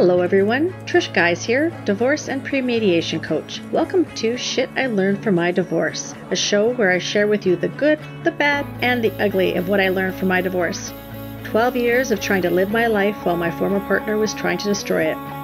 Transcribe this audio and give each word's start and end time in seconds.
Hello, 0.00 0.22
everyone. 0.22 0.70
Trish 0.86 1.12
Guys 1.12 1.44
here, 1.44 1.68
divorce 1.84 2.30
and 2.30 2.42
pre-mediation 2.42 3.20
coach. 3.20 3.60
Welcome 3.70 4.06
to 4.14 4.38
Shit 4.38 4.70
I 4.74 4.86
Learned 4.86 5.22
from 5.22 5.34
My 5.34 5.50
Divorce, 5.50 6.14
a 6.30 6.36
show 6.36 6.72
where 6.72 6.90
I 6.90 6.96
share 6.96 7.26
with 7.28 7.44
you 7.44 7.54
the 7.54 7.68
good, 7.68 7.98
the 8.24 8.30
bad, 8.30 8.64
and 8.80 9.04
the 9.04 9.12
ugly 9.22 9.56
of 9.56 9.68
what 9.68 9.78
I 9.78 9.90
learned 9.90 10.14
from 10.14 10.28
my 10.28 10.40
divorce. 10.40 10.90
12 11.44 11.76
years 11.76 12.10
of 12.10 12.18
trying 12.18 12.40
to 12.40 12.50
live 12.50 12.70
my 12.70 12.86
life 12.86 13.26
while 13.26 13.36
my 13.36 13.50
former 13.50 13.80
partner 13.80 14.16
was 14.16 14.32
trying 14.32 14.56
to 14.56 14.64
destroy 14.64 15.02
it. 15.02 15.39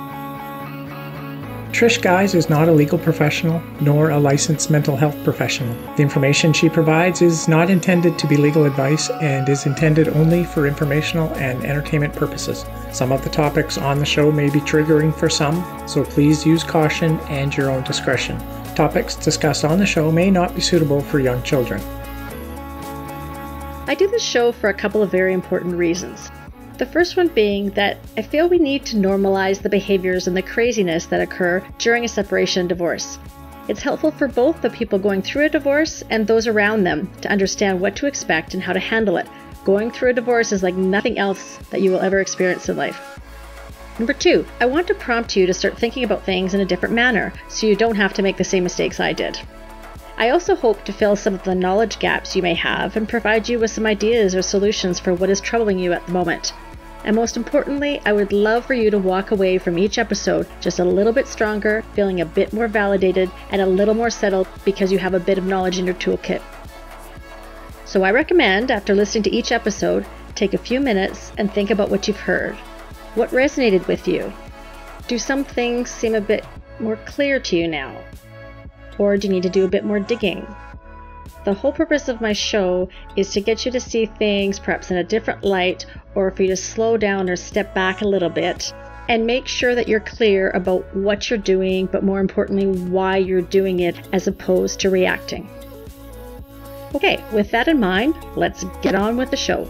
Trish 1.77 2.01
Guys 2.01 2.35
is 2.35 2.49
not 2.49 2.71
a 2.71 2.73
legal 2.73 2.99
professional 2.99 3.63
nor 3.83 4.09
a 4.09 4.19
licensed 4.19 4.71
mental 4.71 4.97
health 4.97 5.15
professional. 5.25 5.77
The 5.97 6.03
information 6.03 6.55
she 6.55 6.71
provides 6.71 7.21
is 7.21 7.49
not 7.49 7.69
intended 7.69 8.19
to 8.19 8.27
be 8.27 8.39
legal 8.39 8.65
advice 8.65 9.11
and 9.11 9.47
is 9.47 9.67
intended 9.67 10.09
only 10.09 10.45
for 10.45 10.67
informational 10.67 11.29
and 11.35 11.63
entertainment 11.67 12.15
purposes. 12.15 12.65
Some 12.93 13.13
of 13.13 13.23
the 13.23 13.29
topics 13.29 13.77
on 13.77 13.99
the 13.99 14.07
show 14.07 14.33
may 14.33 14.49
be 14.49 14.61
triggering 14.61 15.15
for 15.15 15.29
some, 15.29 15.63
so 15.87 16.03
please 16.03 16.47
use 16.47 16.65
caution 16.65 17.21
and 17.29 17.55
your 17.55 17.71
own 17.71 17.83
discretion. 17.83 18.39
Topics 18.75 19.15
discussed 19.15 19.63
on 19.63 19.79
the 19.79 19.85
show 19.85 20.11
may 20.11 20.31
not 20.31 20.55
be 20.55 20.63
suitable 20.63 21.03
for 21.03 21.19
young 21.19 21.43
children. 21.43 21.83
I 23.87 23.95
do 23.95 24.09
this 24.09 24.23
show 24.23 24.51
for 24.51 24.71
a 24.71 24.75
couple 24.75 25.03
of 25.03 25.11
very 25.11 25.35
important 25.35 25.75
reasons. 25.75 26.31
The 26.79 26.85
first 26.85 27.17
one 27.17 27.29
being 27.29 27.71
that 27.71 27.97
I 28.19 28.23
feel 28.23 28.51
we 28.51 28.59
need 28.59 28.85
to 28.87 28.97
normalize 28.97 29.63
the 29.63 29.71
behaviors 29.71 30.29
and 30.29 30.37
the 30.37 30.43
craziness 30.43 31.07
that 31.07 31.23
occur 31.23 31.67
during 31.79 32.05
a 32.05 32.09
separation 32.09 32.61
and 32.61 32.69
divorce. 32.69 33.19
It's 33.67 33.81
helpful 33.81 34.11
for 34.11 34.29
both 34.29 34.61
the 34.61 34.69
people 34.69 34.99
going 34.99 35.23
through 35.23 35.47
a 35.47 35.49
divorce 35.49 36.05
and 36.11 36.27
those 36.27 36.47
around 36.47 36.85
them 36.85 37.11
to 37.23 37.31
understand 37.31 37.81
what 37.81 37.97
to 37.97 38.07
expect 38.07 38.53
and 38.53 38.63
how 38.63 38.75
to 38.75 38.79
handle 38.79 39.17
it. 39.17 39.27
Going 39.65 39.91
through 39.91 40.11
a 40.11 40.13
divorce 40.13 40.53
is 40.53 40.63
like 40.63 40.75
nothing 40.75 41.19
else 41.19 41.57
that 41.71 41.81
you 41.81 41.93
will 41.93 42.01
ever 42.01 42.21
experience 42.21 42.69
in 42.69 42.77
life. 42.77 43.19
Number 43.99 44.13
two, 44.13 44.45
I 44.61 44.67
want 44.67 44.87
to 44.89 44.95
prompt 44.95 45.35
you 45.35 45.47
to 45.47 45.55
start 45.55 45.79
thinking 45.79 46.05
about 46.05 46.25
things 46.25 46.53
in 46.53 46.61
a 46.61 46.67
different 46.67 46.95
manner 46.95 47.33
so 47.49 47.67
you 47.67 47.75
don't 47.75 47.97
have 47.97 48.13
to 48.15 48.23
make 48.23 48.37
the 48.37 48.45
same 48.45 48.65
mistakes 48.65 49.01
I 49.01 49.15
did. 49.15 49.41
I 50.19 50.29
also 50.29 50.55
hope 50.55 50.85
to 50.85 50.93
fill 50.93 51.17
some 51.17 51.35
of 51.35 51.43
the 51.43 51.55
knowledge 51.55 51.99
gaps 51.99 52.37
you 52.37 52.43
may 52.43 52.55
have 52.55 52.97
and 52.97 53.09
provide 53.09 53.49
you 53.49 53.59
with 53.59 53.71
some 53.71 53.87
ideas 53.87 54.35
or 54.35 54.43
solutions 54.43 55.01
for 55.01 55.15
what 55.15 55.31
is 55.31 55.41
troubling 55.41 55.79
you 55.79 55.95
at 55.95 56.05
the 56.05 56.13
moment. 56.13 56.53
And 57.07 57.15
most 57.15 57.37
importantly, 57.37 58.03
I 58.05 58.13
would 58.13 58.33
love 58.33 58.67
for 58.67 58.75
you 58.75 58.91
to 58.91 58.99
walk 58.99 59.31
away 59.31 59.59
from 59.59 59.79
each 59.79 59.97
episode 59.97 60.49
just 60.61 60.81
a 60.81 60.85
little 60.85 61.13
bit 61.13 61.29
stronger, 61.29 61.85
feeling 61.95 62.21
a 62.21 62.27
bit 62.27 62.53
more 62.53 62.67
validated, 62.67 63.31
and 63.51 63.63
a 63.63 63.67
little 63.67 63.95
more 63.95 64.11
settled 64.11 64.49
because 64.65 64.91
you 64.91 64.99
have 64.99 65.15
a 65.15 65.21
bit 65.21 65.39
of 65.39 65.47
knowledge 65.47 65.79
in 65.79 65.87
your 65.87 65.95
toolkit. 65.95 66.43
So 67.85 68.03
I 68.03 68.11
recommend, 68.11 68.73
after 68.73 68.93
listening 68.93 69.23
to 69.23 69.31
each 69.31 69.53
episode, 69.53 70.05
take 70.35 70.53
a 70.53 70.59
few 70.59 70.81
minutes 70.81 71.31
and 71.39 71.51
think 71.51 71.71
about 71.71 71.91
what 71.91 72.09
you've 72.09 72.19
heard. 72.19 72.57
What 73.15 73.31
resonated 73.31 73.87
with 73.87 74.09
you? 74.09 74.33
Do 75.07 75.17
some 75.17 75.45
things 75.45 75.89
seem 75.89 76.17
a 76.17 76.21
bit 76.21 76.45
more 76.81 76.97
clear 77.07 77.39
to 77.39 77.57
you 77.57 77.69
now? 77.69 77.97
Or 78.99 79.17
do 79.17 79.29
you 79.29 79.33
need 79.33 79.45
to 79.45 79.49
do 79.49 79.65
a 79.65 79.69
bit 79.69 79.85
more 79.85 80.01
digging? 80.01 80.45
The 81.47 81.55
whole 81.55 81.71
purpose 81.71 82.09
of 82.09 82.21
my 82.21 82.33
show 82.33 82.89
is 83.15 83.31
to 83.31 83.41
get 83.41 83.65
you 83.65 83.71
to 83.71 83.79
see 83.79 84.07
things 84.07 84.59
perhaps 84.59 84.91
in 84.91 84.97
a 84.97 85.05
different 85.05 85.45
light 85.45 85.87
or 86.17 86.33
for 86.33 86.43
you 86.43 86.49
to 86.49 86.57
slow 86.57 86.97
down 86.97 87.31
or 87.31 87.37
step 87.37 87.73
back 87.73 88.01
a 88.01 88.09
little 88.09 88.29
bit 88.29 88.75
and 89.09 89.25
make 89.25 89.47
sure 89.47 89.73
that 89.77 89.87
you're 89.87 90.01
clear 90.01 90.51
about 90.51 90.97
what 90.97 91.31
you're 91.31 91.39
doing, 91.39 91.87
but 91.87 92.03
more 92.03 92.19
importantly, 92.19 92.67
why 92.67 93.17
you're 93.19 93.43
doing 93.43 93.79
it 93.79 93.95
as 94.13 94.27
opposed 94.27 94.81
to 94.81 94.91
reacting. 94.91 95.49
Okay, 96.97 97.23
with 97.33 97.53
that 97.53 97.69
in 97.69 97.79
mind, 97.79 98.17
let's 98.35 98.65
get 98.83 98.97
on 98.97 99.17
with 99.17 99.31
the 99.31 99.37
show. 99.37 99.69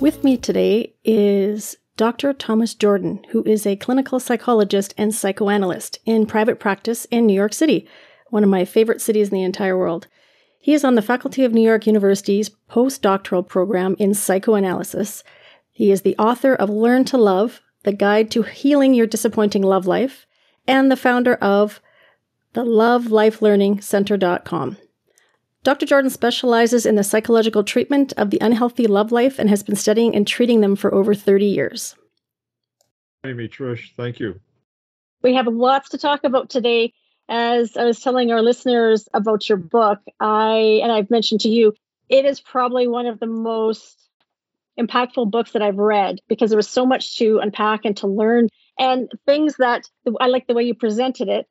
With 0.00 0.24
me 0.24 0.38
today 0.38 0.94
is 1.04 1.76
Dr. 1.98 2.32
Thomas 2.32 2.72
Jordan, 2.72 3.22
who 3.32 3.42
is 3.44 3.66
a 3.66 3.76
clinical 3.76 4.18
psychologist 4.18 4.94
and 4.96 5.14
psychoanalyst 5.14 5.98
in 6.06 6.24
private 6.24 6.58
practice 6.58 7.04
in 7.10 7.26
New 7.26 7.34
York 7.34 7.52
City 7.52 7.86
one 8.30 8.44
of 8.44 8.50
my 8.50 8.64
favorite 8.64 9.00
cities 9.00 9.28
in 9.28 9.34
the 9.34 9.42
entire 9.42 9.76
world. 9.76 10.06
He 10.58 10.74
is 10.74 10.84
on 10.84 10.94
the 10.94 11.02
faculty 11.02 11.44
of 11.44 11.52
New 11.52 11.62
York 11.62 11.86
University's 11.86 12.50
postdoctoral 12.70 13.46
program 13.46 13.96
in 13.98 14.12
psychoanalysis. 14.12 15.24
He 15.70 15.90
is 15.90 16.02
the 16.02 16.16
author 16.18 16.54
of 16.54 16.68
Learn 16.68 17.04
to 17.06 17.16
Love, 17.16 17.60
the 17.84 17.92
guide 17.92 18.30
to 18.32 18.42
healing 18.42 18.92
your 18.92 19.06
disappointing 19.06 19.62
love 19.62 19.86
life, 19.86 20.26
and 20.66 20.90
the 20.90 20.96
founder 20.96 21.34
of 21.36 21.80
the 22.52 22.64
Love 22.64 23.10
Life 23.10 23.40
Learning 23.40 23.80
Center.com. 23.80 24.76
Dr. 25.62 25.86
Jordan 25.86 26.10
specializes 26.10 26.86
in 26.86 26.94
the 26.94 27.04
psychological 27.04 27.64
treatment 27.64 28.12
of 28.16 28.30
the 28.30 28.38
unhealthy 28.40 28.86
love 28.86 29.12
life 29.12 29.38
and 29.38 29.48
has 29.50 29.62
been 29.62 29.76
studying 29.76 30.14
and 30.14 30.26
treating 30.26 30.60
them 30.60 30.74
for 30.74 30.92
over 30.94 31.14
30 31.14 31.44
years. 31.44 31.96
Amy 33.24 33.48
Trish, 33.48 33.94
thank 33.96 34.18
you. 34.18 34.40
We 35.22 35.34
have 35.34 35.46
lots 35.46 35.90
to 35.90 35.98
talk 35.98 36.24
about 36.24 36.48
today 36.48 36.94
as 37.30 37.76
I 37.76 37.84
was 37.84 38.00
telling 38.00 38.32
our 38.32 38.42
listeners 38.42 39.08
about 39.14 39.48
your 39.48 39.56
book, 39.56 40.00
I 40.18 40.80
and 40.82 40.90
I've 40.90 41.10
mentioned 41.10 41.42
to 41.42 41.48
you, 41.48 41.74
it 42.08 42.24
is 42.24 42.40
probably 42.40 42.88
one 42.88 43.06
of 43.06 43.20
the 43.20 43.28
most 43.28 43.96
impactful 44.78 45.30
books 45.30 45.52
that 45.52 45.62
I've 45.62 45.78
read 45.78 46.18
because 46.28 46.50
there 46.50 46.56
was 46.56 46.68
so 46.68 46.84
much 46.84 47.18
to 47.18 47.38
unpack 47.38 47.84
and 47.84 47.96
to 47.98 48.08
learn 48.08 48.48
and 48.78 49.10
things 49.26 49.56
that 49.58 49.84
I 50.20 50.26
like 50.26 50.48
the 50.48 50.54
way 50.54 50.64
you 50.64 50.74
presented 50.74 51.28
it. 51.28 51.46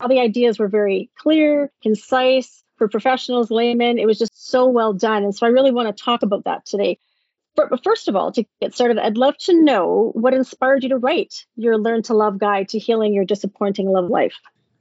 All 0.00 0.08
the 0.08 0.18
ideas 0.18 0.58
were 0.58 0.68
very 0.68 1.10
clear, 1.18 1.70
concise 1.82 2.64
for 2.76 2.88
professionals, 2.88 3.50
laymen. 3.50 3.98
It 3.98 4.06
was 4.06 4.18
just 4.18 4.50
so 4.50 4.66
well 4.68 4.92
done. 4.92 5.22
And 5.22 5.34
so 5.34 5.46
I 5.46 5.50
really 5.50 5.70
want 5.70 5.96
to 5.96 6.04
talk 6.04 6.22
about 6.22 6.44
that 6.44 6.66
today. 6.66 6.98
But, 7.54 7.84
first 7.84 8.08
of 8.08 8.16
all, 8.16 8.32
to 8.32 8.44
get 8.60 8.74
started, 8.74 8.98
I'd 8.98 9.18
love 9.18 9.36
to 9.40 9.62
know 9.62 10.10
what 10.14 10.32
inspired 10.32 10.82
you 10.82 10.88
to 10.88 10.96
write 10.96 11.44
your 11.54 11.76
Learn 11.76 12.02
to 12.04 12.14
Love 12.14 12.38
Guide 12.38 12.70
to 12.70 12.78
Healing 12.78 13.12
Your 13.12 13.26
Disappointing 13.26 13.88
Love 13.88 14.08
Life. 14.08 14.34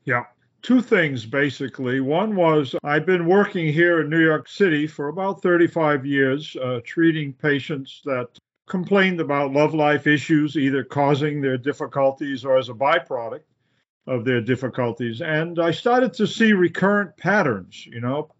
Yeah. 0.05 0.25
Two 0.61 0.81
things 0.81 1.25
basically. 1.25 2.01
One 2.01 2.35
was 2.35 2.75
I've 2.83 3.05
been 3.05 3.25
working 3.25 3.73
here 3.73 4.01
in 4.01 4.09
New 4.09 4.23
York 4.23 4.47
City 4.47 4.85
for 4.85 5.07
about 5.07 5.41
35 5.41 6.05
years, 6.05 6.55
uh, 6.55 6.81
treating 6.83 7.33
patients 7.33 8.01
that 8.05 8.27
complained 8.67 9.19
about 9.19 9.51
love 9.51 9.73
life 9.73 10.05
issues, 10.05 10.55
either 10.55 10.83
causing 10.83 11.41
their 11.41 11.57
difficulties 11.57 12.45
or 12.45 12.57
as 12.57 12.69
a 12.69 12.73
byproduct 12.73 13.41
of 14.07 14.23
their 14.23 14.41
difficulties. 14.41 15.21
And 15.21 15.59
I 15.59 15.71
started 15.71 16.13
to 16.13 16.27
see 16.27 16.53
recurrent 16.53 17.17
patterns. 17.17 17.85
You 17.87 18.01
know, 18.01 18.31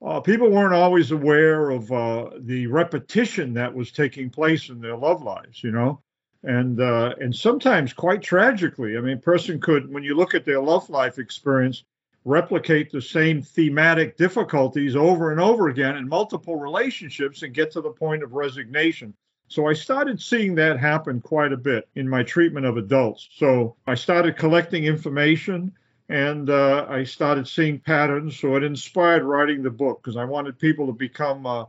uh, 0.00 0.20
people 0.20 0.50
weren't 0.50 0.74
always 0.74 1.10
aware 1.10 1.70
of 1.70 1.90
uh, 1.90 2.30
the 2.38 2.68
repetition 2.68 3.54
that 3.54 3.74
was 3.74 3.90
taking 3.90 4.30
place 4.30 4.68
in 4.68 4.80
their 4.80 4.96
love 4.96 5.22
lives. 5.22 5.62
You 5.62 5.72
know, 5.72 6.00
and 6.46 6.80
uh, 6.80 7.14
and 7.20 7.34
sometimes 7.34 7.92
quite 7.92 8.22
tragically. 8.22 8.96
I 8.96 9.00
mean, 9.00 9.20
person 9.20 9.60
could, 9.60 9.92
when 9.92 10.04
you 10.04 10.14
look 10.14 10.34
at 10.34 10.44
their 10.44 10.60
love 10.60 10.88
life 10.90 11.18
experience, 11.18 11.84
replicate 12.24 12.90
the 12.90 13.02
same 13.02 13.42
thematic 13.42 14.16
difficulties 14.16 14.96
over 14.96 15.30
and 15.30 15.40
over 15.40 15.68
again 15.68 15.96
in 15.96 16.08
multiple 16.08 16.56
relationships 16.56 17.42
and 17.42 17.52
get 17.52 17.70
to 17.72 17.80
the 17.80 17.90
point 17.90 18.22
of 18.22 18.32
resignation. 18.32 19.14
So 19.48 19.68
I 19.68 19.74
started 19.74 20.20
seeing 20.20 20.54
that 20.54 20.80
happen 20.80 21.20
quite 21.20 21.52
a 21.52 21.56
bit 21.56 21.86
in 21.94 22.08
my 22.08 22.22
treatment 22.22 22.64
of 22.66 22.78
adults. 22.78 23.28
So 23.36 23.76
I 23.86 23.94
started 23.94 24.38
collecting 24.38 24.84
information 24.84 25.72
and 26.08 26.48
uh, 26.48 26.86
I 26.88 27.04
started 27.04 27.46
seeing 27.46 27.78
patterns. 27.78 28.38
So 28.38 28.56
it 28.56 28.64
inspired 28.64 29.22
writing 29.22 29.62
the 29.62 29.70
book 29.70 30.00
because 30.02 30.16
I 30.16 30.24
wanted 30.24 30.58
people 30.58 30.86
to 30.86 30.92
become 30.92 31.46
uh, 31.46 31.66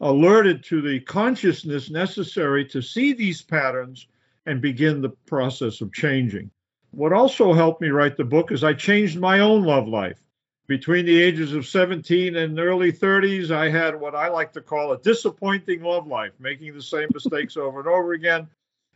alerted 0.00 0.64
to 0.64 0.80
the 0.80 1.00
consciousness 1.00 1.90
necessary 1.90 2.64
to 2.66 2.80
see 2.80 3.12
these 3.12 3.42
patterns 3.42 4.06
and 4.48 4.62
begin 4.62 5.02
the 5.02 5.10
process 5.26 5.82
of 5.82 5.92
changing. 5.92 6.50
What 6.90 7.12
also 7.12 7.52
helped 7.52 7.82
me 7.82 7.88
write 7.88 8.16
the 8.16 8.24
book 8.24 8.50
is 8.50 8.64
I 8.64 8.72
changed 8.72 9.20
my 9.20 9.40
own 9.40 9.62
love 9.62 9.86
life. 9.86 10.18
Between 10.66 11.04
the 11.04 11.20
ages 11.20 11.52
of 11.52 11.66
17 11.66 12.34
and 12.34 12.58
early 12.58 12.90
30s, 12.90 13.50
I 13.50 13.68
had 13.68 14.00
what 14.00 14.14
I 14.14 14.28
like 14.28 14.52
to 14.54 14.62
call 14.62 14.92
a 14.92 14.98
disappointing 14.98 15.82
love 15.82 16.06
life, 16.06 16.32
making 16.38 16.74
the 16.74 16.82
same 16.82 17.10
mistakes 17.12 17.58
over 17.58 17.80
and 17.80 17.88
over 17.88 18.14
again. 18.14 18.48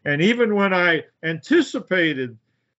And 0.07 0.23
even 0.23 0.55
when 0.55 0.73
I 0.73 1.05
anticipated 1.23 2.39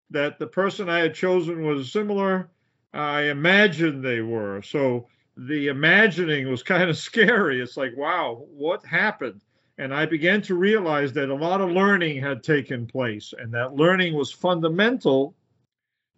that 0.10 0.40
the 0.40 0.48
person 0.48 0.90
I 0.90 1.00
had 1.00 1.14
chosen 1.14 1.64
was 1.64 1.92
similar, 1.92 2.50
I 2.92 3.24
imagined 3.24 4.04
they 4.04 4.22
were. 4.22 4.64
So 4.64 5.08
the 5.38 5.68
imagining 5.68 6.50
was 6.50 6.64
kind 6.74 6.90
of 6.90 6.98
scary. 6.98 7.62
It's 7.62 7.78
like, 7.78 7.96
wow, 7.96 8.46
what 8.50 8.84
happened? 8.84 9.42
And 9.78 9.94
I 9.94 10.06
began 10.06 10.42
to 10.44 10.56
realize 10.56 11.14
that 11.14 11.30
a 11.30 11.36
lot 11.36 11.62
of 11.62 11.72
learning 11.72 12.22
had 12.22 12.44
taken 12.44 12.86
place, 12.86 13.34
and 13.38 13.52
that 13.54 13.76
learning 13.76 14.14
was 14.14 14.32
fundamental 14.32 15.36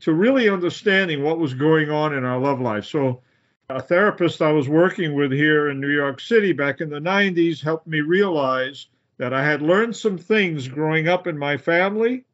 to 0.01 0.13
really 0.13 0.49
understanding 0.49 1.23
what 1.23 1.39
was 1.39 1.53
going 1.53 1.89
on 1.89 2.13
in 2.13 2.25
our 2.25 2.39
love 2.39 2.59
life. 2.59 2.85
So, 2.85 3.21
a 3.69 3.81
therapist 3.81 4.41
I 4.41 4.51
was 4.51 4.69
working 4.69 5.15
with 5.15 5.31
here 5.31 5.69
in 5.69 5.79
New 5.79 5.89
York 5.89 6.19
City 6.19 6.51
back 6.51 6.81
in 6.81 6.89
the 6.89 6.99
90s 6.99 7.63
helped 7.63 7.87
me 7.87 8.01
realize 8.01 8.87
that 9.17 9.33
I 9.33 9.43
had 9.43 9.61
learned 9.61 9.95
some 9.95 10.17
things 10.17 10.67
growing 10.67 11.07
up 11.07 11.25
in 11.25 11.37
my 11.37 11.57
family 11.57 12.25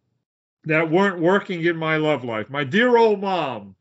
that 0.66 0.92
weren't 0.92 1.20
working 1.20 1.64
in 1.64 1.78
my 1.78 1.98
love 1.98 2.24
life. 2.24 2.50
My 2.50 2.64
dear 2.64 2.98
old 2.98 3.22
mom 3.22 3.76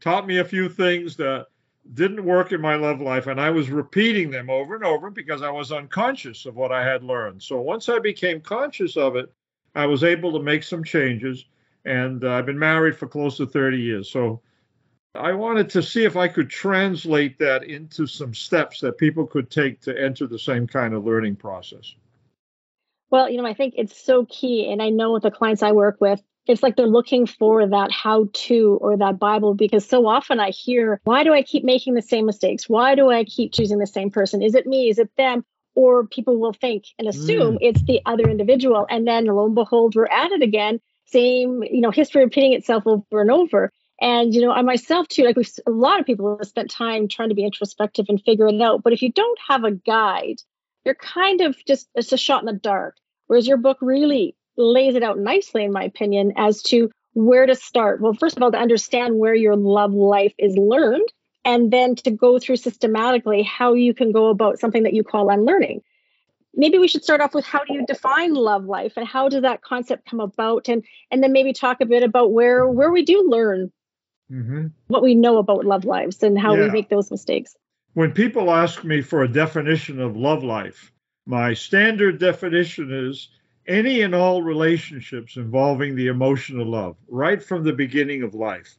taught 0.00 0.26
me 0.26 0.38
a 0.38 0.44
few 0.44 0.68
things 0.68 1.16
that 1.16 1.46
didn't 1.94 2.24
work 2.24 2.52
in 2.52 2.60
my 2.60 2.76
love 2.76 3.00
life 3.00 3.26
and 3.26 3.40
I 3.40 3.50
was 3.50 3.70
repeating 3.70 4.30
them 4.30 4.48
over 4.48 4.74
and 4.74 4.84
over 4.84 5.10
because 5.10 5.42
I 5.42 5.50
was 5.50 5.72
unconscious 5.72 6.46
of 6.46 6.54
what 6.54 6.72
I 6.72 6.84
had 6.84 7.02
learned. 7.02 7.42
So 7.42 7.60
once 7.60 7.88
I 7.88 7.98
became 7.98 8.40
conscious 8.40 8.96
of 8.96 9.16
it, 9.16 9.32
I 9.74 9.86
was 9.86 10.04
able 10.04 10.32
to 10.32 10.42
make 10.42 10.62
some 10.62 10.82
changes, 10.82 11.44
and 11.84 12.24
uh, 12.24 12.32
I've 12.32 12.46
been 12.46 12.58
married 12.58 12.96
for 12.96 13.06
close 13.06 13.36
to 13.36 13.46
30 13.46 13.78
years. 13.78 14.10
So 14.10 14.40
I 15.14 15.32
wanted 15.32 15.70
to 15.70 15.82
see 15.82 16.04
if 16.04 16.16
I 16.16 16.28
could 16.28 16.50
translate 16.50 17.38
that 17.38 17.64
into 17.64 18.06
some 18.06 18.34
steps 18.34 18.80
that 18.80 18.98
people 18.98 19.26
could 19.26 19.50
take 19.50 19.80
to 19.82 19.96
enter 19.96 20.26
the 20.26 20.38
same 20.38 20.66
kind 20.66 20.94
of 20.94 21.04
learning 21.04 21.36
process. 21.36 21.94
Well, 23.10 23.28
you 23.28 23.38
know, 23.38 23.46
I 23.46 23.54
think 23.54 23.74
it's 23.76 24.00
so 24.00 24.24
key. 24.24 24.70
And 24.70 24.80
I 24.80 24.90
know 24.90 25.12
with 25.12 25.24
the 25.24 25.32
clients 25.32 25.62
I 25.62 25.72
work 25.72 26.00
with, 26.00 26.22
it's 26.46 26.62
like 26.62 26.76
they're 26.76 26.86
looking 26.86 27.26
for 27.26 27.66
that 27.66 27.92
how 27.92 28.28
to 28.32 28.78
or 28.80 28.96
that 28.96 29.18
Bible 29.18 29.54
because 29.54 29.86
so 29.86 30.06
often 30.06 30.40
I 30.40 30.50
hear, 30.50 31.00
why 31.04 31.24
do 31.24 31.32
I 31.32 31.42
keep 31.42 31.64
making 31.64 31.94
the 31.94 32.02
same 32.02 32.26
mistakes? 32.26 32.68
Why 32.68 32.94
do 32.94 33.10
I 33.10 33.24
keep 33.24 33.52
choosing 33.52 33.78
the 33.78 33.86
same 33.86 34.10
person? 34.10 34.42
Is 34.42 34.54
it 34.54 34.66
me? 34.66 34.88
Is 34.88 34.98
it 34.98 35.10
them? 35.16 35.44
Or 35.74 36.06
people 36.06 36.40
will 36.40 36.52
think 36.52 36.84
and 36.98 37.06
assume 37.06 37.54
mm. 37.54 37.58
it's 37.60 37.82
the 37.82 38.00
other 38.04 38.28
individual. 38.28 38.86
And 38.90 39.06
then 39.06 39.26
lo 39.26 39.46
and 39.46 39.54
behold, 39.54 39.94
we're 39.94 40.06
at 40.06 40.32
it 40.32 40.42
again. 40.42 40.80
Same, 41.06 41.62
you 41.62 41.80
know, 41.80 41.90
history 41.90 42.24
repeating 42.24 42.52
itself 42.54 42.84
over 42.86 43.20
and 43.20 43.30
over. 43.30 43.70
And, 44.00 44.34
you 44.34 44.40
know, 44.40 44.50
I 44.50 44.62
myself 44.62 45.06
too, 45.08 45.24
like 45.24 45.36
we've, 45.36 45.50
a 45.66 45.70
lot 45.70 46.00
of 46.00 46.06
people 46.06 46.36
have 46.38 46.48
spent 46.48 46.70
time 46.70 47.06
trying 47.06 47.28
to 47.28 47.34
be 47.34 47.44
introspective 47.44 48.06
and 48.08 48.20
figure 48.20 48.48
it 48.48 48.60
out. 48.60 48.82
But 48.82 48.92
if 48.92 49.02
you 49.02 49.12
don't 49.12 49.38
have 49.48 49.64
a 49.64 49.72
guide, 49.72 50.40
you're 50.84 50.94
kind 50.94 51.42
of 51.42 51.56
just, 51.66 51.88
it's 51.94 52.12
a 52.12 52.16
shot 52.16 52.42
in 52.42 52.46
the 52.46 52.52
dark. 52.52 52.96
Whereas 53.26 53.46
your 53.46 53.58
book 53.58 53.78
really 53.80 54.34
lays 54.56 54.94
it 54.94 55.02
out 55.02 55.18
nicely, 55.18 55.64
in 55.64 55.72
my 55.72 55.84
opinion, 55.84 56.32
as 56.36 56.62
to 56.64 56.90
where 57.14 57.46
to 57.46 57.54
start. 57.54 58.00
Well, 58.00 58.14
first 58.14 58.36
of 58.36 58.42
all, 58.42 58.52
to 58.52 58.58
understand 58.58 59.18
where 59.18 59.34
your 59.34 59.56
love 59.56 59.92
life 59.92 60.34
is 60.38 60.56
learned, 60.56 61.08
and 61.44 61.70
then 61.70 61.94
to 61.96 62.10
go 62.10 62.38
through 62.38 62.56
systematically 62.56 63.42
how 63.42 63.74
you 63.74 63.94
can 63.94 64.12
go 64.12 64.28
about 64.28 64.58
something 64.58 64.82
that 64.82 64.94
you 64.94 65.02
call 65.02 65.30
unlearning. 65.30 65.82
Maybe 66.54 66.78
we 66.78 66.88
should 66.88 67.04
start 67.04 67.20
off 67.20 67.34
with 67.34 67.44
how 67.44 67.64
do 67.64 67.74
you 67.74 67.86
define 67.86 68.34
love 68.34 68.64
life 68.64 68.94
and 68.96 69.06
how 69.06 69.28
does 69.28 69.42
that 69.42 69.62
concept 69.62 70.10
come 70.10 70.20
about 70.20 70.68
and 70.68 70.84
and 71.10 71.22
then 71.22 71.32
maybe 71.32 71.52
talk 71.52 71.80
a 71.80 71.86
bit 71.86 72.02
about 72.02 72.32
where 72.32 72.66
where 72.66 72.90
we 72.90 73.04
do 73.04 73.24
learn 73.28 73.70
mm-hmm. 74.30 74.66
what 74.88 75.02
we 75.02 75.14
know 75.14 75.38
about 75.38 75.64
love 75.64 75.84
lives 75.84 76.22
and 76.22 76.38
how 76.38 76.54
yeah. 76.54 76.64
we 76.64 76.70
make 76.70 76.88
those 76.88 77.10
mistakes. 77.10 77.56
When 77.94 78.12
people 78.12 78.52
ask 78.52 78.84
me 78.84 79.00
for 79.00 79.22
a 79.22 79.32
definition 79.32 80.00
of 80.00 80.16
love 80.16 80.44
life, 80.44 80.92
my 81.26 81.54
standard 81.54 82.18
definition 82.18 82.92
is 82.92 83.28
any 83.70 84.00
and 84.00 84.16
all 84.16 84.42
relationships 84.42 85.36
involving 85.36 85.94
the 85.94 86.08
emotion 86.08 86.60
of 86.60 86.66
love, 86.66 86.96
right 87.08 87.40
from 87.40 87.62
the 87.62 87.72
beginning 87.72 88.24
of 88.24 88.34
life. 88.34 88.76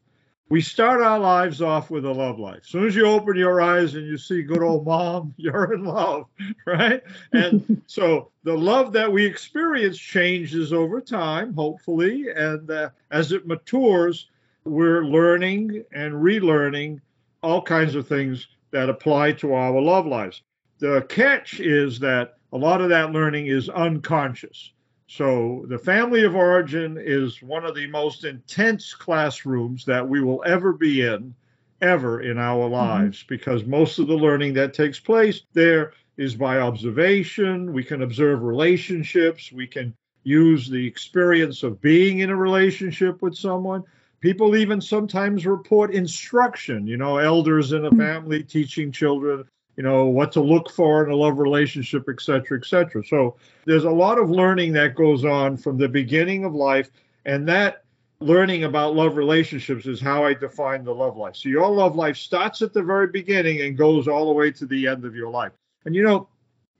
We 0.49 0.59
start 0.59 1.01
our 1.01 1.17
lives 1.17 1.61
off 1.61 1.89
with 1.89 2.03
a 2.03 2.11
love 2.11 2.37
life. 2.37 2.59
As 2.63 2.67
soon 2.67 2.85
as 2.85 2.93
you 2.93 3.05
open 3.05 3.37
your 3.37 3.61
eyes 3.61 3.95
and 3.95 4.05
you 4.05 4.17
see 4.17 4.43
good 4.43 4.61
old 4.61 4.85
mom, 4.85 5.33
you're 5.37 5.73
in 5.73 5.85
love, 5.85 6.25
right? 6.65 7.01
And 7.31 7.81
so 7.87 8.31
the 8.43 8.57
love 8.57 8.91
that 8.91 9.09
we 9.09 9.25
experience 9.25 9.97
changes 9.97 10.73
over 10.73 10.99
time, 10.99 11.53
hopefully. 11.53 12.25
And 12.35 12.69
uh, 12.69 12.89
as 13.11 13.31
it 13.31 13.47
matures, 13.47 14.29
we're 14.65 15.05
learning 15.05 15.85
and 15.93 16.15
relearning 16.15 16.99
all 17.41 17.61
kinds 17.61 17.95
of 17.95 18.09
things 18.09 18.45
that 18.71 18.89
apply 18.89 19.31
to 19.33 19.53
our 19.53 19.79
love 19.79 20.05
lives. 20.05 20.41
The 20.79 21.05
catch 21.07 21.61
is 21.61 21.97
that 21.99 22.33
a 22.51 22.57
lot 22.57 22.81
of 22.81 22.89
that 22.89 23.13
learning 23.13 23.47
is 23.47 23.69
unconscious. 23.69 24.73
So 25.13 25.65
the 25.67 25.77
family 25.77 26.23
of 26.23 26.35
origin 26.37 26.97
is 26.97 27.43
one 27.43 27.65
of 27.65 27.75
the 27.75 27.87
most 27.87 28.23
intense 28.23 28.93
classrooms 28.93 29.83
that 29.83 30.07
we 30.07 30.21
will 30.21 30.41
ever 30.45 30.71
be 30.71 31.01
in, 31.01 31.35
ever 31.81 32.21
in 32.21 32.37
our 32.37 32.63
mm-hmm. 32.63 32.73
lives, 32.73 33.19
mm-hmm. 33.19 33.27
because 33.27 33.65
most 33.65 33.99
of 33.99 34.07
the 34.07 34.15
learning 34.15 34.53
that 34.53 34.73
takes 34.73 35.01
place 35.01 35.41
there 35.51 35.91
is 36.15 36.35
by 36.35 36.59
observation. 36.59 37.73
We 37.73 37.83
can 37.83 38.03
observe 38.03 38.41
relationships. 38.41 39.51
We 39.51 39.67
can 39.67 39.93
use 40.23 40.69
the 40.69 40.87
experience 40.87 41.63
of 41.63 41.81
being 41.81 42.19
in 42.19 42.29
a 42.29 42.35
relationship 42.37 43.21
with 43.21 43.35
someone. 43.35 43.83
People 44.21 44.55
even 44.55 44.79
sometimes 44.79 45.45
report 45.45 45.93
instruction, 45.93 46.87
you 46.87 46.95
know, 46.95 47.17
elders 47.17 47.73
in 47.73 47.83
a 47.83 47.89
mm-hmm. 47.89 47.99
family 47.99 48.43
teaching 48.43 48.93
children 48.93 49.43
you 49.77 49.83
know 49.83 50.05
what 50.05 50.31
to 50.31 50.41
look 50.41 50.69
for 50.69 51.03
in 51.05 51.11
a 51.11 51.15
love 51.15 51.39
relationship 51.39 52.05
et 52.09 52.21
cetera 52.21 52.57
et 52.57 52.65
cetera 52.65 53.03
so 53.05 53.35
there's 53.65 53.83
a 53.83 53.91
lot 53.91 54.17
of 54.17 54.29
learning 54.29 54.73
that 54.73 54.95
goes 54.95 55.25
on 55.25 55.57
from 55.57 55.77
the 55.77 55.87
beginning 55.87 56.43
of 56.45 56.53
life 56.53 56.89
and 57.25 57.47
that 57.47 57.83
learning 58.19 58.63
about 58.63 58.95
love 58.95 59.17
relationships 59.17 59.85
is 59.85 59.99
how 59.99 60.23
i 60.23 60.33
define 60.33 60.83
the 60.83 60.93
love 60.93 61.17
life 61.17 61.35
so 61.35 61.49
your 61.49 61.69
love 61.69 61.95
life 61.95 62.17
starts 62.17 62.61
at 62.61 62.73
the 62.73 62.83
very 62.83 63.07
beginning 63.07 63.61
and 63.61 63.77
goes 63.77 64.07
all 64.07 64.27
the 64.27 64.33
way 64.33 64.51
to 64.51 64.65
the 64.65 64.87
end 64.87 65.05
of 65.05 65.15
your 65.15 65.29
life 65.29 65.53
and 65.85 65.95
you 65.95 66.03
know 66.03 66.27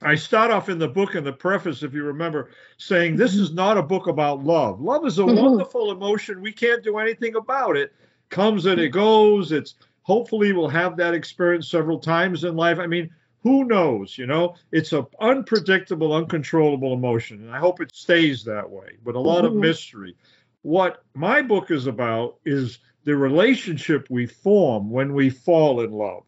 I 0.04 0.16
start 0.16 0.50
off 0.50 0.68
in 0.68 0.78
the 0.78 0.88
book 0.88 1.14
in 1.14 1.24
the 1.24 1.32
preface, 1.32 1.82
if 1.82 1.94
you 1.94 2.04
remember, 2.04 2.50
saying 2.76 3.16
this 3.16 3.34
is 3.36 3.52
not 3.52 3.76
a 3.76 3.82
book 3.82 4.08
about 4.08 4.44
love. 4.44 4.80
Love 4.80 5.06
is 5.06 5.18
a 5.18 5.22
mm-hmm. 5.22 5.44
wonderful 5.44 5.92
emotion. 5.92 6.40
We 6.40 6.52
can't 6.52 6.82
do 6.82 6.98
anything 6.98 7.36
about 7.36 7.76
it. 7.76 7.92
Comes 8.28 8.66
and 8.66 8.80
it 8.80 8.88
goes. 8.88 9.52
It's 9.52 9.74
hopefully 10.02 10.52
we'll 10.52 10.68
have 10.68 10.96
that 10.96 11.14
experience 11.14 11.68
several 11.68 11.98
times 11.98 12.44
in 12.44 12.56
life. 12.56 12.78
I 12.78 12.86
mean, 12.86 13.10
who 13.42 13.64
knows? 13.64 14.16
You 14.16 14.26
know, 14.26 14.54
it's 14.70 14.92
an 14.92 15.06
unpredictable, 15.20 16.12
uncontrollable 16.14 16.92
emotion, 16.92 17.40
and 17.40 17.50
I 17.50 17.58
hope 17.58 17.80
it 17.80 17.94
stays 17.94 18.44
that 18.44 18.70
way. 18.70 18.98
But 19.02 19.16
a 19.16 19.20
lot 19.20 19.44
mm-hmm. 19.44 19.46
of 19.46 19.54
mystery. 19.54 20.16
What 20.62 21.02
my 21.14 21.42
book 21.42 21.70
is 21.70 21.86
about 21.86 22.38
is 22.44 22.78
the 23.04 23.16
relationship 23.16 24.06
we 24.08 24.26
form 24.26 24.90
when 24.90 25.12
we 25.12 25.28
fall 25.28 25.80
in 25.80 25.90
love. 25.90 26.24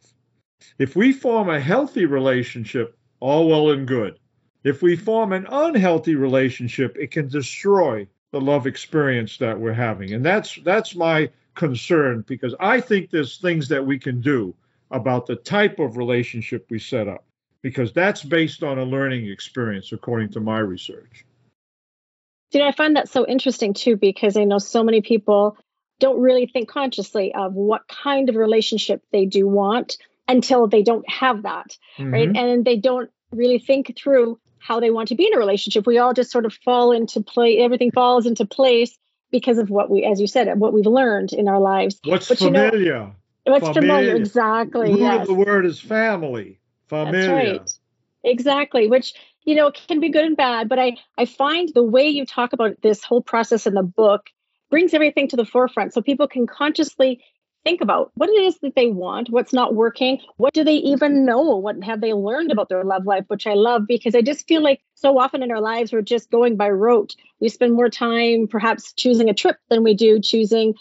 If 0.78 0.96
we 0.96 1.12
form 1.12 1.48
a 1.48 1.60
healthy 1.60 2.06
relationship, 2.06 2.98
all 3.20 3.48
well 3.48 3.70
and 3.70 3.86
good. 3.86 4.18
If 4.64 4.82
we 4.82 4.96
form 4.96 5.32
an 5.32 5.46
unhealthy 5.48 6.16
relationship, 6.16 6.96
it 6.98 7.10
can 7.10 7.28
destroy 7.28 8.08
the 8.32 8.40
love 8.40 8.66
experience 8.66 9.38
that 9.38 9.60
we're 9.60 9.72
having. 9.72 10.12
And 10.12 10.24
that's 10.24 10.58
that's 10.64 10.96
my 10.96 11.30
concerned 11.54 12.26
because 12.26 12.54
I 12.60 12.80
think 12.80 13.10
there's 13.10 13.38
things 13.38 13.68
that 13.68 13.84
we 13.84 13.98
can 13.98 14.20
do 14.20 14.54
about 14.90 15.26
the 15.26 15.36
type 15.36 15.78
of 15.78 15.96
relationship 15.96 16.66
we 16.70 16.78
set 16.78 17.08
up 17.08 17.24
because 17.62 17.92
that's 17.92 18.22
based 18.22 18.62
on 18.62 18.78
a 18.78 18.84
learning 18.84 19.28
experience, 19.28 19.92
according 19.92 20.30
to 20.30 20.40
my 20.40 20.58
research. 20.58 21.24
You 22.52 22.60
know, 22.60 22.68
I 22.68 22.72
find 22.72 22.96
that 22.96 23.08
so 23.08 23.26
interesting 23.26 23.74
too 23.74 23.96
because 23.96 24.36
I 24.36 24.44
know 24.44 24.58
so 24.58 24.84
many 24.84 25.00
people 25.00 25.56
don't 25.98 26.20
really 26.20 26.46
think 26.46 26.68
consciously 26.68 27.34
of 27.34 27.54
what 27.54 27.88
kind 27.88 28.28
of 28.28 28.36
relationship 28.36 29.02
they 29.12 29.26
do 29.26 29.48
want 29.48 29.96
until 30.28 30.66
they 30.66 30.82
don't 30.82 31.08
have 31.08 31.42
that, 31.42 31.76
mm-hmm. 31.98 32.12
right? 32.12 32.36
And 32.36 32.64
they 32.64 32.76
don't 32.76 33.10
really 33.32 33.58
think 33.58 33.96
through 33.96 34.38
how 34.58 34.80
they 34.80 34.90
want 34.90 35.08
to 35.08 35.14
be 35.14 35.26
in 35.26 35.34
a 35.34 35.38
relationship. 35.38 35.86
We 35.86 35.98
all 35.98 36.14
just 36.14 36.30
sort 36.30 36.46
of 36.46 36.54
fall 36.64 36.92
into 36.92 37.22
play, 37.22 37.58
everything 37.58 37.90
falls 37.90 38.26
into 38.26 38.46
place 38.46 38.96
because 39.34 39.58
of 39.58 39.68
what 39.68 39.90
we, 39.90 40.04
as 40.04 40.20
you 40.20 40.28
said, 40.28 40.46
what 40.60 40.72
we've 40.72 40.86
learned 40.86 41.32
in 41.32 41.48
our 41.48 41.58
lives. 41.58 41.98
What's 42.04 42.28
but, 42.28 42.38
familiar? 42.38 42.78
You 42.78 42.88
know, 42.92 43.12
what's 43.46 43.66
familiar. 43.66 43.80
familiar? 43.80 44.16
Exactly. 44.16 44.92
The 44.92 44.98
yes. 45.00 45.26
the 45.26 45.34
word 45.34 45.66
is 45.66 45.80
family. 45.80 46.60
Familiar. 46.86 47.34
Right. 47.34 47.70
Exactly. 48.22 48.86
Which 48.86 49.12
you 49.42 49.56
know 49.56 49.72
can 49.72 49.98
be 49.98 50.10
good 50.10 50.24
and 50.24 50.36
bad, 50.36 50.68
but 50.68 50.78
I 50.78 50.98
I 51.18 51.24
find 51.24 51.68
the 51.74 51.82
way 51.82 52.06
you 52.06 52.24
talk 52.24 52.52
about 52.52 52.80
this 52.80 53.02
whole 53.02 53.22
process 53.22 53.66
in 53.66 53.74
the 53.74 53.82
book 53.82 54.30
brings 54.70 54.94
everything 54.94 55.26
to 55.28 55.36
the 55.36 55.44
forefront, 55.44 55.94
so 55.94 56.00
people 56.00 56.28
can 56.28 56.46
consciously 56.46 57.24
think 57.64 57.80
about 57.80 58.12
what 58.14 58.28
it 58.28 58.40
is 58.42 58.58
that 58.60 58.74
they 58.74 58.86
want, 58.86 59.30
what's 59.30 59.52
not 59.52 59.74
working, 59.74 60.20
what 60.36 60.52
do 60.52 60.62
they 60.62 60.76
even 60.76 61.12
mm-hmm. 61.12 61.24
know, 61.24 61.56
what 61.56 61.82
have 61.82 62.00
they 62.00 62.12
learned 62.12 62.52
about 62.52 62.68
their 62.68 62.84
love 62.84 63.06
life, 63.06 63.24
which 63.28 63.46
I 63.46 63.54
love 63.54 63.82
because 63.88 64.14
I 64.14 64.22
just 64.22 64.46
feel 64.46 64.62
like 64.62 64.82
so 64.94 65.18
often 65.18 65.42
in 65.42 65.50
our 65.50 65.60
lives 65.60 65.92
we're 65.92 66.02
just 66.02 66.30
going 66.30 66.56
by 66.56 66.70
rote. 66.70 67.16
We 67.40 67.48
spend 67.48 67.74
more 67.74 67.88
time 67.88 68.46
perhaps 68.46 68.92
choosing 68.92 69.28
a 69.28 69.34
trip 69.34 69.56
than 69.70 69.82
we 69.82 69.94
do 69.94 70.20
choosing 70.20 70.74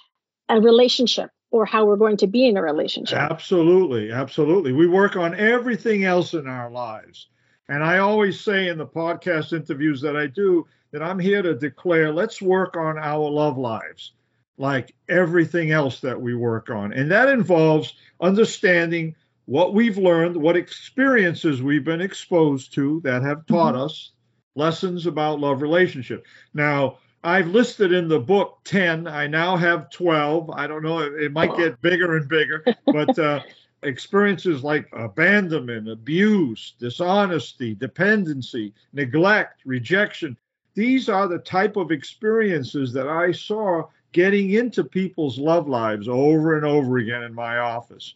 a 0.50 0.60
relationship 0.60 1.32
or 1.52 1.66
how 1.66 1.86
we're 1.86 1.96
going 1.96 2.18
to 2.18 2.28
be 2.28 2.48
in 2.48 2.58
a 2.58 2.62
relationship. 2.62 3.18
Absolutely, 3.18 4.12
absolutely. 4.12 4.74
We 4.74 4.88
work 4.88 5.16
on 5.16 5.36
everything 5.36 6.04
else 6.04 6.34
in 6.34 6.48
our 6.48 6.70
lives. 6.70 7.28
And 7.70 7.84
I 7.84 8.00
always 8.00 8.40
say 8.40 8.68
in 8.68 8.78
the 8.78 8.86
podcast 8.86 9.54
interviews 9.54 10.02
that 10.02 10.18
I 10.18 10.28
do 10.28 10.68
that 10.92 11.02
I'm 11.02 11.20
here 11.20 11.42
to 11.42 11.56
declare 11.56 12.12
let's 12.12 12.42
work 12.42 12.76
on 12.76 12.98
our 12.98 13.30
love 13.30 13.58
lives 13.58 14.14
like 14.58 14.94
everything 15.10 15.72
else 15.72 16.00
that 16.02 16.22
we 16.22 16.36
work 16.36 16.70
on. 16.70 16.94
And 16.94 17.12
that 17.12 17.30
involves 17.30 17.94
understanding 18.22 19.16
what 19.46 19.74
we've 19.74 19.98
learned, 19.98 20.38
what 20.38 20.56
experiences 20.56 21.62
we've 21.62 21.84
been 21.84 22.02
exposed 22.02 22.74
to 22.76 23.02
that 23.04 23.24
have 23.24 23.46
taught 23.46 23.74
mm-hmm. 23.74 23.84
us 23.84 24.12
lessons 24.56 25.06
about 25.06 25.40
love 25.40 25.62
relationship. 25.62 26.26
Now, 26.54 27.00
I've 27.24 27.48
listed 27.48 27.94
in 27.94 28.08
the 28.08 28.20
book 28.20 28.60
10. 28.66 29.08
I 29.08 29.28
now 29.28 29.56
have 29.56 29.90
12. 29.90 30.50
I 30.52 30.68
don't 30.68 30.84
know, 30.84 31.00
it, 31.00 31.14
it 31.24 31.32
might 31.32 31.56
get 31.56 31.82
bigger 31.82 32.18
and 32.18 32.28
bigger, 32.28 32.64
but 32.86 33.18
uh, 33.18 33.42
experiences 33.84 34.64
like 34.64 34.88
abandonment, 34.94 35.90
abuse, 35.90 36.74
dishonesty, 36.80 37.76
dependency, 37.76 38.74
neglect, 38.92 39.62
rejection. 39.66 40.38
These 40.76 41.08
are 41.08 41.28
the 41.28 41.40
type 41.40 41.78
of 41.78 41.92
experiences 41.92 42.92
that 42.94 43.08
I 43.08 43.32
saw 43.32 43.88
getting 44.14 44.52
into 44.52 44.84
people's 44.84 45.38
love 45.38 45.68
lives 45.68 46.08
over 46.08 46.56
and 46.56 46.66
over 46.66 46.98
again 46.98 47.24
in 47.24 47.34
my 47.34 47.58
office. 47.58 48.16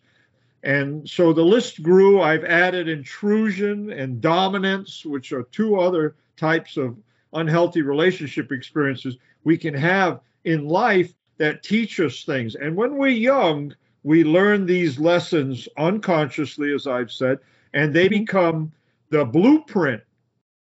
And 0.63 1.07
so 1.07 1.33
the 1.33 1.43
list 1.43 1.83
grew. 1.83 2.21
I've 2.21 2.43
added 2.43 2.87
intrusion 2.87 3.91
and 3.91 4.21
dominance, 4.21 5.05
which 5.05 5.31
are 5.31 5.43
two 5.43 5.79
other 5.79 6.15
types 6.35 6.77
of 6.77 6.97
unhealthy 7.33 7.81
relationship 7.81 8.51
experiences 8.51 9.17
we 9.43 9.57
can 9.57 9.73
have 9.73 10.21
in 10.43 10.67
life 10.67 11.13
that 11.37 11.63
teach 11.63 11.99
us 11.99 12.23
things. 12.23 12.55
And 12.55 12.75
when 12.75 12.97
we're 12.97 13.09
young, 13.09 13.75
we 14.03 14.23
learn 14.23 14.65
these 14.65 14.99
lessons 14.99 15.67
unconsciously, 15.77 16.73
as 16.73 16.87
I've 16.87 17.11
said, 17.11 17.39
and 17.73 17.93
they 17.93 18.05
mm-hmm. 18.05 18.19
become 18.19 18.71
the 19.09 19.25
blueprint 19.25 20.01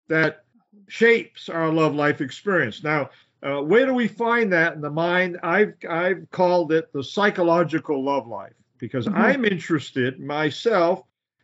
that 0.09 0.45
shapes 0.89 1.49
our 1.49 1.73
love 1.73 1.95
life 1.95 2.21
experience. 2.21 2.83
Now, 2.83 3.11
uh, 3.43 3.61
where 3.61 3.87
do 3.87 3.95
we 3.95 4.09
find 4.09 4.53
that 4.53 4.75
in 4.75 4.81
the 4.81 4.91
mind? 4.91 5.39
I've 5.43 5.75
I've 5.89 6.27
called 6.31 6.73
it 6.73 6.93
the 6.93 7.05
psychological 7.05 8.03
love 8.03 8.27
life 8.27 8.55
because 8.79 9.07
mm-hmm. 9.07 9.19
I'm 9.19 9.45
interested 9.45 10.21
myself 10.21 11.03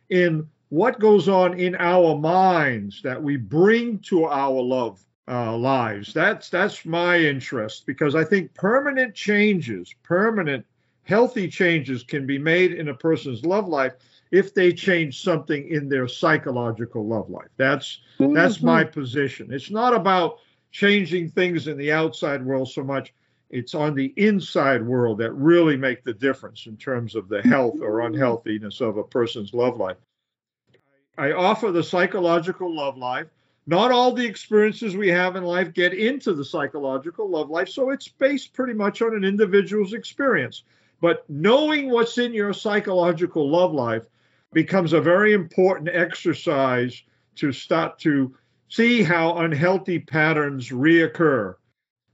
in 0.09 0.47
what 0.69 0.99
goes 0.99 1.29
on 1.29 1.59
in 1.59 1.75
our 1.75 2.17
minds 2.17 3.01
that 3.03 3.21
we 3.21 3.37
bring 3.37 3.99
to 3.99 4.25
our 4.25 4.59
love 4.59 5.03
uh, 5.27 5.55
lives. 5.55 6.13
That's 6.13 6.49
that's 6.49 6.85
my 6.85 7.17
interest 7.17 7.85
because 7.85 8.15
I 8.15 8.23
think 8.23 8.53
permanent 8.53 9.13
changes, 9.13 9.93
permanent 10.03 10.65
healthy 11.03 11.47
changes 11.47 12.03
can 12.03 12.25
be 12.25 12.37
made 12.37 12.73
in 12.73 12.89
a 12.89 12.93
person's 12.93 13.45
love 13.45 13.67
life 13.67 13.93
if 14.31 14.53
they 14.53 14.73
change 14.73 15.21
something 15.21 15.67
in 15.67 15.87
their 15.87 16.07
psychological 16.07 17.05
love 17.05 17.29
life. 17.29 17.49
That's 17.57 17.99
mm-hmm. 18.19 18.33
that's 18.33 18.61
my 18.61 18.83
position. 18.83 19.53
It's 19.53 19.69
not 19.69 19.93
about 19.93 20.39
changing 20.73 21.29
things 21.29 21.67
in 21.67 21.77
the 21.77 21.93
outside 21.93 22.43
world 22.43 22.69
so 22.69 22.83
much. 22.83 23.13
It's 23.49 23.75
on 23.75 23.93
the 23.93 24.11
inside 24.17 24.85
world 24.85 25.19
that 25.19 25.31
really 25.31 25.77
make 25.77 26.03
the 26.03 26.13
difference 26.13 26.65
in 26.65 26.75
terms 26.75 27.15
of 27.15 27.29
the 27.29 27.43
health 27.43 27.79
or 27.79 28.01
unhealthiness 28.01 28.81
of 28.81 28.97
a 28.97 29.03
person's 29.03 29.53
love 29.53 29.77
life. 29.77 29.97
I 31.17 31.31
offer 31.31 31.71
the 31.71 31.83
psychological 31.83 32.75
love 32.75 32.97
life. 32.97 33.27
Not 33.65 33.91
all 33.91 34.11
the 34.11 34.25
experiences 34.25 34.97
we 34.97 35.07
have 35.09 35.37
in 35.37 35.43
life 35.43 35.73
get 35.73 35.93
into 35.93 36.33
the 36.33 36.43
psychological 36.43 37.29
love 37.29 37.49
life, 37.49 37.69
so 37.69 37.91
it's 37.91 38.09
based 38.09 38.51
pretty 38.51 38.73
much 38.73 39.01
on 39.01 39.15
an 39.15 39.23
individual's 39.23 39.93
experience. 39.93 40.63
But 40.99 41.23
knowing 41.29 41.89
what's 41.89 42.17
in 42.17 42.33
your 42.33 42.51
psychological 42.51 43.49
love 43.49 43.71
life 43.71 44.05
becomes 44.51 44.91
a 44.91 44.99
very 44.99 45.33
important 45.33 45.89
exercise 45.89 47.03
to 47.35 47.51
start 47.51 47.99
to 47.99 48.35
see 48.69 49.03
how 49.03 49.37
unhealthy 49.37 49.99
patterns 49.99 50.69
reoccur. 50.69 51.55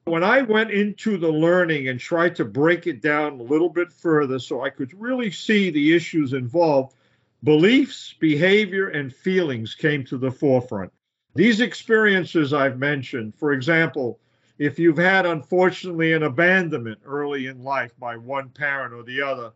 When 0.05 0.23
I 0.23 0.41
went 0.41 0.71
into 0.71 1.17
the 1.17 1.31
learning 1.31 1.87
and 1.87 1.99
tried 1.99 2.35
to 2.37 2.45
break 2.45 2.87
it 2.87 3.01
down 3.01 3.39
a 3.39 3.43
little 3.43 3.69
bit 3.69 3.93
further 3.93 4.39
so 4.39 4.63
I 4.63 4.69
could 4.69 4.91
really 4.99 5.31
see 5.31 5.69
the 5.69 5.95
issues 5.95 6.33
involved, 6.33 6.95
beliefs, 7.43 8.15
behavior, 8.19 8.89
and 8.89 9.13
feelings 9.13 9.75
came 9.75 10.03
to 10.05 10.17
the 10.17 10.31
forefront. 10.31 10.91
These 11.35 11.61
experiences 11.61 12.53
I've 12.53 12.79
mentioned, 12.79 13.35
for 13.35 13.53
example, 13.53 14.19
if 14.57 14.77
you've 14.77 14.97
had 14.97 15.25
unfortunately 15.25 16.11
an 16.13 16.23
abandonment 16.23 16.99
early 17.05 17.45
in 17.45 17.63
life 17.63 17.93
by 17.97 18.17
one 18.17 18.49
parent 18.49 18.93
or 18.93 19.03
the 19.03 19.21
other, 19.21 19.51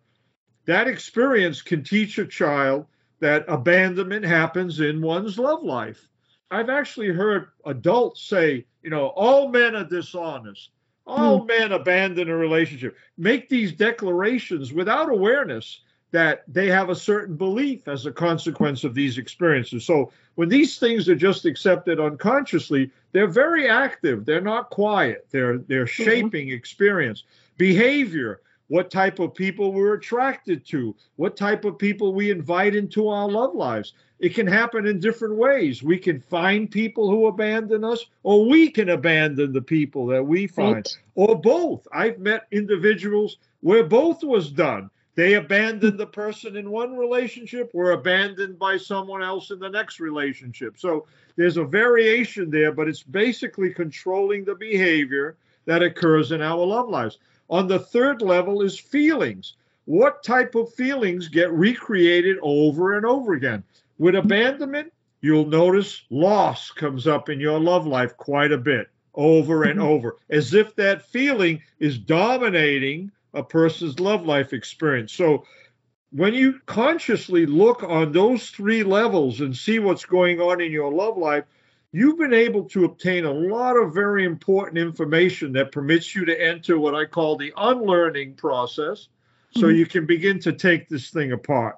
that 0.65 0.87
experience 0.87 1.61
can 1.61 1.83
teach 1.83 2.17
a 2.17 2.25
child 2.25 2.85
that 3.19 3.43
abandonment 3.47 4.23
happens 4.23 4.79
in 4.79 5.01
one's 5.01 5.37
love 5.37 5.63
life. 5.63 6.07
I've 6.53 6.69
actually 6.69 7.09
heard 7.09 7.47
adults 7.65 8.21
say, 8.21 8.65
you 8.83 8.89
know, 8.89 9.07
all 9.07 9.49
men 9.49 9.75
are 9.75 9.83
dishonest. 9.83 10.69
All 11.05 11.39
hmm. 11.39 11.47
men 11.47 11.71
abandon 11.71 12.29
a 12.29 12.35
relationship. 12.35 12.95
Make 13.17 13.49
these 13.49 13.73
declarations 13.73 14.71
without 14.71 15.09
awareness 15.09 15.81
that 16.11 16.43
they 16.47 16.67
have 16.67 16.89
a 16.89 16.95
certain 16.95 17.35
belief 17.35 17.87
as 17.87 18.05
a 18.05 18.11
consequence 18.11 18.83
of 18.83 18.93
these 18.93 19.17
experiences. 19.17 19.83
So 19.83 20.11
when 20.35 20.47
these 20.47 20.77
things 20.77 21.09
are 21.09 21.15
just 21.15 21.45
accepted 21.45 21.99
unconsciously, 21.99 22.91
they're 23.13 23.27
very 23.27 23.67
active. 23.67 24.23
They're 24.23 24.39
not 24.39 24.69
quiet. 24.69 25.25
They're 25.31 25.57
they're 25.57 25.85
mm-hmm. 25.85 26.03
shaping 26.03 26.47
mm-hmm. 26.47 26.55
experience. 26.55 27.23
Behavior 27.57 28.41
what 28.67 28.89
type 28.89 29.19
of 29.19 29.35
people 29.35 29.73
we're 29.73 29.93
attracted 29.93 30.65
to, 30.65 30.95
what 31.17 31.35
type 31.35 31.65
of 31.65 31.77
people 31.77 32.13
we 32.13 32.31
invite 32.31 32.75
into 32.75 33.07
our 33.07 33.29
love 33.29 33.53
lives. 33.53 33.93
It 34.23 34.33
can 34.33 34.47
happen 34.47 34.87
in 34.87 35.01
different 35.01 35.35
ways. 35.35 35.83
We 35.83 35.97
can 35.97 36.21
find 36.21 36.71
people 36.71 37.09
who 37.09 37.25
abandon 37.25 37.83
us, 37.83 38.05
or 38.23 38.45
we 38.45 38.71
can 38.71 38.87
abandon 38.87 39.51
the 39.51 39.61
people 39.61 40.05
that 40.07 40.23
we 40.25 40.47
find, 40.47 40.75
right. 40.75 40.97
or 41.15 41.37
both. 41.37 41.85
I've 41.91 42.19
met 42.19 42.47
individuals 42.49 43.35
where 43.59 43.83
both 43.83 44.23
was 44.23 44.49
done. 44.49 44.89
They 45.15 45.33
abandoned 45.33 45.99
the 45.99 46.07
person 46.07 46.55
in 46.55 46.71
one 46.71 46.95
relationship, 46.95 47.73
were 47.73 47.91
abandoned 47.91 48.57
by 48.57 48.77
someone 48.77 49.21
else 49.21 49.51
in 49.51 49.59
the 49.59 49.69
next 49.69 49.99
relationship. 49.99 50.75
So 50.77 51.05
there's 51.35 51.57
a 51.57 51.65
variation 51.65 52.49
there, 52.49 52.71
but 52.71 52.87
it's 52.87 53.03
basically 53.03 53.73
controlling 53.73 54.45
the 54.45 54.55
behavior 54.55 55.35
that 55.65 55.83
occurs 55.83 56.31
in 56.31 56.41
our 56.41 56.65
love 56.65 56.87
lives. 56.87 57.17
On 57.49 57.67
the 57.67 57.79
third 57.79 58.21
level 58.21 58.61
is 58.61 58.79
feelings. 58.79 59.55
What 59.83 60.23
type 60.23 60.55
of 60.55 60.73
feelings 60.73 61.27
get 61.27 61.51
recreated 61.51 62.37
over 62.41 62.95
and 62.95 63.05
over 63.05 63.33
again? 63.33 63.65
With 64.03 64.15
abandonment, 64.15 64.91
you'll 65.21 65.45
notice 65.45 66.03
loss 66.09 66.71
comes 66.71 67.07
up 67.07 67.29
in 67.29 67.39
your 67.39 67.57
love 67.57 67.87
life 67.87 68.17
quite 68.17 68.51
a 68.51 68.57
bit 68.57 68.89
over 69.13 69.63
and 69.63 69.79
mm-hmm. 69.79 69.87
over, 69.87 70.17
as 70.29 70.53
if 70.53 70.75
that 70.75 71.07
feeling 71.07 71.61
is 71.79 71.99
dominating 71.99 73.11
a 73.33 73.43
person's 73.43 74.01
love 74.01 74.25
life 74.25 74.51
experience. 74.51 75.13
So 75.13 75.45
when 76.11 76.33
you 76.33 76.59
consciously 76.65 77.45
look 77.45 77.81
on 77.81 78.11
those 78.11 78.49
three 78.49 78.83
levels 78.83 79.39
and 79.39 79.55
see 79.55 79.79
what's 79.79 80.03
going 80.03 80.41
on 80.41 80.59
in 80.59 80.73
your 80.73 80.91
love 80.91 81.17
life, 81.17 81.45
you've 81.93 82.19
been 82.19 82.33
able 82.33 82.65
to 82.71 82.83
obtain 82.83 83.23
a 83.23 83.31
lot 83.31 83.77
of 83.77 83.93
very 83.93 84.25
important 84.25 84.79
information 84.79 85.53
that 85.53 85.71
permits 85.71 86.13
you 86.13 86.25
to 86.25 86.41
enter 86.41 86.77
what 86.77 86.93
I 86.93 87.05
call 87.05 87.37
the 87.37 87.53
unlearning 87.55 88.33
process 88.33 89.07
so 89.51 89.61
mm-hmm. 89.61 89.77
you 89.77 89.85
can 89.85 90.05
begin 90.05 90.39
to 90.39 90.51
take 90.51 90.89
this 90.89 91.09
thing 91.09 91.31
apart, 91.31 91.77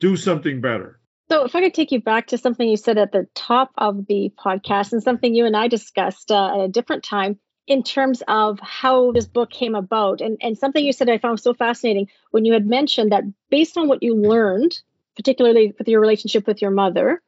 do 0.00 0.18
something 0.18 0.60
better. 0.60 0.98
So, 1.32 1.46
if 1.46 1.56
I 1.56 1.62
could 1.62 1.72
take 1.72 1.92
you 1.92 2.02
back 2.02 2.26
to 2.26 2.36
something 2.36 2.68
you 2.68 2.76
said 2.76 2.98
at 2.98 3.12
the 3.12 3.26
top 3.34 3.70
of 3.78 4.06
the 4.06 4.30
podcast 4.38 4.92
and 4.92 5.02
something 5.02 5.34
you 5.34 5.46
and 5.46 5.56
I 5.56 5.66
discussed 5.66 6.30
uh, 6.30 6.56
at 6.56 6.60
a 6.60 6.68
different 6.68 7.04
time 7.04 7.38
in 7.66 7.82
terms 7.82 8.22
of 8.28 8.60
how 8.60 9.12
this 9.12 9.24
book 9.24 9.48
came 9.48 9.74
about, 9.74 10.20
and, 10.20 10.36
and 10.42 10.58
something 10.58 10.84
you 10.84 10.92
said 10.92 11.08
I 11.08 11.16
found 11.16 11.40
so 11.40 11.54
fascinating 11.54 12.08
when 12.32 12.44
you 12.44 12.52
had 12.52 12.66
mentioned 12.66 13.12
that 13.12 13.24
based 13.48 13.78
on 13.78 13.88
what 13.88 14.02
you 14.02 14.14
learned, 14.14 14.78
particularly 15.16 15.72
with 15.78 15.88
your 15.88 16.02
relationship 16.02 16.46
with 16.46 16.60
your 16.60 16.70
mother, 16.70 17.22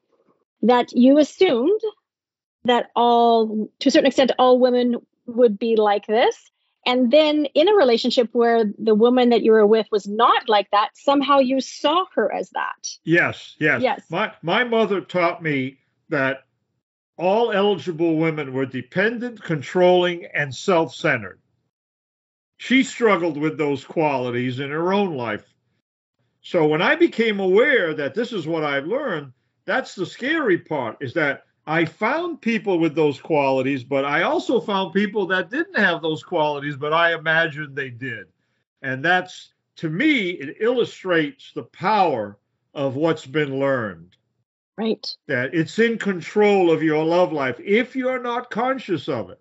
that 0.60 0.92
you 0.92 1.16
assumed 1.16 1.80
that 2.66 2.90
all, 2.94 3.70
to 3.78 3.88
a 3.88 3.90
certain 3.90 4.08
extent, 4.08 4.32
all 4.38 4.60
women 4.60 4.96
would 5.24 5.58
be 5.58 5.76
like 5.76 6.06
this. 6.06 6.50
And 6.86 7.10
then 7.10 7.46
in 7.54 7.68
a 7.68 7.74
relationship 7.74 8.28
where 8.32 8.64
the 8.78 8.94
woman 8.94 9.30
that 9.30 9.42
you 9.42 9.52
were 9.52 9.66
with 9.66 9.86
was 9.90 10.06
not 10.06 10.48
like 10.48 10.70
that, 10.72 10.90
somehow 10.94 11.38
you 11.38 11.60
saw 11.60 12.04
her 12.14 12.32
as 12.32 12.50
that. 12.50 12.88
Yes, 13.04 13.56
yes. 13.58 13.82
Yes. 13.82 14.02
My 14.10 14.32
my 14.42 14.64
mother 14.64 15.00
taught 15.00 15.42
me 15.42 15.78
that 16.10 16.44
all 17.16 17.52
eligible 17.52 18.16
women 18.16 18.52
were 18.52 18.66
dependent, 18.66 19.42
controlling, 19.42 20.26
and 20.26 20.54
self-centered. 20.54 21.40
She 22.56 22.82
struggled 22.82 23.36
with 23.36 23.56
those 23.56 23.84
qualities 23.84 24.58
in 24.58 24.70
her 24.70 24.92
own 24.92 25.16
life. 25.16 25.44
So 26.42 26.66
when 26.66 26.82
I 26.82 26.96
became 26.96 27.40
aware 27.40 27.94
that 27.94 28.14
this 28.14 28.32
is 28.32 28.46
what 28.46 28.64
I've 28.64 28.86
learned, 28.86 29.32
that's 29.64 29.94
the 29.94 30.06
scary 30.06 30.58
part 30.58 30.98
is 31.00 31.14
that 31.14 31.44
I 31.66 31.86
found 31.86 32.42
people 32.42 32.78
with 32.78 32.94
those 32.94 33.20
qualities, 33.20 33.84
but 33.84 34.04
I 34.04 34.22
also 34.22 34.60
found 34.60 34.92
people 34.92 35.26
that 35.28 35.50
didn't 35.50 35.78
have 35.78 36.02
those 36.02 36.22
qualities, 36.22 36.76
but 36.76 36.92
I 36.92 37.14
imagined 37.14 37.74
they 37.74 37.90
did. 37.90 38.26
And 38.82 39.02
that's, 39.02 39.54
to 39.76 39.88
me, 39.88 40.30
it 40.30 40.58
illustrates 40.60 41.52
the 41.54 41.62
power 41.62 42.38
of 42.74 42.96
what's 42.96 43.24
been 43.24 43.58
learned. 43.58 44.16
Right. 44.76 45.06
That 45.26 45.54
it's 45.54 45.78
in 45.78 45.98
control 45.98 46.70
of 46.70 46.82
your 46.82 47.02
love 47.04 47.32
life 47.32 47.58
if 47.60 47.96
you're 47.96 48.20
not 48.20 48.50
conscious 48.50 49.08
of 49.08 49.30
it. 49.30 49.40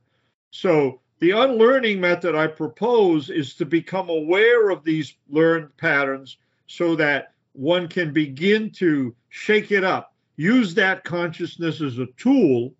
So, 0.51 1.01
the 1.19 1.31
unlearning 1.31 1.99
method 2.01 2.35
I 2.35 2.47
propose 2.47 3.29
is 3.29 3.55
to 3.55 3.65
become 3.65 4.09
aware 4.09 4.69
of 4.69 4.83
these 4.83 5.15
learned 5.29 5.75
patterns 5.77 6.37
so 6.67 6.95
that 6.97 7.33
one 7.53 7.87
can 7.87 8.11
begin 8.11 8.69
to 8.71 9.15
shake 9.29 9.71
it 9.71 9.83
up 9.83 10.12
use 10.35 10.73
that 10.75 11.03
consciousness 11.03 11.81
as 11.81 11.97
a 11.99 12.07
tool. 12.17 12.73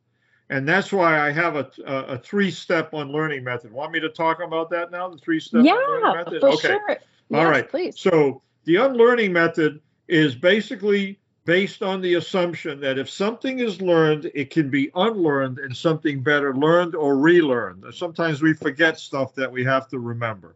And 0.50 0.67
that's 0.67 0.91
why 0.91 1.19
I 1.19 1.31
have 1.31 1.55
a, 1.55 1.69
a, 1.86 1.95
a 2.13 2.17
three 2.17 2.51
step 2.51 2.93
unlearning 2.93 3.43
method. 3.43 3.72
Want 3.72 3.91
me 3.91 4.00
to 4.01 4.10
talk 4.10 4.41
about 4.41 4.69
that 4.72 4.91
now? 4.91 5.10
The 5.10 5.17
three 5.17 5.39
step 5.39 5.63
yeah, 5.63 6.13
method? 6.13 6.41
For 6.41 6.50
okay. 6.50 6.67
Sure. 6.67 6.98
All 7.33 7.45
right. 7.45 7.67
Please. 7.67 8.00
So 8.00 8.41
the 8.65 8.77
unlearning 8.77 9.33
method 9.33 9.81
is 10.07 10.36
basically 10.36 11.19
based 11.45 11.83
on 11.83 12.01
the 12.01 12.15
assumption 12.15 12.79
that 12.81 12.98
if 12.98 13.10
something 13.10 13.60
is 13.60 13.81
learned, 13.81 14.31
it 14.33 14.50
can 14.50 14.69
be 14.69 14.91
unlearned 14.95 15.60
and 15.60 15.75
something 15.75 16.22
better 16.22 16.55
learned 16.55 16.95
or 16.95 17.17
relearned. 17.17 17.86
Sometimes 17.93 18.41
we 18.41 18.53
forget 18.53 19.00
stuff 19.00 19.36
that 19.36 19.51
we 19.51 19.63
have 19.63 19.88
to 19.89 20.00
remember. 20.00 20.55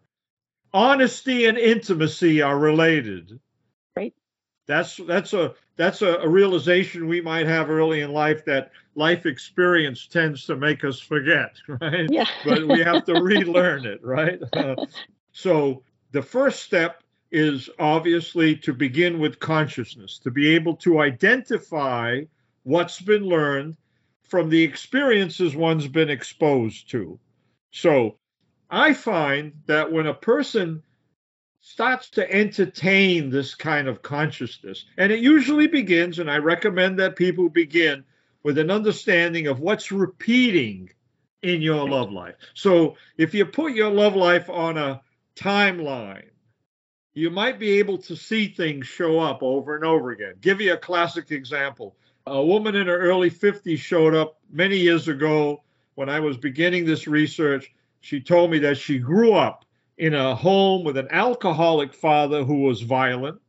Honesty 0.74 1.46
and 1.46 1.58
intimacy 1.58 2.42
are 2.42 2.58
related. 2.58 3.40
That's 4.68 4.98
that's 4.98 5.34
a 5.34 5.56
that's 5.78 6.02
a, 6.02 6.18
a, 6.18 6.28
realization 6.28 7.08
we 7.08 7.22
might 7.22 7.48
have 7.48 7.70
early 7.70 8.02
in 8.02 8.12
life 8.12 8.44
that 8.46 8.72
life 8.96 9.26
experience 9.26 10.08
tends 10.08 10.46
to 10.46 10.58
make 10.58 10.84
us 10.84 11.00
forget, 11.00 11.56
right? 11.68 12.08
Yeah. 12.10 12.28
but 12.44 12.68
we 12.68 12.80
have 12.80 13.06
to 13.06 13.14
relearn 13.22 13.86
it, 13.86 14.04
right? 14.04 14.40
Uh, 14.54 14.76
so 15.32 15.84
the 16.12 16.22
first 16.22 16.64
step 16.64 17.02
is 17.32 17.70
obviously 17.80 18.56
to 18.58 18.74
begin 18.74 19.20
with 19.20 19.40
consciousness, 19.40 20.20
to 20.20 20.32
be 20.32 20.56
able 20.56 20.76
to 20.78 21.00
identify 21.00 22.22
what's 22.64 23.02
been 23.02 23.24
learned 23.24 23.78
from 24.24 24.50
the 24.50 24.64
experiences 24.64 25.56
one's 25.56 25.88
been 25.88 26.10
exposed 26.10 26.90
to. 26.92 27.20
So 27.72 28.18
I 28.70 28.94
find 28.94 29.54
that 29.68 29.92
when 29.92 30.08
a 30.08 30.14
person 30.14 30.84
starts 31.68 32.10
to 32.10 32.32
entertain 32.32 33.30
this 33.30 33.54
kind 33.54 33.90
of 33.90 34.02
consciousness, 34.02 34.86
and 34.98 35.12
it 35.12 35.20
usually 35.20 35.68
begins, 35.68 36.18
and 36.18 36.32
I 36.32 36.38
recommend 36.38 36.98
that 37.00 37.18
people 37.18 37.50
begin 37.50 38.06
with 38.42 38.58
an 38.58 38.72
understanding 38.72 39.48
of 39.48 39.60
what's 39.60 39.92
repeating 39.92 40.90
in 41.44 41.62
your 41.62 41.88
love 41.88 42.10
life. 42.10 42.36
So 42.54 42.96
if 43.18 43.34
you 43.34 43.46
put 43.46 43.74
your 43.74 43.92
love 43.92 44.16
life 44.16 44.50
on 44.50 44.78
a 44.78 45.02
timeline, 45.36 46.30
you 47.14 47.30
might 47.30 47.60
be 47.60 47.80
able 47.80 47.98
to 47.98 48.16
see 48.16 48.48
things 48.48 48.88
show 48.88 49.20
up 49.20 49.44
over 49.44 49.76
and 49.76 49.84
over 49.84 50.12
again. 50.12 50.36
Give 50.40 50.62
you 50.62 50.74
a 50.74 50.78
classic 50.78 51.32
example. 51.32 51.98
A 52.28 52.42
woman 52.42 52.76
in 52.76 52.88
her 52.88 52.98
early 52.98 53.30
50s 53.30 53.80
showed 53.80 54.16
up 54.16 54.40
many 54.50 54.78
years 54.78 55.10
ago 55.10 55.64
when 55.96 56.08
I 56.08 56.22
was 56.22 56.38
beginning 56.38 56.86
this 56.86 57.08
research. 57.08 57.74
She 58.00 58.22
told 58.22 58.52
me 58.52 58.60
that 58.60 58.78
she 58.78 59.00
grew 59.00 59.34
up 59.34 59.66
in 59.98 60.14
a 60.14 60.36
home 60.36 60.84
with 60.84 60.98
an 60.98 61.08
alcoholic 61.10 61.94
father 61.94 62.44
who 62.44 62.62
was 62.62 62.82
violent 62.82 63.40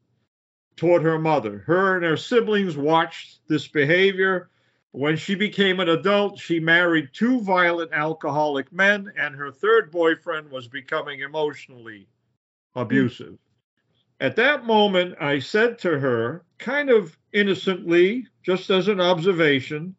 toward 0.76 1.02
her 1.02 1.18
mother. 1.18 1.58
Her 1.66 1.96
and 1.96 2.04
her 2.04 2.16
siblings 2.16 2.76
watched 2.76 3.40
this 3.48 3.68
behavior. 3.68 4.48
When 4.92 5.16
she 5.16 5.34
became 5.34 5.80
an 5.80 5.88
adult, 5.88 6.38
she 6.38 6.60
married 6.60 7.10
two 7.12 7.40
violent 7.42 7.92
alcoholic 7.92 8.72
men, 8.72 9.12
and 9.18 9.34
her 9.34 9.50
third 9.50 9.90
boyfriend 9.90 10.50
was 10.50 10.68
becoming 10.68 11.20
emotionally 11.20 12.08
abusive. 12.74 13.38
At 14.20 14.36
that 14.36 14.64
moment, 14.64 15.16
I 15.20 15.38
said 15.40 15.78
to 15.80 15.98
her, 15.98 16.44
kind 16.58 16.90
of 16.90 17.16
innocently, 17.32 18.26
just 18.42 18.70
as 18.70 18.88
an 18.88 19.00
observation, 19.00 19.94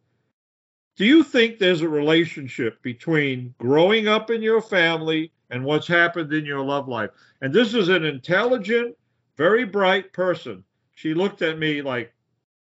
do 0.98 1.06
you 1.06 1.24
think 1.24 1.60
there's 1.60 1.82
a 1.82 1.88
relationship 1.90 2.82
between 2.82 3.54
growing 3.60 4.08
up 4.08 4.30
in 4.30 4.42
your 4.42 4.62
family 4.62 5.32
and 5.50 5.64
what's 5.64 5.88
happened 5.88 6.32
in 6.34 6.46
your 6.46 6.64
love 6.64 6.88
life? 6.88 7.10
And 7.42 7.54
this 7.54 7.74
is 7.74 7.90
an 7.90 8.06
intelligent, 8.06 8.96
very 9.38 9.66
bright 9.66 10.14
person. 10.14 10.64
She 10.96 11.14
looked 11.14 11.42
at 11.42 11.60
me 11.60 11.82
like, 11.82 12.14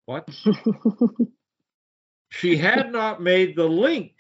What? 0.07 0.29
she 2.31 2.57
had 2.57 2.93
not 2.93 3.23
made 3.23 3.57
the 3.57 3.69
link 3.69 4.13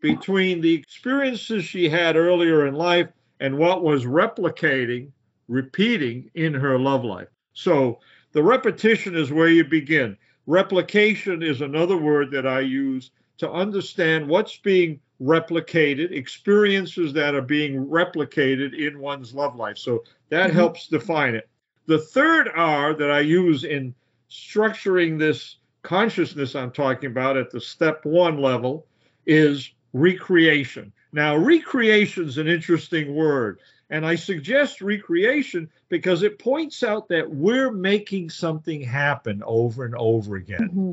between 0.00 0.60
the 0.60 0.74
experiences 0.74 1.64
she 1.64 1.88
had 1.88 2.16
earlier 2.16 2.66
in 2.66 2.74
life 2.74 3.08
and 3.40 3.56
what 3.56 3.82
was 3.82 4.04
replicating 4.04 5.10
repeating 5.48 6.30
in 6.34 6.54
her 6.54 6.78
love 6.78 7.04
life. 7.04 7.28
So 7.52 8.00
the 8.32 8.42
repetition 8.42 9.14
is 9.14 9.30
where 9.30 9.48
you 9.48 9.64
begin. 9.64 10.16
Replication 10.46 11.42
is 11.42 11.60
another 11.60 11.96
word 11.96 12.30
that 12.32 12.46
I 12.46 12.60
use 12.60 13.10
to 13.38 13.50
understand 13.50 14.28
what's 14.28 14.56
being 14.58 15.00
replicated, 15.20 16.12
experiences 16.12 17.12
that 17.12 17.34
are 17.34 17.42
being 17.42 17.86
replicated 17.86 18.76
in 18.78 18.98
one's 18.98 19.34
love 19.34 19.56
life. 19.56 19.78
So 19.78 20.04
that 20.30 20.48
mm-hmm. 20.48 20.56
helps 20.56 20.88
define 20.88 21.34
it. 21.34 21.48
The 21.86 21.98
third 21.98 22.48
R 22.54 22.94
that 22.94 23.10
I 23.10 23.20
use 23.20 23.64
in 23.64 23.94
structuring 24.30 25.18
this 25.18 25.56
consciousness 25.82 26.54
I'm 26.54 26.72
talking 26.72 27.10
about 27.10 27.36
at 27.36 27.50
the 27.50 27.60
step 27.60 28.04
one 28.04 28.38
level 28.38 28.86
is 29.26 29.70
recreation. 29.92 30.92
Now, 31.12 31.36
recreation 31.36 32.26
is 32.26 32.38
an 32.38 32.48
interesting 32.48 33.14
word. 33.14 33.60
And 33.90 34.04
I 34.04 34.16
suggest 34.16 34.80
recreation 34.80 35.70
because 35.88 36.22
it 36.22 36.38
points 36.38 36.82
out 36.82 37.08
that 37.08 37.30
we're 37.30 37.70
making 37.70 38.30
something 38.30 38.80
happen 38.80 39.42
over 39.44 39.84
and 39.84 39.94
over 39.94 40.36
again. 40.36 40.68
Mm-hmm. 40.70 40.92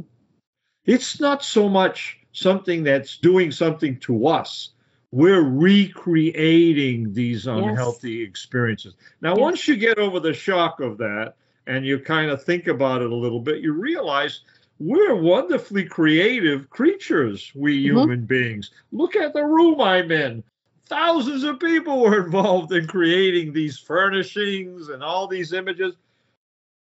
It's 0.85 1.19
not 1.19 1.43
so 1.43 1.69
much 1.69 2.19
something 2.33 2.83
that's 2.83 3.17
doing 3.17 3.51
something 3.51 3.99
to 3.99 4.27
us. 4.27 4.69
We're 5.11 5.43
recreating 5.43 7.13
these 7.13 7.45
unhealthy 7.47 8.11
yes. 8.11 8.29
experiences. 8.29 8.93
Now, 9.21 9.31
yes. 9.31 9.39
once 9.39 9.67
you 9.67 9.75
get 9.75 9.97
over 9.97 10.19
the 10.19 10.33
shock 10.33 10.79
of 10.79 10.97
that 10.99 11.35
and 11.67 11.85
you 11.85 11.99
kind 11.99 12.31
of 12.31 12.43
think 12.43 12.67
about 12.67 13.01
it 13.01 13.11
a 13.11 13.15
little 13.15 13.41
bit, 13.41 13.61
you 13.61 13.73
realize 13.73 14.41
we're 14.79 15.15
wonderfully 15.15 15.83
creative 15.83 16.69
creatures, 16.69 17.51
we 17.53 17.77
mm-hmm. 17.77 17.97
human 17.97 18.25
beings. 18.25 18.71
Look 18.91 19.15
at 19.15 19.33
the 19.33 19.43
room 19.43 19.81
I'm 19.81 20.11
in 20.11 20.43
thousands 20.91 21.45
of 21.45 21.57
people 21.57 22.01
were 22.01 22.21
involved 22.25 22.73
in 22.73 22.85
creating 22.85 23.53
these 23.53 23.79
furnishings 23.79 24.89
and 24.89 25.01
all 25.01 25.25
these 25.25 25.53
images. 25.53 25.95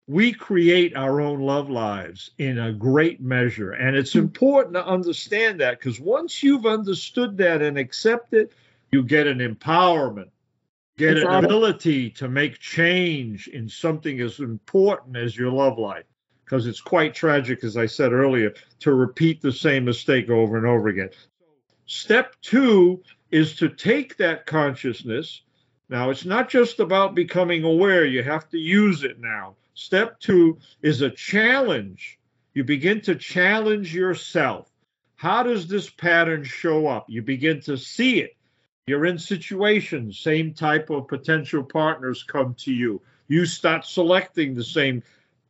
We 0.08 0.32
create 0.32 0.96
our 0.96 1.20
own 1.20 1.40
love 1.40 1.68
lives 1.68 2.30
in 2.38 2.58
a 2.58 2.72
great 2.72 3.20
measure. 3.20 3.72
And 3.72 3.96
it's 3.96 4.12
hmm. 4.12 4.20
important 4.20 4.74
to 4.74 4.86
understand 4.86 5.60
that 5.60 5.78
because 5.78 5.98
once 5.98 6.42
you've 6.42 6.66
understood 6.66 7.36
that 7.38 7.62
and 7.62 7.76
accept 7.76 8.32
it, 8.32 8.52
you 8.92 9.02
get 9.02 9.26
an 9.26 9.38
empowerment, 9.38 10.30
get 10.96 11.16
exactly. 11.16 11.38
an 11.38 11.44
ability 11.44 12.10
to 12.10 12.28
make 12.28 12.58
change 12.58 13.48
in 13.48 13.68
something 13.68 14.20
as 14.20 14.38
important 14.38 15.16
as 15.16 15.36
your 15.36 15.50
love 15.50 15.78
life. 15.78 16.04
Because 16.44 16.68
it's 16.68 16.80
quite 16.80 17.12
tragic, 17.12 17.64
as 17.64 17.76
I 17.76 17.86
said 17.86 18.12
earlier, 18.12 18.54
to 18.78 18.94
repeat 18.94 19.40
the 19.40 19.50
same 19.50 19.84
mistake 19.84 20.30
over 20.30 20.56
and 20.56 20.64
over 20.64 20.86
again. 20.86 21.10
Step 21.86 22.36
two 22.40 23.02
is 23.32 23.56
to 23.56 23.68
take 23.68 24.16
that 24.18 24.46
consciousness. 24.46 25.42
Now, 25.88 26.10
it's 26.10 26.24
not 26.24 26.48
just 26.48 26.78
about 26.78 27.16
becoming 27.16 27.64
aware, 27.64 28.04
you 28.04 28.22
have 28.22 28.48
to 28.50 28.58
use 28.58 29.02
it 29.02 29.18
now. 29.18 29.56
Step 29.76 30.18
two 30.20 30.58
is 30.80 31.02
a 31.02 31.10
challenge. 31.10 32.18
You 32.54 32.64
begin 32.64 33.02
to 33.02 33.14
challenge 33.14 33.94
yourself. 33.94 34.72
How 35.16 35.42
does 35.42 35.66
this 35.66 35.90
pattern 35.90 36.44
show 36.44 36.86
up? 36.88 37.04
You 37.08 37.20
begin 37.20 37.60
to 37.62 37.76
see 37.76 38.20
it. 38.20 38.36
You're 38.86 39.04
in 39.04 39.18
situations, 39.18 40.18
same 40.18 40.54
type 40.54 40.88
of 40.88 41.08
potential 41.08 41.62
partners 41.62 42.22
come 42.22 42.54
to 42.60 42.72
you. 42.72 43.02
You 43.28 43.44
start 43.44 43.84
selecting 43.84 44.54
the 44.54 44.64
same 44.64 45.02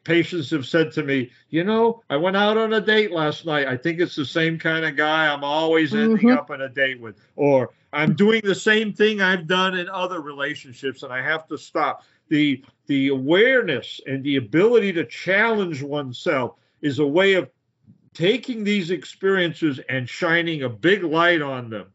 patients 0.03 0.51
have 0.51 0.67
said 0.67 0.93
to 0.93 1.03
me, 1.03 1.31
you 1.51 1.65
know, 1.65 2.03
I 2.09 2.17
went 2.17 2.37
out 2.37 2.57
on 2.57 2.73
a 2.73 2.81
date 2.81 3.13
last 3.13 3.45
night. 3.45 3.69
I 3.69 3.77
think 3.77 4.01
it's 4.01 4.17
the 4.17 4.25
same 4.25 4.59
kind 4.59 4.85
of 4.85 4.97
guy 4.97 5.33
I'm 5.33 5.45
always 5.45 5.95
ending 5.95 6.19
mm-hmm. 6.29 6.39
up 6.39 6.51
on 6.51 6.63
a 6.63 6.69
date 6.69 7.01
with. 7.01 7.17
Or 7.35 7.71
I'm 7.93 8.15
doing 8.15 8.41
the 8.43 8.55
same 8.55 8.93
thing 8.93 9.21
I've 9.21 9.47
done 9.47 9.77
in 9.77 9.89
other 9.89 10.21
relationships 10.21 11.03
and 11.03 11.13
I 11.13 11.23
have 11.23 11.47
to 11.49 11.59
stop. 11.59 12.05
The 12.29 12.65
the 12.87 13.09
awareness 13.09 14.01
and 14.07 14.23
the 14.23 14.37
ability 14.37 14.93
to 14.95 15.05
challenge 15.05 15.83
oneself 15.83 16.57
is 16.83 16.99
a 16.99 17.07
way 17.07 17.35
of 17.35 17.51
taking 18.15 18.65
these 18.65 18.91
experiences 18.91 19.81
and 19.89 20.09
shining 20.09 20.63
a 20.63 20.69
big 20.69 21.03
light 21.03 21.43
on 21.43 21.69
them. 21.71 21.87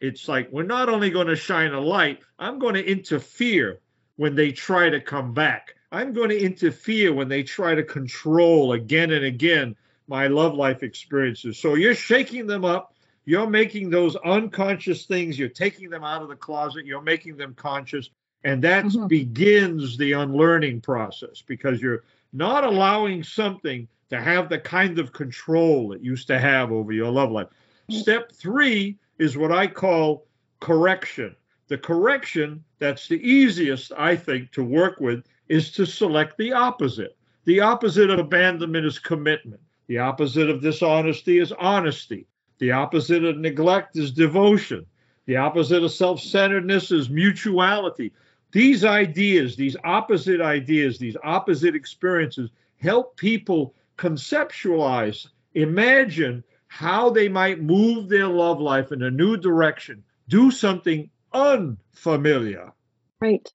It's 0.00 0.28
like 0.28 0.50
we're 0.52 0.62
not 0.64 0.88
only 0.88 1.10
going 1.10 1.28
to 1.28 1.36
shine 1.36 1.72
a 1.72 1.80
light, 1.80 2.20
I'm 2.38 2.58
going 2.58 2.74
to 2.74 2.84
interfere 2.84 3.80
when 4.16 4.34
they 4.34 4.52
try 4.52 4.90
to 4.90 5.00
come 5.00 5.32
back. 5.34 5.74
I'm 5.90 6.12
going 6.12 6.30
to 6.30 6.40
interfere 6.40 7.12
when 7.12 7.28
they 7.28 7.42
try 7.42 7.74
to 7.74 7.82
control 7.82 8.72
again 8.72 9.12
and 9.12 9.24
again 9.24 9.76
my 10.06 10.26
love 10.26 10.54
life 10.54 10.82
experiences. 10.82 11.58
So 11.58 11.74
you're 11.74 11.94
shaking 11.94 12.46
them 12.46 12.64
up. 12.64 12.94
You're 13.26 13.48
making 13.48 13.88
those 13.88 14.16
unconscious 14.16 15.06
things, 15.06 15.38
you're 15.38 15.48
taking 15.48 15.88
them 15.88 16.04
out 16.04 16.20
of 16.20 16.28
the 16.28 16.36
closet, 16.36 16.84
you're 16.84 17.00
making 17.00 17.36
them 17.36 17.54
conscious. 17.54 18.10
And 18.44 18.62
that 18.62 18.84
mm-hmm. 18.84 19.06
begins 19.06 19.96
the 19.96 20.12
unlearning 20.12 20.82
process 20.82 21.42
because 21.46 21.80
you're 21.80 22.04
not 22.32 22.64
allowing 22.64 23.22
something 23.22 23.88
to 24.10 24.20
have 24.20 24.48
the 24.48 24.58
kind 24.58 24.98
of 24.98 25.12
control 25.12 25.92
it 25.92 26.02
used 26.02 26.26
to 26.28 26.38
have 26.38 26.70
over 26.70 26.92
your 26.92 27.10
love 27.10 27.30
life. 27.30 27.48
Mm-hmm. 27.90 28.00
Step 28.00 28.32
three 28.32 28.98
is 29.18 29.36
what 29.36 29.50
I 29.50 29.66
call 29.66 30.26
correction. 30.60 31.34
The 31.68 31.78
correction 31.78 32.62
that's 32.78 33.08
the 33.08 33.20
easiest, 33.26 33.92
I 33.96 34.14
think, 34.16 34.52
to 34.52 34.62
work 34.62 35.00
with 35.00 35.24
is 35.48 35.72
to 35.72 35.86
select 35.86 36.36
the 36.36 36.52
opposite. 36.52 37.16
The 37.46 37.60
opposite 37.60 38.10
of 38.10 38.18
abandonment 38.18 38.86
is 38.86 38.98
commitment. 38.98 39.60
The 39.86 39.98
opposite 39.98 40.50
of 40.50 40.62
dishonesty 40.62 41.38
is 41.38 41.52
honesty. 41.52 42.26
The 42.58 42.72
opposite 42.72 43.24
of 43.24 43.38
neglect 43.38 43.96
is 43.96 44.12
devotion. 44.12 44.86
The 45.26 45.36
opposite 45.36 45.82
of 45.82 45.92
self 45.92 46.20
centeredness 46.20 46.90
is 46.90 47.10
mutuality. 47.10 48.12
These 48.54 48.84
ideas, 48.84 49.56
these 49.56 49.76
opposite 49.82 50.40
ideas, 50.40 50.96
these 50.96 51.16
opposite 51.24 51.74
experiences 51.74 52.50
help 52.76 53.16
people 53.16 53.74
conceptualize, 53.98 55.26
imagine 55.54 56.44
how 56.68 57.10
they 57.10 57.28
might 57.28 57.60
move 57.60 58.08
their 58.08 58.28
love 58.28 58.60
life 58.60 58.92
in 58.92 59.02
a 59.02 59.10
new 59.10 59.36
direction, 59.36 60.04
do 60.28 60.52
something 60.52 61.10
unfamiliar. 61.32 62.72
Right 63.20 63.52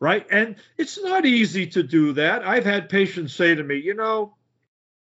right? 0.00 0.26
And 0.32 0.56
it's 0.76 1.00
not 1.00 1.24
easy 1.24 1.68
to 1.68 1.84
do 1.84 2.14
that. 2.14 2.44
I've 2.44 2.64
had 2.64 2.88
patients 2.88 3.34
say 3.34 3.54
to 3.54 3.62
me, 3.62 3.76
you 3.76 3.94
know, 3.94 4.34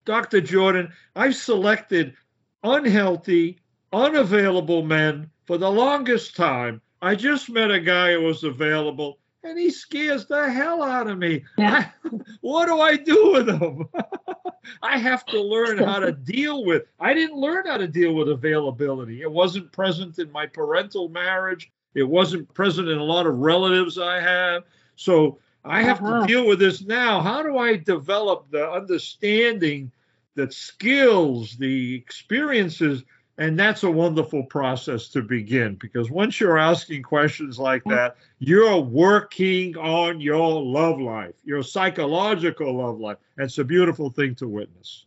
Dr. 0.05 0.39
Jordan, 0.39 0.93
I've 1.13 1.35
selected 1.35 2.15
unhealthy, 2.63 3.59
unavailable 3.91 4.83
men 4.83 5.31
for 5.47 5.57
the 5.57 5.69
longest 5.69 6.37
time. 6.37 6.79
I 7.01 7.15
just 7.15 7.49
met 7.49 7.71
a 7.71 7.81
guy 7.81 8.13
who 8.13 8.21
was 8.21 8.45
available 8.45 9.19
and 9.45 9.59
he 9.59 9.69
scares 9.69 10.25
the 10.25 10.49
hell 10.49 10.81
out 10.81 11.07
of 11.07 11.17
me. 11.17 11.43
Yeah. 11.57 11.89
I, 12.03 12.09
what 12.41 12.65
do 12.65 12.79
I 12.79 12.97
do 12.97 13.31
with 13.33 13.49
him? 13.49 13.87
I 14.81 14.97
have 14.97 15.25
to 15.27 15.41
learn 15.41 15.77
how 15.77 15.99
to 15.99 16.11
deal 16.23 16.65
with. 16.65 16.83
I 16.99 17.13
didn't 17.13 17.37
learn 17.37 17.67
how 17.67 17.77
to 17.77 17.87
deal 17.87 18.15
with 18.15 18.29
availability. 18.29 19.21
It 19.21 19.31
wasn't 19.31 19.71
present 19.71 20.19
in 20.19 20.31
my 20.31 20.47
parental 20.47 21.09
marriage. 21.09 21.71
It 21.93 22.03
wasn't 22.03 22.53
present 22.53 22.89
in 22.89 22.97
a 22.97 23.03
lot 23.03 23.27
of 23.27 23.37
relatives 23.37 23.97
I 23.97 24.19
have. 24.19 24.63
So 24.95 25.39
I 25.63 25.83
have 25.83 26.01
uh-huh. 26.01 26.21
to 26.21 26.27
deal 26.27 26.47
with 26.47 26.59
this 26.59 26.81
now. 26.81 27.21
How 27.21 27.43
do 27.43 27.57
I 27.57 27.77
develop 27.77 28.49
the 28.49 28.69
understanding, 28.69 29.91
the 30.33 30.51
skills, 30.51 31.55
the 31.57 31.95
experiences? 31.95 33.03
And 33.37 33.59
that's 33.59 33.83
a 33.83 33.91
wonderful 33.91 34.43
process 34.43 35.09
to 35.09 35.21
begin 35.21 35.75
because 35.75 36.09
once 36.09 36.39
you're 36.39 36.57
asking 36.57 37.03
questions 37.03 37.59
like 37.59 37.83
mm. 37.83 37.91
that, 37.91 38.15
you're 38.39 38.79
working 38.79 39.75
on 39.75 40.21
your 40.21 40.61
love 40.61 41.01
life, 41.01 41.35
your 41.43 41.61
psychological 41.61 42.77
love 42.77 42.99
life. 42.99 43.17
And 43.37 43.45
it's 43.45 43.57
a 43.57 43.65
beautiful 43.65 44.09
thing 44.09 44.35
to 44.35 44.47
witness. 44.47 45.05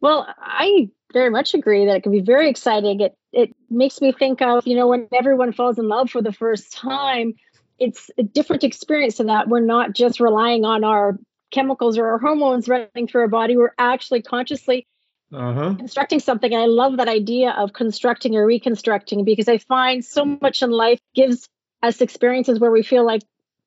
Well, 0.00 0.26
I 0.38 0.88
very 1.12 1.30
much 1.30 1.52
agree 1.54 1.86
that 1.86 1.96
it 1.96 2.02
can 2.02 2.12
be 2.12 2.20
very 2.20 2.48
exciting. 2.48 3.00
It 3.00 3.14
it 3.32 3.54
makes 3.68 4.00
me 4.00 4.12
think 4.12 4.40
of, 4.40 4.66
you 4.66 4.76
know, 4.76 4.88
when 4.88 5.08
everyone 5.12 5.52
falls 5.52 5.78
in 5.78 5.88
love 5.88 6.10
for 6.10 6.22
the 6.22 6.32
first 6.32 6.72
time, 6.72 7.34
it's 7.78 8.10
a 8.18 8.22
different 8.22 8.64
experience 8.64 9.16
to 9.16 9.24
that. 9.24 9.48
We're 9.48 9.60
not 9.60 9.94
just 9.94 10.20
relying 10.20 10.64
on 10.64 10.84
our 10.84 11.18
chemicals 11.50 11.98
or 11.98 12.06
our 12.08 12.18
hormones 12.18 12.68
running 12.68 13.06
through 13.06 13.22
our 13.22 13.28
body. 13.28 13.56
We're 13.56 13.74
actually 13.78 14.22
consciously 14.22 14.86
uh-huh. 15.32 15.74
constructing 15.74 16.20
something. 16.20 16.52
And 16.52 16.62
I 16.62 16.66
love 16.66 16.98
that 16.98 17.08
idea 17.08 17.50
of 17.50 17.72
constructing 17.72 18.36
or 18.36 18.46
reconstructing 18.46 19.24
because 19.24 19.48
I 19.48 19.58
find 19.58 20.04
so 20.04 20.24
much 20.24 20.62
in 20.62 20.70
life 20.70 21.00
gives 21.14 21.48
us 21.82 22.00
experiences 22.00 22.60
where 22.60 22.70
we 22.70 22.82
feel 22.82 23.04
like 23.04 23.22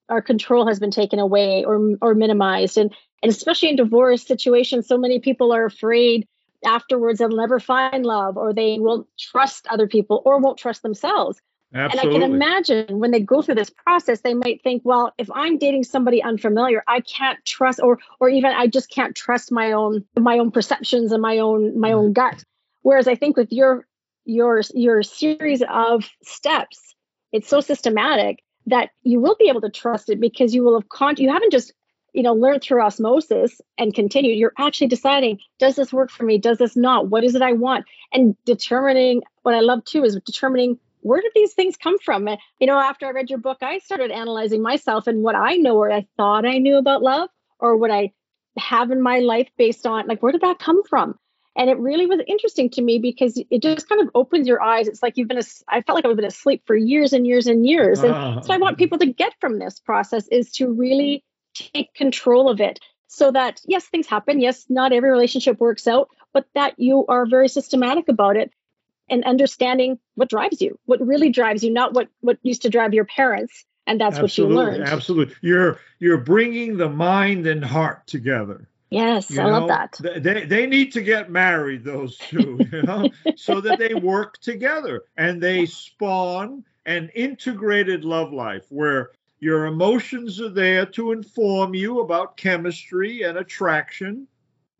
our 0.07 0.21
control 0.21 0.67
has 0.67 0.79
been 0.79 0.91
taken 0.91 1.19
away 1.19 1.63
or 1.65 1.95
or 2.01 2.15
minimized. 2.15 2.77
And 2.77 2.93
and 3.21 3.29
especially 3.29 3.69
in 3.69 3.75
divorce 3.75 4.25
situations, 4.25 4.87
so 4.87 4.97
many 4.97 5.19
people 5.19 5.51
are 5.51 5.65
afraid 5.65 6.27
afterwards 6.65 7.19
they'll 7.19 7.29
never 7.29 7.59
find 7.59 8.05
love 8.05 8.37
or 8.37 8.53
they 8.53 8.79
won't 8.79 9.07
trust 9.17 9.67
other 9.69 9.87
people 9.87 10.21
or 10.25 10.39
won't 10.39 10.57
trust 10.57 10.81
themselves. 10.81 11.39
Absolutely. 11.73 12.15
And 12.15 12.23
I 12.23 12.27
can 12.27 12.35
imagine 12.35 12.99
when 12.99 13.11
they 13.11 13.19
go 13.19 13.41
through 13.41 13.55
this 13.55 13.69
process, 13.69 14.21
they 14.21 14.33
might 14.33 14.63
think, 14.63 14.81
well, 14.85 15.13
if 15.19 15.29
I'm 15.31 15.59
dating 15.59 15.83
somebody 15.83 16.23
unfamiliar, 16.23 16.83
I 16.87 17.01
can't 17.01 17.43
trust 17.45 17.79
or 17.81 17.99
or 18.19 18.29
even 18.29 18.51
I 18.51 18.67
just 18.67 18.89
can't 18.89 19.15
trust 19.15 19.51
my 19.51 19.73
own 19.73 20.05
my 20.17 20.39
own 20.39 20.49
perceptions 20.51 21.11
and 21.11 21.21
my 21.21 21.37
own 21.37 21.79
my 21.79 21.91
own 21.91 22.05
mm-hmm. 22.05 22.13
gut. 22.13 22.43
Whereas 22.81 23.07
I 23.07 23.15
think 23.15 23.37
with 23.37 23.51
your 23.51 23.85
your 24.25 24.61
your 24.73 25.03
series 25.03 25.61
of 25.67 26.09
steps, 26.23 26.95
it's 27.31 27.47
so 27.47 27.61
systematic 27.61 28.39
that 28.65 28.89
you 29.03 29.19
will 29.19 29.35
be 29.37 29.49
able 29.49 29.61
to 29.61 29.69
trust 29.69 30.09
it 30.09 30.19
because 30.19 30.55
you 30.55 30.63
will 30.63 30.79
have 30.79 30.89
con 30.89 31.15
you 31.17 31.31
haven't 31.31 31.51
just 31.51 31.71
you 32.13 32.23
know 32.23 32.33
learned 32.33 32.63
through 32.63 32.81
osmosis 32.81 33.61
and 33.77 33.93
continued. 33.93 34.39
You're 34.39 34.53
actually 34.57 34.87
deciding 34.87 35.39
does 35.59 35.75
this 35.75 35.93
work 35.93 36.09
for 36.09 36.23
me? 36.23 36.39
Does 36.39 36.57
this 36.57 36.75
not? 36.75 37.09
What 37.09 37.23
is 37.23 37.35
it 37.35 37.43
i 37.43 37.53
want? 37.53 37.85
And 38.11 38.35
determining 38.45 39.21
what 39.43 39.53
i 39.53 39.59
love 39.59 39.85
too 39.85 40.03
is 40.03 40.19
determining 40.25 40.79
where 41.01 41.21
did 41.21 41.31
these 41.35 41.53
things 41.53 41.77
come 41.77 41.97
from? 41.99 42.27
And, 42.27 42.39
you 42.59 42.67
know, 42.67 42.79
after 42.79 43.05
I 43.05 43.11
read 43.11 43.29
your 43.29 43.39
book, 43.39 43.59
I 43.61 43.79
started 43.79 44.11
analyzing 44.11 44.61
myself 44.61 45.07
and 45.07 45.23
what 45.23 45.35
I 45.35 45.55
know 45.55 45.77
or 45.77 45.91
I 45.91 46.07
thought 46.17 46.45
I 46.45 46.57
knew 46.57 46.77
about 46.77 47.01
love 47.01 47.29
or 47.59 47.77
what 47.77 47.91
I 47.91 48.11
have 48.57 48.91
in 48.91 49.01
my 49.01 49.19
life 49.19 49.49
based 49.57 49.85
on 49.85 50.07
like, 50.07 50.21
where 50.21 50.31
did 50.31 50.41
that 50.41 50.59
come 50.59 50.83
from? 50.83 51.17
And 51.55 51.69
it 51.69 51.77
really 51.77 52.05
was 52.05 52.21
interesting 52.27 52.69
to 52.71 52.81
me 52.81 52.99
because 52.99 53.41
it 53.49 53.61
just 53.61 53.89
kind 53.89 54.01
of 54.01 54.09
opens 54.15 54.47
your 54.47 54.61
eyes. 54.61 54.87
It's 54.87 55.03
like 55.03 55.17
you've 55.17 55.27
been, 55.27 55.39
a, 55.39 55.43
I 55.67 55.81
felt 55.81 55.95
like 55.95 56.05
I've 56.05 56.15
been 56.15 56.25
asleep 56.25 56.63
for 56.65 56.75
years 56.75 57.11
and 57.11 57.27
years 57.27 57.47
and 57.47 57.65
years. 57.65 58.01
And 58.01 58.13
uh, 58.13 58.41
so 58.41 58.53
I 58.53 58.57
want 58.57 58.77
people 58.77 58.97
to 58.99 59.05
get 59.05 59.33
from 59.41 59.59
this 59.59 59.79
process 59.79 60.27
is 60.29 60.51
to 60.53 60.71
really 60.71 61.23
take 61.53 61.93
control 61.93 62.49
of 62.49 62.61
it 62.61 62.79
so 63.07 63.31
that 63.31 63.59
yes, 63.65 63.85
things 63.87 64.07
happen. 64.07 64.39
Yes, 64.39 64.65
not 64.69 64.93
every 64.93 65.09
relationship 65.09 65.59
works 65.59 65.87
out, 65.87 66.09
but 66.33 66.45
that 66.53 66.75
you 66.77 67.05
are 67.07 67.25
very 67.25 67.49
systematic 67.49 68.07
about 68.07 68.37
it 68.37 68.51
and 69.09 69.23
understanding 69.23 69.99
what 70.15 70.29
drives 70.29 70.61
you, 70.61 70.79
what 70.85 71.05
really 71.05 71.29
drives 71.29 71.63
you, 71.63 71.71
not 71.71 71.93
what 71.93 72.09
what 72.21 72.37
used 72.43 72.63
to 72.63 72.69
drive 72.69 72.93
your 72.93 73.05
parents, 73.05 73.65
and 73.87 73.99
that's 73.99 74.17
absolutely, 74.17 74.55
what 74.55 74.61
you 74.65 74.71
learned. 74.71 74.83
Absolutely, 74.83 75.35
you're 75.41 75.79
you're 75.99 76.17
bringing 76.17 76.77
the 76.77 76.89
mind 76.89 77.47
and 77.47 77.63
heart 77.63 78.05
together. 78.07 78.67
Yes, 78.89 79.29
you 79.29 79.41
I 79.41 79.43
know? 79.45 79.65
love 79.65 79.67
that. 79.67 80.23
They 80.23 80.45
they 80.45 80.65
need 80.65 80.91
to 80.93 81.01
get 81.01 81.29
married, 81.29 81.83
those 81.83 82.17
two, 82.29 82.59
you 82.71 82.83
know, 82.83 83.09
so 83.35 83.61
that 83.61 83.79
they 83.79 83.93
work 83.93 84.39
together 84.39 85.03
and 85.17 85.41
they 85.41 85.65
spawn 85.65 86.63
an 86.85 87.09
integrated 87.13 88.03
love 88.03 88.33
life 88.33 88.65
where 88.69 89.11
your 89.39 89.67
emotions 89.67 90.41
are 90.41 90.49
there 90.49 90.85
to 90.85 91.11
inform 91.11 91.73
you 91.73 91.99
about 91.99 92.35
chemistry 92.35 93.23
and 93.23 93.37
attraction. 93.37 94.27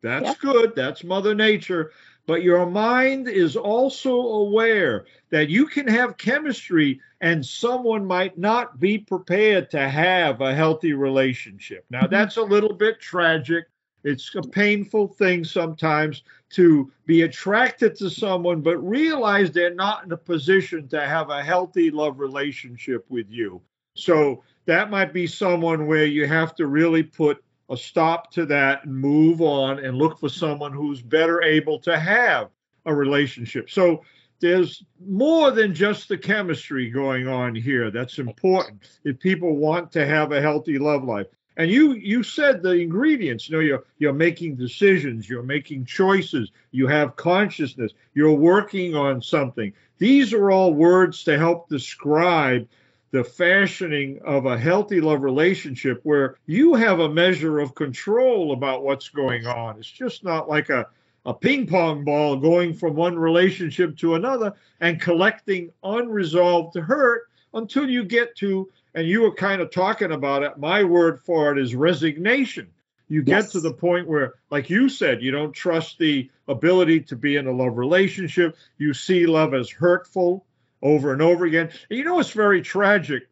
That's 0.02 0.26
yep. 0.26 0.40
good. 0.40 0.76
That's 0.76 1.04
Mother 1.04 1.36
Nature 1.36 1.92
but 2.30 2.44
your 2.44 2.68
mind 2.68 3.28
is 3.28 3.56
also 3.56 4.12
aware 4.14 5.08
that 5.32 5.50
you 5.50 5.66
can 5.66 5.88
have 5.88 6.16
chemistry 6.18 7.02
and 7.22 7.44
someone 7.44 8.06
might 8.06 8.38
not 8.38 8.80
be 8.80 9.00
prepared 9.00 9.72
to 9.72 9.90
have 9.90 10.40
a 10.40 10.54
healthy 10.54 10.94
relationship. 10.94 11.86
Now, 11.90 12.02
mm-hmm. 12.02 12.14
that's 12.14 12.38
a 12.38 12.44
little 12.44 12.74
bit 12.74 13.00
tragic. 13.00 13.66
It's 14.04 14.36
a 14.36 14.44
painful 14.44 15.08
thing 15.08 15.44
sometimes 15.44 16.22
to 16.52 16.92
be 17.08 17.24
attracted 17.24 17.96
to 17.96 18.12
someone, 18.12 18.62
but 18.62 18.78
realize 18.78 19.50
they're 19.50 19.74
not 19.74 20.04
in 20.04 20.12
a 20.12 20.18
position 20.18 20.88
to 20.90 21.02
have 21.02 21.32
a 21.32 21.44
healthy 21.44 21.90
love 21.90 22.20
relationship 22.20 23.08
with 23.10 23.26
you. 23.32 23.60
So 23.96 24.44
that 24.68 24.92
might 24.92 25.14
be 25.14 25.26
someone 25.26 25.88
where 25.88 26.06
you 26.06 26.28
have 26.28 26.54
to 26.58 26.68
really 26.68 27.02
put 27.02 27.44
a 27.70 27.78
stop 27.78 28.32
to 28.32 28.46
that 28.48 28.86
and 28.86 28.96
move 28.96 29.42
on 29.42 29.80
and 29.80 29.98
look 29.98 30.20
for 30.20 30.30
someone 30.30 30.74
who's 30.74 31.02
better 31.02 31.42
able 31.42 31.80
to 31.80 32.00
have 32.00 32.50
a 32.86 32.94
relationship. 32.94 33.70
So 33.70 34.04
there's 34.40 34.84
more 35.06 35.52
than 35.52 35.74
just 35.74 36.08
the 36.08 36.18
chemistry 36.18 36.90
going 36.90 37.28
on 37.28 37.56
here. 37.56 37.92
That's 37.92 38.20
important 38.20 38.88
if 39.04 39.20
people 39.20 39.58
want 39.58 39.92
to 39.94 40.06
have 40.06 40.32
a 40.32 40.42
healthy 40.42 40.80
love 40.80 41.04
life. 41.04 41.28
And 41.58 41.70
you 41.70 41.94
you 41.96 42.24
said 42.24 42.64
the 42.64 42.72
ingredients. 42.72 43.50
You 43.50 43.56
know, 43.58 43.62
you're 43.62 43.84
you're 43.98 44.14
making 44.14 44.56
decisions, 44.56 45.30
you're 45.30 45.44
making 45.44 45.84
choices, 45.86 46.52
you 46.72 46.88
have 46.88 47.18
consciousness, 47.18 47.92
you're 48.14 48.32
working 48.32 48.96
on 48.96 49.22
something. 49.22 49.74
These 49.98 50.34
are 50.34 50.52
all 50.52 50.74
words 50.74 51.26
to 51.26 51.38
help 51.38 51.68
describe 51.68 52.70
the 53.12 53.24
fashioning 53.24 54.20
of 54.24 54.46
a 54.46 54.58
healthy 54.58 55.02
love 55.02 55.22
relationship 55.22 56.00
where 56.04 56.36
you 56.46 56.76
have 56.76 57.00
a 57.00 57.10
measure 57.10 57.60
of 57.60 57.76
control 57.76 58.52
about 58.52 58.84
what's 58.84 59.10
going 59.10 59.48
on. 59.48 59.78
It's 59.78 59.90
just 59.90 60.24
not 60.24 60.48
like 60.48 60.70
a, 60.70 60.88
a 61.26 61.34
ping 61.34 61.68
pong 61.68 62.04
ball 62.04 62.38
going 62.38 62.74
from 62.74 62.96
one 62.96 63.18
relationship 63.18 63.98
to 63.98 64.16
another 64.16 64.54
and 64.80 65.02
collecting 65.02 65.72
unresolved 65.84 66.78
hurt 66.78 67.30
until 67.54 67.90
you 67.90 68.04
get 68.04 68.36
to, 68.38 68.70
and 68.94 69.08
you 69.08 69.22
were 69.22 69.34
kind 69.34 69.62
of 69.62 69.72
talking 69.72 70.12
about 70.12 70.44
it, 70.44 70.58
my 70.58 70.84
word 70.84 71.20
for 71.22 71.52
it 71.52 71.58
is 71.58 71.74
resignation. 71.74 72.70
You 73.08 73.24
get 73.24 73.44
yes. 73.44 73.52
to 73.54 73.60
the 73.60 73.74
point 73.74 74.08
where, 74.08 74.36
like 74.52 74.70
you 74.70 74.88
said, 74.88 75.24
you 75.24 75.32
don't 75.32 75.52
trust 75.52 75.98
the 75.98 76.30
ability 76.48 77.02
to 77.02 77.16
be 77.16 77.38
in 77.38 77.48
a 77.48 77.52
love 77.52 77.76
relationship. 77.76 78.56
You 78.78 78.94
see 78.94 79.26
love 79.26 79.56
as 79.56 79.70
hurtful 79.72 80.46
over 80.82 81.14
and 81.14 81.22
over 81.22 81.46
again. 81.46 81.70
And 81.90 81.98
you 81.98 82.04
know, 82.04 82.20
it's 82.20 82.32
very 82.32 82.62
tragic. 82.62 83.28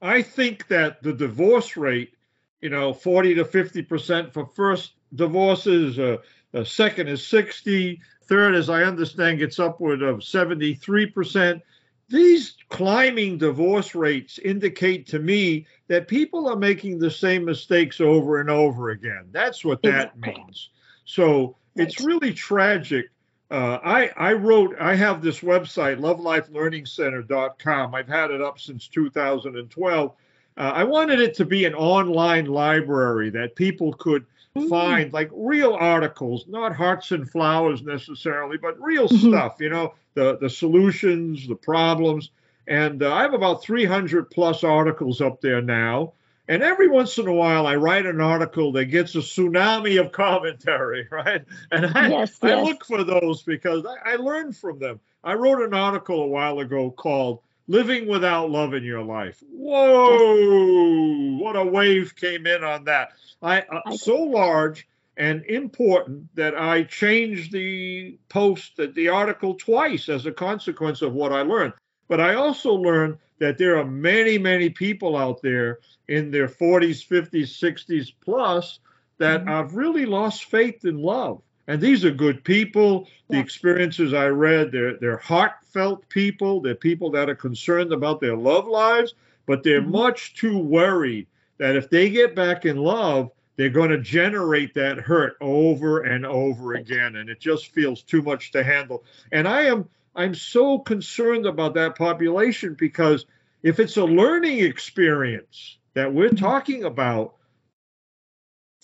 I 0.00 0.22
think 0.22 0.66
that 0.68 1.02
the 1.02 1.12
divorce 1.12 1.76
rate, 1.76 2.14
you 2.60 2.70
know, 2.70 2.92
40 2.92 3.36
to 3.36 3.44
50% 3.44 4.32
for 4.32 4.46
first 4.46 4.92
divorces, 5.14 5.98
uh, 5.98 6.18
uh, 6.54 6.64
second 6.64 7.08
is 7.08 7.26
60, 7.26 8.00
third, 8.24 8.54
as 8.54 8.68
I 8.68 8.82
understand, 8.82 9.38
gets 9.38 9.58
upward 9.58 10.02
of 10.02 10.18
73%. 10.20 11.62
These 12.08 12.56
climbing 12.68 13.38
divorce 13.38 13.94
rates 13.94 14.38
indicate 14.38 15.06
to 15.08 15.18
me 15.18 15.66
that 15.88 16.08
people 16.08 16.48
are 16.48 16.56
making 16.56 16.98
the 16.98 17.10
same 17.10 17.44
mistakes 17.44 18.00
over 18.00 18.40
and 18.40 18.50
over 18.50 18.90
again. 18.90 19.28
That's 19.30 19.64
what 19.64 19.82
that 19.82 20.18
means. 20.18 20.70
So 21.04 21.56
it's 21.74 22.00
really 22.00 22.34
tragic 22.34 23.06
uh, 23.52 23.78
I, 23.84 24.10
I 24.16 24.32
wrote, 24.32 24.74
I 24.80 24.94
have 24.94 25.20
this 25.20 25.40
website, 25.40 26.00
lovelifelearningcenter.com. 26.00 27.94
I've 27.94 28.08
had 28.08 28.30
it 28.30 28.40
up 28.40 28.58
since 28.58 28.88
2012. 28.88 30.12
Uh, 30.56 30.60
I 30.60 30.84
wanted 30.84 31.20
it 31.20 31.34
to 31.34 31.44
be 31.44 31.66
an 31.66 31.74
online 31.74 32.46
library 32.46 33.28
that 33.28 33.54
people 33.54 33.92
could 33.92 34.24
mm. 34.56 34.70
find 34.70 35.12
like 35.12 35.28
real 35.34 35.74
articles, 35.74 36.46
not 36.48 36.74
hearts 36.74 37.12
and 37.12 37.30
flowers 37.30 37.82
necessarily, 37.82 38.56
but 38.56 38.80
real 38.80 39.06
mm-hmm. 39.06 39.28
stuff, 39.28 39.56
you 39.60 39.68
know, 39.68 39.92
the, 40.14 40.38
the 40.38 40.48
solutions, 40.48 41.46
the 41.46 41.54
problems. 41.54 42.30
And 42.68 43.02
uh, 43.02 43.12
I 43.12 43.20
have 43.20 43.34
about 43.34 43.62
300 43.62 44.30
plus 44.30 44.64
articles 44.64 45.20
up 45.20 45.42
there 45.42 45.60
now. 45.60 46.14
And 46.52 46.62
every 46.62 46.86
once 46.86 47.16
in 47.16 47.26
a 47.26 47.32
while, 47.32 47.66
I 47.66 47.76
write 47.76 48.04
an 48.04 48.20
article 48.20 48.72
that 48.72 48.84
gets 48.84 49.14
a 49.14 49.20
tsunami 49.20 49.98
of 49.98 50.12
commentary, 50.12 51.08
right? 51.10 51.42
And 51.70 51.86
I, 51.86 52.08
yes, 52.08 52.36
I 52.42 52.48
yes. 52.48 52.66
look 52.66 52.84
for 52.84 53.04
those 53.04 53.42
because 53.42 53.86
I, 53.86 54.12
I 54.12 54.16
learn 54.16 54.52
from 54.52 54.78
them. 54.78 55.00
I 55.24 55.32
wrote 55.32 55.62
an 55.62 55.72
article 55.72 56.22
a 56.22 56.26
while 56.26 56.58
ago 56.58 56.90
called 56.90 57.40
Living 57.68 58.06
Without 58.06 58.50
Love 58.50 58.74
in 58.74 58.84
Your 58.84 59.02
Life. 59.02 59.42
Whoa, 59.50 61.38
what 61.38 61.56
a 61.56 61.64
wave 61.64 62.14
came 62.16 62.46
in 62.46 62.62
on 62.62 62.84
that. 62.84 63.12
I, 63.40 63.62
uh, 63.62 63.96
so 63.96 64.16
large 64.16 64.86
and 65.16 65.46
important 65.46 66.36
that 66.36 66.54
I 66.54 66.82
changed 66.82 67.52
the 67.52 68.18
post, 68.28 68.72
the 68.76 69.08
article 69.08 69.54
twice 69.54 70.10
as 70.10 70.26
a 70.26 70.32
consequence 70.32 71.00
of 71.00 71.14
what 71.14 71.32
I 71.32 71.40
learned. 71.40 71.72
But 72.08 72.20
I 72.20 72.34
also 72.34 72.74
learned 72.74 73.16
that 73.42 73.58
there 73.58 73.76
are 73.76 73.84
many, 73.84 74.38
many 74.38 74.70
people 74.70 75.16
out 75.16 75.42
there 75.42 75.80
in 76.06 76.30
their 76.30 76.46
40s, 76.46 77.04
50s, 77.04 77.48
60s 77.48 78.12
plus 78.20 78.78
that 79.18 79.40
mm-hmm. 79.40 79.48
have 79.48 79.74
really 79.74 80.06
lost 80.06 80.44
faith 80.44 80.84
in 80.84 81.02
love. 81.02 81.42
And 81.66 81.80
these 81.80 82.04
are 82.04 82.12
good 82.12 82.44
people. 82.44 83.08
The 83.28 83.38
yeah. 83.38 83.42
experiences 83.42 84.14
I 84.14 84.26
read, 84.26 84.70
they're, 84.70 84.96
they're 84.96 85.16
heartfelt 85.16 86.08
people. 86.08 86.60
They're 86.60 86.76
people 86.76 87.10
that 87.10 87.28
are 87.28 87.34
concerned 87.34 87.92
about 87.92 88.20
their 88.20 88.36
love 88.36 88.68
lives, 88.68 89.14
but 89.46 89.64
they're 89.64 89.82
mm-hmm. 89.82 89.90
much 89.90 90.34
too 90.34 90.56
worried 90.56 91.26
that 91.58 91.74
if 91.74 91.90
they 91.90 92.10
get 92.10 92.36
back 92.36 92.64
in 92.64 92.76
love, 92.76 93.32
they're 93.56 93.70
going 93.70 93.90
to 93.90 93.98
generate 93.98 94.72
that 94.74 94.98
hurt 94.98 95.36
over 95.40 96.02
and 96.02 96.24
over 96.24 96.74
again. 96.74 97.16
And 97.16 97.28
it 97.28 97.40
just 97.40 97.72
feels 97.72 98.02
too 98.02 98.22
much 98.22 98.52
to 98.52 98.62
handle. 98.62 99.02
And 99.32 99.48
I 99.48 99.62
am 99.62 99.88
I'm 100.14 100.34
so 100.34 100.78
concerned 100.78 101.46
about 101.46 101.74
that 101.74 101.96
population 101.96 102.74
because 102.74 103.26
if 103.62 103.80
it's 103.80 103.96
a 103.96 104.04
learning 104.04 104.58
experience 104.60 105.78
that 105.94 106.12
we're 106.12 106.28
mm-hmm. 106.28 106.36
talking 106.36 106.84
about, 106.84 107.36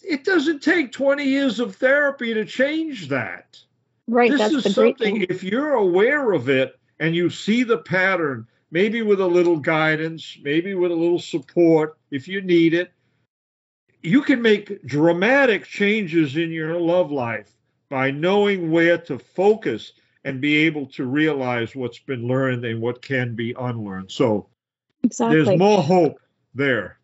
it 0.02 0.24
doesn't 0.24 0.62
take 0.62 0.92
20 0.92 1.24
years 1.24 1.60
of 1.60 1.76
therapy 1.76 2.34
to 2.34 2.44
change 2.44 3.08
that. 3.08 3.58
Right. 4.06 4.30
This 4.30 4.64
is 4.64 4.74
something, 4.74 5.26
if 5.28 5.42
you're 5.42 5.74
aware 5.74 6.32
of 6.32 6.48
it 6.48 6.78
and 6.98 7.14
you 7.14 7.28
see 7.28 7.62
the 7.62 7.78
pattern, 7.78 8.46
maybe 8.70 9.02
with 9.02 9.20
a 9.20 9.26
little 9.26 9.58
guidance, 9.58 10.38
maybe 10.42 10.74
with 10.74 10.92
a 10.92 10.94
little 10.94 11.18
support, 11.18 11.98
if 12.10 12.26
you 12.28 12.40
need 12.40 12.74
it, 12.74 12.92
you 14.02 14.22
can 14.22 14.40
make 14.40 14.86
dramatic 14.86 15.64
changes 15.64 16.36
in 16.36 16.52
your 16.52 16.80
love 16.80 17.10
life 17.10 17.52
by 17.88 18.10
knowing 18.10 18.70
where 18.70 18.98
to 18.98 19.18
focus 19.18 19.92
and 20.24 20.40
be 20.40 20.66
able 20.66 20.86
to 20.86 21.04
realize 21.04 21.74
what's 21.74 21.98
been 21.98 22.26
learned 22.26 22.64
and 22.64 22.80
what 22.80 23.02
can 23.02 23.34
be 23.34 23.54
unlearned. 23.58 24.10
So 24.10 24.48
exactly. 25.02 25.44
there's 25.44 25.58
more 25.58 25.82
hope 25.82 26.18
there. 26.54 26.98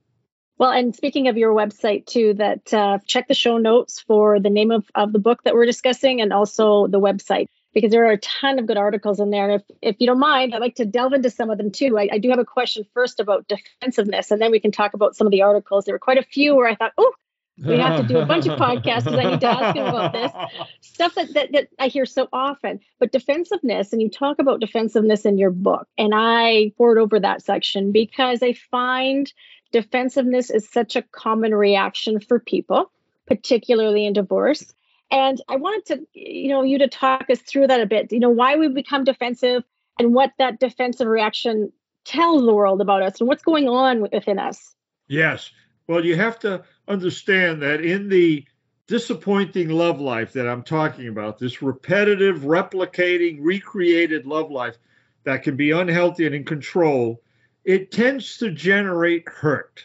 Well, 0.57 0.71
and 0.71 0.95
speaking 0.95 1.29
of 1.29 1.37
your 1.37 1.53
website 1.53 2.07
too, 2.07 2.35
that 2.35 2.73
uh, 2.73 2.99
check 3.07 3.27
the 3.27 3.35
show 3.35 3.59
notes 3.59 4.01
for 4.01 4.39
the 4.39 4.51
name 4.51 4.71
of, 4.71 4.85
of 4.95 5.13
the 5.13 5.19
book 5.19 5.43
that 5.45 5.55
we're 5.55 5.67
discussing 5.67 6.21
and 6.21 6.33
also 6.33 6.87
the 6.87 7.01
website 7.01 7.49
because 7.75 7.91
there 7.91 8.07
are 8.07 8.13
a 8.13 8.19
ton 8.19 8.61
of 8.61 8.67
good 8.67 8.77
articles 8.77 9.19
in 9.19 9.31
there. 9.31 9.51
And 9.51 9.61
If 9.61 9.77
if 9.83 9.97
you 9.99 10.07
don't 10.07 10.21
mind, 10.21 10.55
I'd 10.55 10.61
like 10.61 10.77
to 10.77 10.85
delve 10.85 11.13
into 11.13 11.29
some 11.29 11.51
of 11.51 11.59
them 11.59 11.73
too. 11.73 11.99
I, 11.99 12.09
I 12.13 12.19
do 12.19 12.31
have 12.31 12.39
a 12.39 12.45
question 12.45 12.87
first 12.95 13.19
about 13.19 13.49
defensiveness, 13.49 14.31
and 14.31 14.41
then 14.41 14.53
we 14.53 14.61
can 14.61 14.71
talk 14.71 14.95
about 14.95 15.17
some 15.17 15.27
of 15.27 15.33
the 15.33 15.43
articles. 15.43 15.85
There 15.85 15.95
were 15.95 15.99
quite 15.99 16.19
a 16.19 16.23
few 16.23 16.55
where 16.55 16.69
I 16.69 16.77
thought, 16.77 16.93
oh, 16.97 17.13
we 17.59 17.79
have 17.79 18.01
to 18.01 18.07
do 18.07 18.19
a 18.19 18.27
bunch 18.33 18.47
of 18.47 18.59
podcasts 18.59 19.05
because 19.05 19.19
I 19.19 19.31
need 19.31 19.41
to 19.41 19.47
ask 19.47 19.77
him 19.77 19.87
about 19.87 20.13
this 20.13 20.33
stuff 20.81 21.15
that, 21.15 21.35
that 21.35 21.53
that 21.53 21.69
I 21.79 21.89
hear 21.89 22.07
so 22.07 22.29
often. 22.33 22.81
But 22.99 23.13
defensiveness, 23.13 23.93
and 23.93 24.03
you 24.03 24.11
talk 24.11 24.39
about 24.39 24.61
defensiveness 24.61 25.25
in 25.25 25.39
your 25.39 25.51
book, 25.51 25.87
and 25.97 26.13
I 26.15 26.73
pored 26.77 26.99
over 26.99 27.21
that 27.21 27.43
section 27.43 27.93
because 27.93 28.43
I 28.43 28.55
find 28.55 29.33
defensiveness 29.73 30.51
is 30.51 30.69
such 30.69 30.97
a 30.97 31.03
common 31.03 31.55
reaction 31.55 32.21
for 32.21 32.39
people, 32.39 32.91
particularly 33.27 34.07
in 34.07 34.13
divorce. 34.13 34.73
And 35.11 35.41
I 35.49 35.57
wanted 35.57 35.87
to, 35.87 36.07
you 36.21 36.49
know, 36.49 36.63
you 36.63 36.79
to 36.79 36.89
talk 36.89 37.29
us 37.31 37.41
through 37.41 37.69
that 37.69 37.81
a 37.81 37.87
bit. 37.87 38.13
You 38.13 38.21
know, 38.21 38.31
why 38.31 38.57
we 38.57 38.69
become 38.69 39.05
defensive 39.05 39.63
and 39.99 40.15
what 40.15 40.33
that 40.39 40.59
defensive 40.59 41.07
reaction 41.07 41.73
tells 42.05 42.45
the 42.45 42.55
world 42.55 42.81
about 42.81 43.03
us 43.03 43.21
and 43.21 43.29
what's 43.29 43.43
going 43.43 43.69
on 43.69 44.01
within 44.01 44.39
us. 44.39 44.75
Yes. 45.09 45.51
Well, 45.87 46.05
you 46.05 46.17
have 46.17 46.39
to 46.41 46.65
understand 46.89 47.63
that 47.63 47.85
in 47.85 48.09
the 48.09 48.45
disappointing 48.87 49.69
love 49.69 50.01
life 50.01 50.33
that 50.33 50.49
I'm 50.49 50.63
talking 50.63 51.09
about, 51.09 51.39
this 51.39 51.63
repetitive, 51.63 52.41
replicating, 52.41 53.39
recreated 53.41 54.27
love 54.27 54.51
life 54.51 54.77
that 55.25 55.43
can 55.43 55.57
be 55.57 55.71
unhealthy 55.71 56.27
and 56.27 56.35
in 56.35 56.45
control, 56.45 57.23
it 57.65 57.91
tends 57.91 58.39
to 58.39 58.51
generate 58.51 59.29
hurt. 59.29 59.85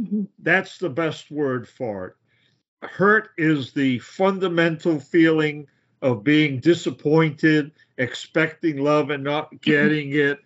Mm-hmm. 0.00 0.24
That's 0.38 0.78
the 0.78 0.90
best 0.90 1.30
word 1.30 1.68
for 1.68 2.06
it. 2.08 2.88
Hurt 2.88 3.30
is 3.36 3.72
the 3.72 3.98
fundamental 3.98 4.98
feeling 4.98 5.66
of 6.00 6.24
being 6.24 6.60
disappointed, 6.60 7.72
expecting 7.98 8.82
love 8.82 9.10
and 9.10 9.22
not 9.22 9.60
getting 9.60 10.10
it 10.12 10.40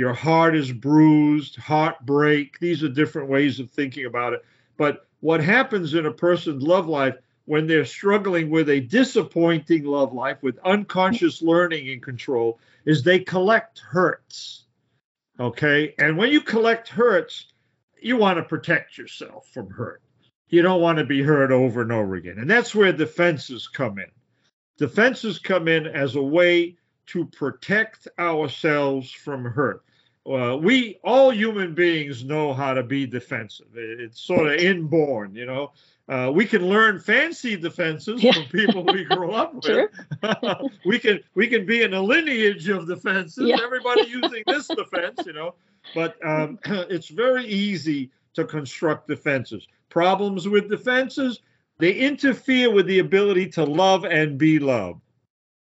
your 0.00 0.14
heart 0.14 0.56
is 0.56 0.72
bruised, 0.72 1.56
heartbreak. 1.56 2.58
These 2.58 2.82
are 2.82 2.88
different 2.88 3.28
ways 3.28 3.60
of 3.60 3.70
thinking 3.70 4.06
about 4.06 4.32
it. 4.32 4.42
But 4.78 5.06
what 5.20 5.42
happens 5.44 5.92
in 5.92 6.06
a 6.06 6.10
person's 6.10 6.62
love 6.62 6.88
life 6.88 7.16
when 7.44 7.66
they're 7.66 7.84
struggling 7.84 8.48
with 8.48 8.70
a 8.70 8.80
disappointing 8.80 9.84
love 9.84 10.14
life 10.14 10.38
with 10.42 10.58
unconscious 10.64 11.42
learning 11.42 11.90
and 11.90 12.02
control 12.02 12.58
is 12.86 13.02
they 13.02 13.18
collect 13.18 13.80
hurts. 13.80 14.64
Okay. 15.38 15.94
And 15.98 16.16
when 16.16 16.30
you 16.30 16.40
collect 16.40 16.88
hurts, 16.88 17.48
you 18.00 18.16
want 18.16 18.38
to 18.38 18.42
protect 18.42 18.96
yourself 18.96 19.48
from 19.52 19.68
hurt. 19.68 20.00
You 20.48 20.62
don't 20.62 20.80
want 20.80 20.96
to 20.96 21.04
be 21.04 21.20
hurt 21.20 21.52
over 21.52 21.82
and 21.82 21.92
over 21.92 22.14
again. 22.14 22.38
And 22.38 22.48
that's 22.48 22.74
where 22.74 22.90
defenses 22.90 23.68
come 23.68 23.98
in. 23.98 24.10
Defenses 24.78 25.38
come 25.38 25.68
in 25.68 25.86
as 25.86 26.16
a 26.16 26.22
way 26.22 26.78
to 27.08 27.26
protect 27.26 28.08
ourselves 28.18 29.10
from 29.10 29.44
hurt 29.44 29.84
uh, 30.26 30.56
we 30.56 30.98
all 31.02 31.30
human 31.30 31.74
beings 31.74 32.24
know 32.24 32.52
how 32.52 32.74
to 32.74 32.82
be 32.82 33.06
defensive. 33.06 33.66
It's 33.74 34.20
sort 34.20 34.46
of 34.52 34.60
inborn, 34.60 35.34
you 35.34 35.46
know. 35.46 35.72
Uh, 36.08 36.28
we 36.28 36.44
can 36.44 36.68
learn 36.68 36.98
fancy 36.98 37.56
defenses 37.56 38.22
yeah. 38.22 38.32
from 38.32 38.44
people 38.46 38.84
we 38.84 39.04
grow 39.04 39.30
up 39.32 39.54
with. 39.54 39.90
we 40.84 40.98
can 40.98 41.20
we 41.34 41.46
can 41.46 41.64
be 41.64 41.82
in 41.82 41.94
a 41.94 42.00
lineage 42.00 42.68
of 42.68 42.86
defenses. 42.86 43.46
Yeah. 43.46 43.58
Everybody 43.62 44.02
using 44.02 44.42
this 44.46 44.66
defense, 44.66 45.20
you 45.24 45.32
know. 45.32 45.54
But 45.94 46.16
um, 46.26 46.58
it's 46.64 47.08
very 47.08 47.46
easy 47.46 48.10
to 48.34 48.44
construct 48.44 49.08
defenses. 49.08 49.66
Problems 49.88 50.48
with 50.48 50.68
defenses, 50.68 51.40
they 51.78 51.92
interfere 51.92 52.70
with 52.70 52.86
the 52.86 52.98
ability 52.98 53.48
to 53.50 53.64
love 53.64 54.04
and 54.04 54.36
be 54.36 54.58
loved. 54.58 55.00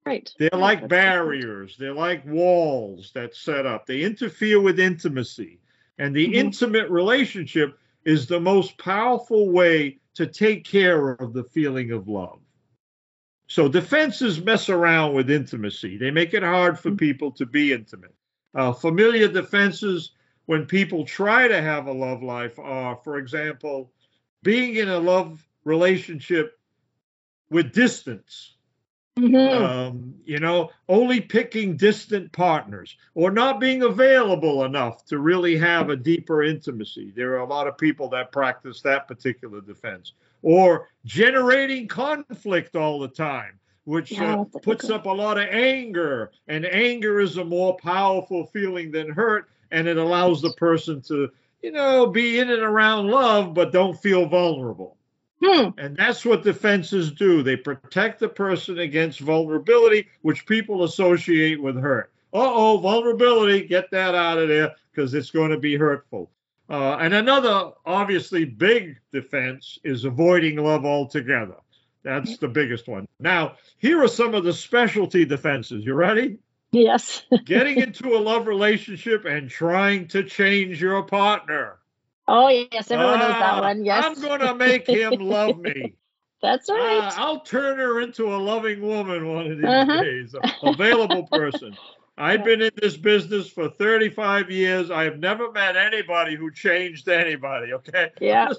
Right. 0.06 0.32
They're 0.38 0.50
like 0.54 0.88
barriers. 0.88 1.78
They're 1.78 1.94
like 1.94 2.26
walls 2.26 3.12
that 3.15 3.36
set 3.36 3.65
up. 3.65 3.88
They 3.88 4.02
interfere 4.02 4.62
with 4.62 4.80
intimacy. 4.80 5.60
And 5.98 6.15
the 6.15 6.26
mm-hmm. 6.26 6.36
intimate 6.36 6.89
relationship 6.89 7.80
is 8.04 8.28
the 8.28 8.39
most 8.39 8.78
powerful 8.78 9.50
way 9.50 10.00
to 10.15 10.28
take 10.28 10.63
care 10.63 11.12
of 11.12 11.34
the 11.34 11.44
feeling 11.44 11.91
of 11.91 12.08
love. 12.08 12.39
So 13.48 13.68
defenses 13.68 14.41
mess 14.41 14.70
around 14.70 15.13
with 15.15 15.30
intimacy. 15.30 15.98
They 15.98 16.12
make 16.12 16.34
it 16.34 16.44
hard 16.44 16.80
for 16.80 16.89
mm-hmm. 16.89 16.98
people 16.98 17.32
to 17.34 17.46
be 17.46 17.74
intimate. 17.74 18.13
Uh, 18.54 18.74
familiar 18.74 19.28
defenses 19.28 20.12
when 20.46 20.65
people 20.65 21.06
try 21.06 21.48
to 21.48 21.62
have 21.62 21.88
a 21.88 21.91
love 21.91 22.22
life 22.22 22.60
are, 22.60 23.00
for 23.04 23.18
example, 23.18 23.91
being 24.44 24.76
in 24.76 24.88
a 24.88 25.00
love 25.00 25.46
relationship 25.63 26.58
with 27.50 27.74
distance. 27.74 28.55
Mm-hmm. 29.17 29.63
Um, 29.63 30.15
you 30.25 30.39
know, 30.39 30.71
only 30.89 31.21
picking 31.21 31.78
distant 31.78 32.34
partners 32.34 32.97
or 33.13 33.32
not 33.32 33.62
being 33.62 33.84
available 33.84 34.65
enough 34.65 35.06
to 35.06 35.19
really 35.19 35.56
have 35.58 35.89
a 35.89 35.95
deeper 35.95 36.43
intimacy. 36.43 37.13
There 37.15 37.32
are 37.36 37.39
a 37.39 37.45
lot 37.45 37.67
of 37.67 37.78
people 37.78 38.10
that 38.10 38.34
practice 38.34 38.82
that 38.82 39.08
particular 39.08 39.62
defense 39.62 40.12
or 40.41 40.89
generating 41.06 41.88
conflict 41.88 42.75
all 42.75 42.99
the 42.99 43.08
time, 43.08 43.58
which 43.86 44.12
yeah, 44.12 44.36
uh, 44.36 44.43
puts 44.62 44.89
up 44.89 45.06
a 45.06 45.10
lot 45.10 45.38
of 45.38 45.47
anger. 45.49 46.32
And 46.49 46.65
anger 46.65 47.21
is 47.21 47.38
a 47.38 47.45
more 47.45 47.78
powerful 47.78 48.47
feeling 48.47 48.91
than 48.91 49.10
hurt, 49.10 49.49
and 49.71 49.88
it 49.88 49.97
allows 49.97 50.41
the 50.41 50.54
person 50.54 51.01
to, 51.04 51.32
you 51.62 51.71
know, 51.71 52.08
be 52.08 52.39
in 52.39 52.49
and 52.49 52.62
around 52.62 53.08
love, 53.08 53.54
but 53.54 53.71
don't 53.71 53.97
feel 53.97 54.25
vulnerable. 54.25 54.97
Hmm. 55.46 55.70
And 55.78 55.96
that's 55.96 56.26
what 56.26 56.44
defenses 56.44 57.12
do. 57.12 57.44
They 57.44 57.56
protect 57.56 58.20
the 58.20 58.30
person 58.30 58.80
against 58.80 59.20
vulnerability, 59.20 60.08
which 60.22 60.46
people 60.48 60.84
associate 60.84 61.62
with 61.62 61.80
hurt. 61.80 62.12
Uh 62.34 62.52
oh, 62.52 62.78
vulnerability, 62.78 63.68
get 63.68 63.92
that 63.92 64.16
out 64.16 64.40
of 64.40 64.48
there 64.48 64.72
because 64.92 65.14
it's 65.14 65.32
going 65.32 65.52
to 65.52 65.60
be 65.60 65.76
hurtful. 65.76 66.32
Uh, 66.68 66.98
and 66.98 67.14
another 67.14 67.72
obviously 67.86 68.44
big 68.44 68.98
defense 69.14 69.78
is 69.84 70.04
avoiding 70.04 70.58
love 70.58 70.84
altogether. 70.84 71.58
That's 72.04 72.38
the 72.38 72.48
biggest 72.48 72.88
one. 72.88 73.08
Now, 73.20 73.56
here 73.78 74.04
are 74.04 74.08
some 74.08 74.36
of 74.36 74.44
the 74.44 74.54
specialty 74.54 75.26
defenses. 75.26 75.86
You 75.86 75.94
ready? 75.94 76.38
Yes. 76.72 77.24
Getting 77.46 77.80
into 77.80 78.16
a 78.16 78.20
love 78.20 78.48
relationship 78.48 79.26
and 79.26 79.50
trying 79.50 80.08
to 80.10 80.24
change 80.24 80.82
your 80.82 81.04
partner. 81.04 81.78
Oh 82.28 82.48
yes, 82.48 82.90
everyone 82.92 83.20
knows 83.20 83.38
that 83.40 83.58
Ah, 83.58 83.62
one. 83.62 83.86
Yes. 83.86 84.04
I'm 84.06 84.22
going 84.22 84.40
to 84.40 84.56
make 84.56 84.88
him 84.88 85.20
love 85.20 85.58
me. 85.62 85.94
That's 86.42 86.70
right. 86.70 87.02
Ah, 87.04 87.14
I'll 87.18 87.40
turn 87.42 87.78
her 87.78 88.02
into 88.02 88.34
a 88.34 88.38
loving 88.38 88.82
woman 88.82 89.28
one 89.28 89.52
of 89.52 89.58
these 89.58 89.68
Uh-huh. 89.68 90.00
days. 90.02 90.36
Available 90.64 91.24
person. 91.28 91.78
I've 92.18 92.46
been 92.46 92.62
in 92.62 92.72
this 92.78 92.96
business 92.96 93.50
for 93.50 93.68
35 93.70 94.50
years. 94.50 94.90
I 94.90 95.04
have 95.04 95.20
never 95.20 95.52
met 95.52 95.76
anybody 95.76 96.36
who 96.36 96.50
changed 96.52 97.10
anybody. 97.10 97.74
Okay. 97.74 98.12
Yeah, 98.22 98.50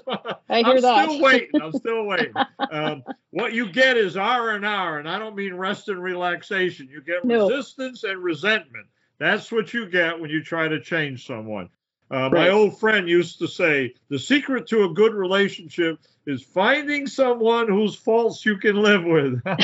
I 0.49 0.61
hear 0.63 0.75
I'm 0.75 0.81
that. 0.81 1.09
still 1.09 1.21
waiting. 1.21 1.59
I'm 1.61 1.73
still 1.73 2.03
waiting. 2.05 2.35
Um, 2.71 3.03
what 3.31 3.53
you 3.53 3.69
get 3.71 3.97
is 3.97 4.15
R 4.15 4.51
and 4.51 4.65
R, 4.65 4.99
and 4.99 5.09
I 5.09 5.17
don't 5.19 5.35
mean 5.35 5.55
rest 5.55 5.89
and 5.89 6.01
relaxation. 6.01 6.87
You 6.89 7.01
get 7.01 7.25
No. 7.25 7.47
resistance 7.47 8.03
and 8.03 8.23
resentment. 8.23 8.85
That's 9.19 9.51
what 9.51 9.73
you 9.73 9.89
get 9.89 10.19
when 10.19 10.29
you 10.29 10.43
try 10.43 10.67
to 10.67 10.79
change 10.79 11.25
someone. 11.25 11.69
Uh, 12.09 12.29
my 12.29 12.49
old 12.49 12.79
friend 12.79 13.09
used 13.09 13.39
to 13.39 13.47
say, 13.47 13.93
"The 14.09 14.17
secret 14.17 14.67
to 14.67 14.85
a 14.85 14.93
good 14.93 15.13
relationship 15.13 15.99
is 16.25 16.41
finding 16.41 17.05
someone 17.05 17.67
whose 17.67 17.95
faults 17.95 18.45
you 18.45 18.57
can 18.57 18.77
live 18.77 19.03
with." 19.03 19.43
that 19.43 19.59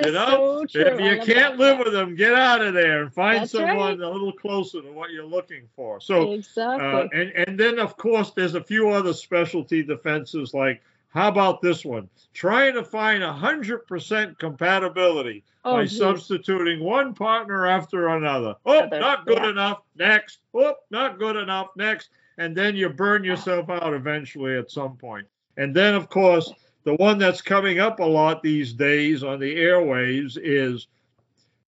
is 0.00 0.06
you 0.06 0.12
know, 0.12 0.66
so 0.68 0.82
true. 0.82 0.82
if 0.82 1.00
you 1.00 1.16
can't 1.34 1.56
that. 1.56 1.58
live 1.58 1.78
with 1.78 1.94
them, 1.94 2.16
get 2.16 2.34
out 2.34 2.60
of 2.60 2.74
there 2.74 3.02
and 3.02 3.14
find 3.14 3.42
That's 3.42 3.52
someone 3.52 3.98
right. 3.98 4.00
a 4.00 4.10
little 4.10 4.32
closer 4.32 4.82
to 4.82 4.92
what 4.92 5.10
you're 5.10 5.24
looking 5.24 5.68
for. 5.74 6.02
So, 6.02 6.32
exactly. 6.32 6.86
uh, 6.86 7.08
and 7.12 7.32
and 7.32 7.58
then 7.58 7.78
of 7.78 7.96
course 7.96 8.32
there's 8.32 8.54
a 8.54 8.62
few 8.62 8.90
other 8.90 9.14
specialty 9.14 9.82
defenses 9.82 10.52
like 10.52 10.82
how 11.08 11.28
about 11.28 11.62
this 11.62 11.84
one? 11.84 12.08
Trying 12.34 12.74
to 12.74 12.84
find 12.84 13.22
hundred 13.22 13.86
percent 13.86 14.38
compatibility 14.38 15.44
oh, 15.64 15.74
by 15.74 15.84
geez. 15.84 15.98
substituting 15.98 16.84
one 16.84 17.14
partner 17.14 17.66
after 17.66 18.08
another. 18.08 18.54
Oh, 18.66 18.80
Other, 18.80 19.00
not 19.00 19.26
good 19.26 19.38
yeah. 19.38 19.50
enough. 19.50 19.82
Next. 19.96 20.40
Oh, 20.54 20.74
not 20.90 21.18
good 21.18 21.36
enough. 21.36 21.68
Next. 21.76 22.10
And 22.36 22.56
then 22.56 22.76
you 22.76 22.88
burn 22.88 23.24
yourself 23.24 23.68
out 23.68 23.94
eventually 23.94 24.56
at 24.56 24.70
some 24.70 24.96
point. 24.96 25.26
And 25.56 25.74
then, 25.74 25.94
of 25.94 26.08
course, 26.08 26.52
the 26.84 26.94
one 26.94 27.18
that's 27.18 27.42
coming 27.42 27.80
up 27.80 27.98
a 27.98 28.04
lot 28.04 28.42
these 28.42 28.72
days 28.72 29.24
on 29.24 29.40
the 29.40 29.56
airwaves 29.56 30.38
is 30.40 30.86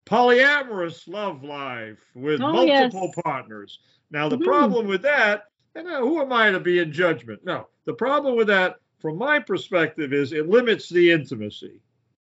polyamorous 0.06 1.06
love 1.08 1.44
life 1.44 1.98
with 2.14 2.40
Oh, 2.40 2.52
multiple 2.52 3.12
yes. 3.14 3.22
partners. 3.24 3.78
Now, 4.10 4.28
the 4.28 4.38
Mhm. 4.38 4.44
problem 4.44 4.86
with 4.86 5.02
that, 5.02 5.44
and 5.74 5.86
uh, 5.88 6.00
who 6.00 6.20
am 6.20 6.32
I 6.32 6.50
to 6.50 6.60
be 6.60 6.78
in 6.78 6.92
judgment? 6.92 7.44
No, 7.44 7.68
the 7.84 7.94
problem 7.94 8.36
with 8.36 8.46
that, 8.48 8.76
from 9.06 9.18
my 9.18 9.38
perspective, 9.38 10.12
is 10.12 10.32
it 10.32 10.48
limits 10.48 10.88
the 10.88 11.12
intimacy. 11.12 11.80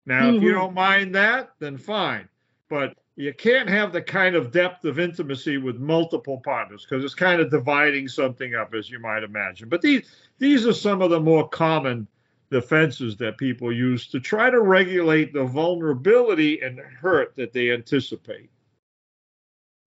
Now, 0.06 0.28
if 0.30 0.40
you 0.40 0.52
Mhm. 0.52 0.54
don't 0.54 0.74
mind 0.74 1.12
that, 1.16 1.50
then 1.58 1.76
fine. 1.76 2.28
But 2.68 2.96
you 3.16 3.34
can't 3.34 3.68
have 3.68 3.92
the 3.92 4.00
kind 4.00 4.36
of 4.36 4.52
depth 4.52 4.84
of 4.84 5.00
intimacy 5.00 5.58
with 5.58 5.80
multiple 5.80 6.38
partners 6.38 6.86
because 6.88 7.04
it's 7.04 7.12
kind 7.12 7.40
of 7.40 7.50
dividing 7.50 8.06
something 8.06 8.54
up, 8.54 8.72
as 8.72 8.88
you 8.88 9.00
might 9.00 9.24
imagine. 9.24 9.68
But 9.68 9.82
these 9.82 10.08
these 10.38 10.64
are 10.64 10.72
some 10.72 11.02
of 11.02 11.10
the 11.10 11.18
more 11.18 11.48
common 11.48 12.06
defenses 12.52 13.16
that 13.16 13.36
people 13.36 13.72
use 13.72 14.06
to 14.06 14.20
try 14.20 14.48
to 14.48 14.60
regulate 14.60 15.32
the 15.32 15.44
vulnerability 15.44 16.60
and 16.62 16.78
hurt 16.78 17.34
that 17.34 17.52
they 17.52 17.72
anticipate. 17.72 18.48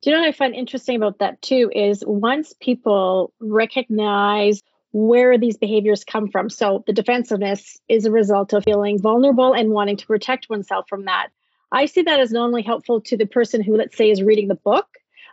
Do 0.02 0.10
you 0.10 0.18
know 0.18 0.24
what 0.24 0.28
I 0.28 0.32
find 0.34 0.54
interesting 0.54 0.98
about 0.98 1.20
that 1.20 1.42
too? 1.42 1.72
Is 1.74 2.04
once 2.06 2.54
people 2.60 3.32
recognize 3.40 4.62
where 4.94 5.40
these 5.40 5.58
behaviors 5.58 6.04
come 6.04 6.30
from, 6.30 6.50
so 6.50 6.84
the 6.86 6.94
defensiveness 6.94 7.80
is 7.90 8.06
a 8.06 8.12
result 8.12 8.54
of 8.54 8.64
feeling 8.64 9.02
vulnerable 9.02 9.54
and 9.54 9.72
wanting 9.72 9.98
to 9.98 10.06
protect 10.06 10.50
oneself 10.50 10.86
from 10.88 11.06
that. 11.06 11.30
I 11.72 11.88
see 11.88 12.04
that 12.04 12.20
as 12.20 12.32
not 12.32 12.46
only 12.46 12.62
helpful 12.62 13.02
to 13.02 13.18
the 13.18 13.26
person 13.26 13.64
who, 13.64 13.76
let's 13.76 13.98
say, 13.98 14.12
is 14.12 14.22
reading 14.22 14.48
the 14.48 14.56
book, 14.56 14.88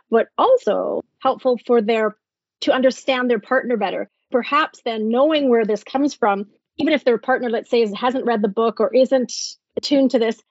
but 0.09 0.29
also 0.35 1.03
helpful 1.19 1.59
for 1.65 1.79
their 1.79 2.17
to 2.61 2.73
understand 2.73 3.29
their 3.29 3.39
partner 3.39 3.77
better. 3.77 4.09
Perhaps 4.31 4.81
then 4.83 5.09
knowing 5.09 5.47
where 5.47 5.65
this 5.65 5.83
comes 5.83 6.15
from, 6.15 6.47
even 6.77 6.93
if 6.93 7.03
their 7.03 7.19
partner, 7.19 7.49
let's 7.49 7.69
say, 7.69 7.87
hasn't 7.93 8.25
read 8.25 8.41
the 8.41 8.47
book 8.47 8.79
or 8.79 8.93
isn't 8.93 9.31
attuned 9.77 10.11
to 10.11 10.19
this, 10.19 10.41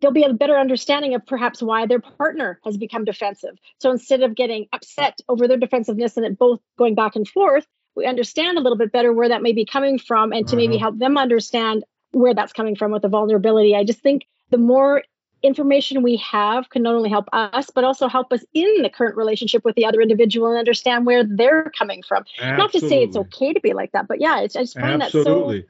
there'll 0.00 0.14
be 0.14 0.22
a 0.22 0.32
better 0.32 0.56
understanding 0.56 1.14
of 1.14 1.26
perhaps 1.26 1.60
why 1.60 1.86
their 1.86 2.00
partner 2.00 2.60
has 2.64 2.76
become 2.76 3.04
defensive. 3.04 3.58
So 3.78 3.90
instead 3.90 4.22
of 4.22 4.36
getting 4.36 4.66
upset 4.72 5.18
over 5.28 5.48
their 5.48 5.56
defensiveness 5.56 6.16
and 6.16 6.24
it 6.24 6.38
both 6.38 6.60
going 6.78 6.94
back 6.94 7.16
and 7.16 7.26
forth, 7.26 7.66
we 7.98 8.06
understand 8.06 8.56
a 8.56 8.60
little 8.60 8.78
bit 8.78 8.92
better 8.92 9.12
where 9.12 9.28
that 9.28 9.42
may 9.42 9.52
be 9.52 9.64
coming 9.64 9.98
from 9.98 10.32
and 10.32 10.48
to 10.48 10.56
maybe 10.56 10.76
Uh-huh. 10.76 10.84
help 10.86 10.98
them 10.98 11.18
understand 11.18 11.84
where 12.12 12.32
that's 12.32 12.52
coming 12.52 12.76
from 12.76 12.92
with 12.92 13.02
the 13.02 13.08
vulnerability. 13.08 13.74
I 13.76 13.84
just 13.84 14.00
think 14.00 14.26
the 14.50 14.56
more 14.58 15.02
information 15.42 16.02
we 16.02 16.16
have 16.16 16.70
can 16.70 16.82
not 16.82 16.94
only 16.94 17.10
help 17.10 17.28
us, 17.32 17.70
but 17.70 17.84
also 17.84 18.08
help 18.08 18.32
us 18.32 18.44
in 18.54 18.82
the 18.82 18.88
current 18.88 19.16
relationship 19.16 19.64
with 19.64 19.74
the 19.76 19.84
other 19.84 20.00
individual 20.00 20.48
and 20.48 20.58
understand 20.58 21.06
where 21.06 21.22
they're 21.24 21.70
coming 21.78 22.02
from. 22.02 22.24
Not 22.40 22.72
to 22.72 22.80
say 22.80 23.02
it's 23.02 23.16
okay 23.16 23.52
to 23.52 23.60
be 23.60 23.74
like 23.74 23.92
that, 23.92 24.08
but 24.08 24.20
yeah, 24.20 24.40
it's, 24.40 24.56
I 24.56 24.62
just 24.62 24.78
find 24.78 25.02
Absolutely. 25.02 25.60
that 25.60 25.68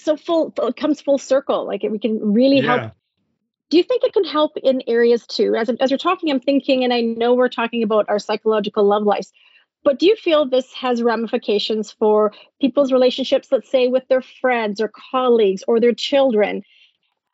so 0.00 0.14
so 0.16 0.16
full. 0.16 0.52
It 0.58 0.76
comes 0.76 1.00
full 1.00 1.18
circle. 1.18 1.66
Like 1.66 1.82
we 1.82 1.98
can 1.98 2.34
really 2.34 2.60
help 2.60 2.92
do 3.70 3.76
you 3.76 3.82
think 3.82 4.04
it 4.04 4.12
can 4.12 4.24
help 4.24 4.56
in 4.58 4.82
areas 4.86 5.26
too 5.26 5.56
as, 5.56 5.68
as 5.80 5.90
you're 5.90 5.98
talking 5.98 6.30
i'm 6.30 6.40
thinking 6.40 6.84
and 6.84 6.92
i 6.92 7.00
know 7.00 7.34
we're 7.34 7.48
talking 7.48 7.82
about 7.82 8.08
our 8.08 8.18
psychological 8.18 8.84
love 8.84 9.02
lives 9.02 9.32
but 9.84 9.98
do 9.98 10.06
you 10.06 10.16
feel 10.16 10.44
this 10.44 10.72
has 10.72 11.02
ramifications 11.02 11.90
for 11.92 12.32
people's 12.60 12.92
relationships 12.92 13.48
let's 13.52 13.70
say 13.70 13.88
with 13.88 14.06
their 14.08 14.22
friends 14.22 14.80
or 14.80 14.90
colleagues 15.12 15.62
or 15.68 15.80
their 15.80 15.94
children 15.94 16.62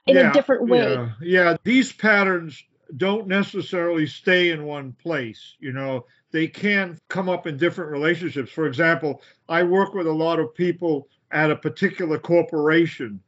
in 0.06 0.16
Yeah, 0.16 0.30
a 0.30 0.32
different 0.32 0.68
way 0.68 0.78
Yeah, 0.78 1.10
yeah. 1.20 1.56
These 1.64 1.92
patterns 1.92 2.62
don't 2.96 3.26
necessarily 3.26 4.06
stay 4.06 4.50
in 4.50 4.64
one 4.64 4.92
place. 4.92 5.56
You 5.60 5.72
know, 5.72 6.06
they 6.30 6.46
can 6.46 6.98
come 7.08 7.28
up 7.28 7.46
in 7.46 7.56
different 7.56 7.90
relationships. 7.90 8.50
For 8.50 8.66
example, 8.66 9.22
I 9.48 9.62
work 9.62 9.94
with 9.94 10.06
a 10.06 10.12
lot 10.12 10.38
of 10.38 10.54
people 10.54 11.08
at 11.30 11.50
a 11.50 11.56
particular 11.56 12.18
corporation, 12.18 13.20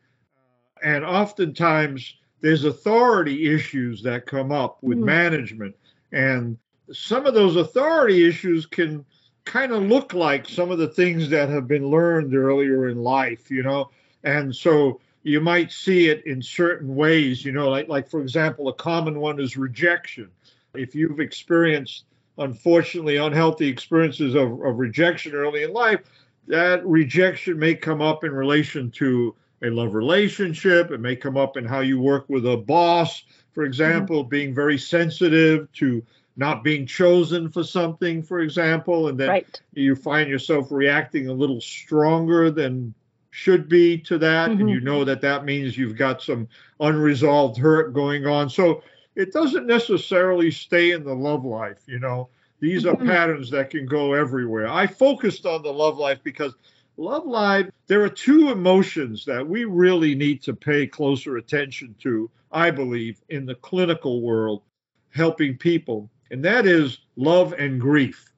and 0.82 1.04
oftentimes 1.04 2.14
there's 2.40 2.64
authority 2.64 3.48
issues 3.54 4.02
that 4.02 4.26
come 4.26 4.52
up 4.52 4.82
with 4.82 4.98
Mhm. 4.98 5.06
management, 5.06 5.76
and 6.12 6.58
some 6.92 7.26
of 7.26 7.34
those 7.34 7.56
authority 7.56 8.26
issues 8.26 8.66
can 8.66 9.04
kind 9.44 9.72
of 9.72 9.82
look 9.82 10.14
like 10.14 10.48
some 10.48 10.70
of 10.70 10.78
the 10.78 10.88
things 10.88 11.28
that 11.30 11.48
have 11.48 11.68
been 11.68 11.88
learned 11.88 12.34
earlier 12.34 12.88
in 12.88 13.02
life. 13.02 13.50
You 13.50 13.62
know, 13.62 13.90
and 14.22 14.54
so 14.54 15.00
you 15.22 15.40
might 15.40 15.72
see 15.72 16.08
it 16.08 16.24
in 16.26 16.42
certain 16.42 16.94
ways, 16.94 17.44
you 17.44 17.52
know, 17.52 17.68
like 17.68 17.88
like 17.88 18.08
for 18.08 18.20
example, 18.20 18.68
a 18.68 18.74
common 18.74 19.18
one 19.18 19.40
is 19.40 19.56
rejection. 19.56 20.30
If 20.74 20.94
you've 20.94 21.20
experienced 21.20 22.04
unfortunately 22.38 23.16
unhealthy 23.16 23.68
experiences 23.68 24.34
of, 24.34 24.60
of 24.62 24.78
rejection 24.78 25.34
early 25.34 25.62
in 25.62 25.72
life, 25.72 26.00
that 26.48 26.84
rejection 26.84 27.58
may 27.58 27.74
come 27.74 28.02
up 28.02 28.24
in 28.24 28.32
relation 28.32 28.90
to 28.92 29.34
a 29.62 29.70
love 29.70 29.94
relationship. 29.94 30.90
It 30.90 31.00
may 31.00 31.16
come 31.16 31.36
up 31.36 31.56
in 31.56 31.64
how 31.64 31.80
you 31.80 32.00
work 32.00 32.28
with 32.28 32.46
a 32.46 32.56
boss, 32.56 33.24
for 33.52 33.62
mm-hmm. 33.62 33.68
example, 33.68 34.24
being 34.24 34.54
very 34.54 34.78
sensitive 34.78 35.72
to 35.74 36.02
not 36.36 36.64
being 36.64 36.86
chosen 36.86 37.48
for 37.48 37.62
something, 37.62 38.22
for 38.22 38.40
example, 38.40 39.08
and 39.08 39.18
then 39.18 39.28
right. 39.28 39.62
you 39.72 39.94
find 39.94 40.28
yourself 40.28 40.70
reacting 40.72 41.28
a 41.28 41.32
little 41.32 41.60
stronger 41.60 42.50
than 42.50 42.94
should 43.30 43.68
be 43.68 43.98
to 43.98 44.16
that 44.18 44.52
and 44.52 44.68
Mhm. 44.68 44.68
you 44.68 44.80
know 44.80 45.04
that 45.04 45.20
that 45.20 45.44
means 45.44 45.76
you've 45.76 45.96
got 45.96 46.22
some 46.22 46.46
unresolved 46.80 47.56
hurt 47.58 47.92
going 47.92 48.26
on. 48.26 48.48
So 48.48 48.82
it 49.16 49.32
doesn't 49.32 49.66
necessarily 49.66 50.50
stay 50.52 50.92
in 50.92 51.04
the 51.04 51.14
love 51.14 51.44
life 51.44 51.82
you 51.86 51.98
know? 51.98 52.28
These 52.60 52.86
are 52.86 52.94
Mhm. 52.94 53.06
patterns 53.06 53.50
that 53.50 53.70
can 53.70 53.86
go 53.86 54.12
everywhere. 54.14 54.68
I 54.68 54.86
focused 54.86 55.46
on 55.46 55.62
the 55.62 55.72
love 55.72 55.98
life 55.98 56.20
because 56.22 56.54
love 56.96 57.26
life 57.26 57.68
there 57.88 58.02
are 58.04 58.08
two 58.08 58.50
emotions 58.50 59.24
that 59.24 59.46
we 59.46 59.64
really 59.64 60.14
need 60.14 60.42
to 60.42 60.54
pay 60.54 60.86
closer 60.86 61.36
attention 61.38 61.94
to 61.98 62.30
i 62.52 62.70
believe 62.70 63.20
in 63.30 63.44
the 63.46 63.54
clinical 63.56 64.22
world 64.22 64.62
helping 65.10 65.56
people 65.56 66.08
and 66.34 66.44
that 66.44 66.66
is 66.66 66.98
love 67.14 67.52
and 67.52 67.80
grief 67.80 68.32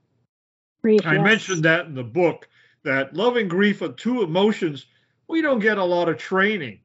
Grief, 0.82 1.00
I 1.06 1.14
yes. 1.14 1.24
mentioned 1.24 1.62
that 1.64 1.86
in 1.86 1.94
the 1.94 2.04
book 2.04 2.46
that 2.82 3.14
love 3.14 3.36
and 3.36 3.48
grief 3.48 3.80
are 3.80 3.88
two 3.88 4.22
emotions 4.22 4.84
we 5.28 5.40
don't 5.40 5.58
get 5.58 5.78
a 5.78 5.84
lot 5.84 6.08
of 6.08 6.18
training. 6.18 6.80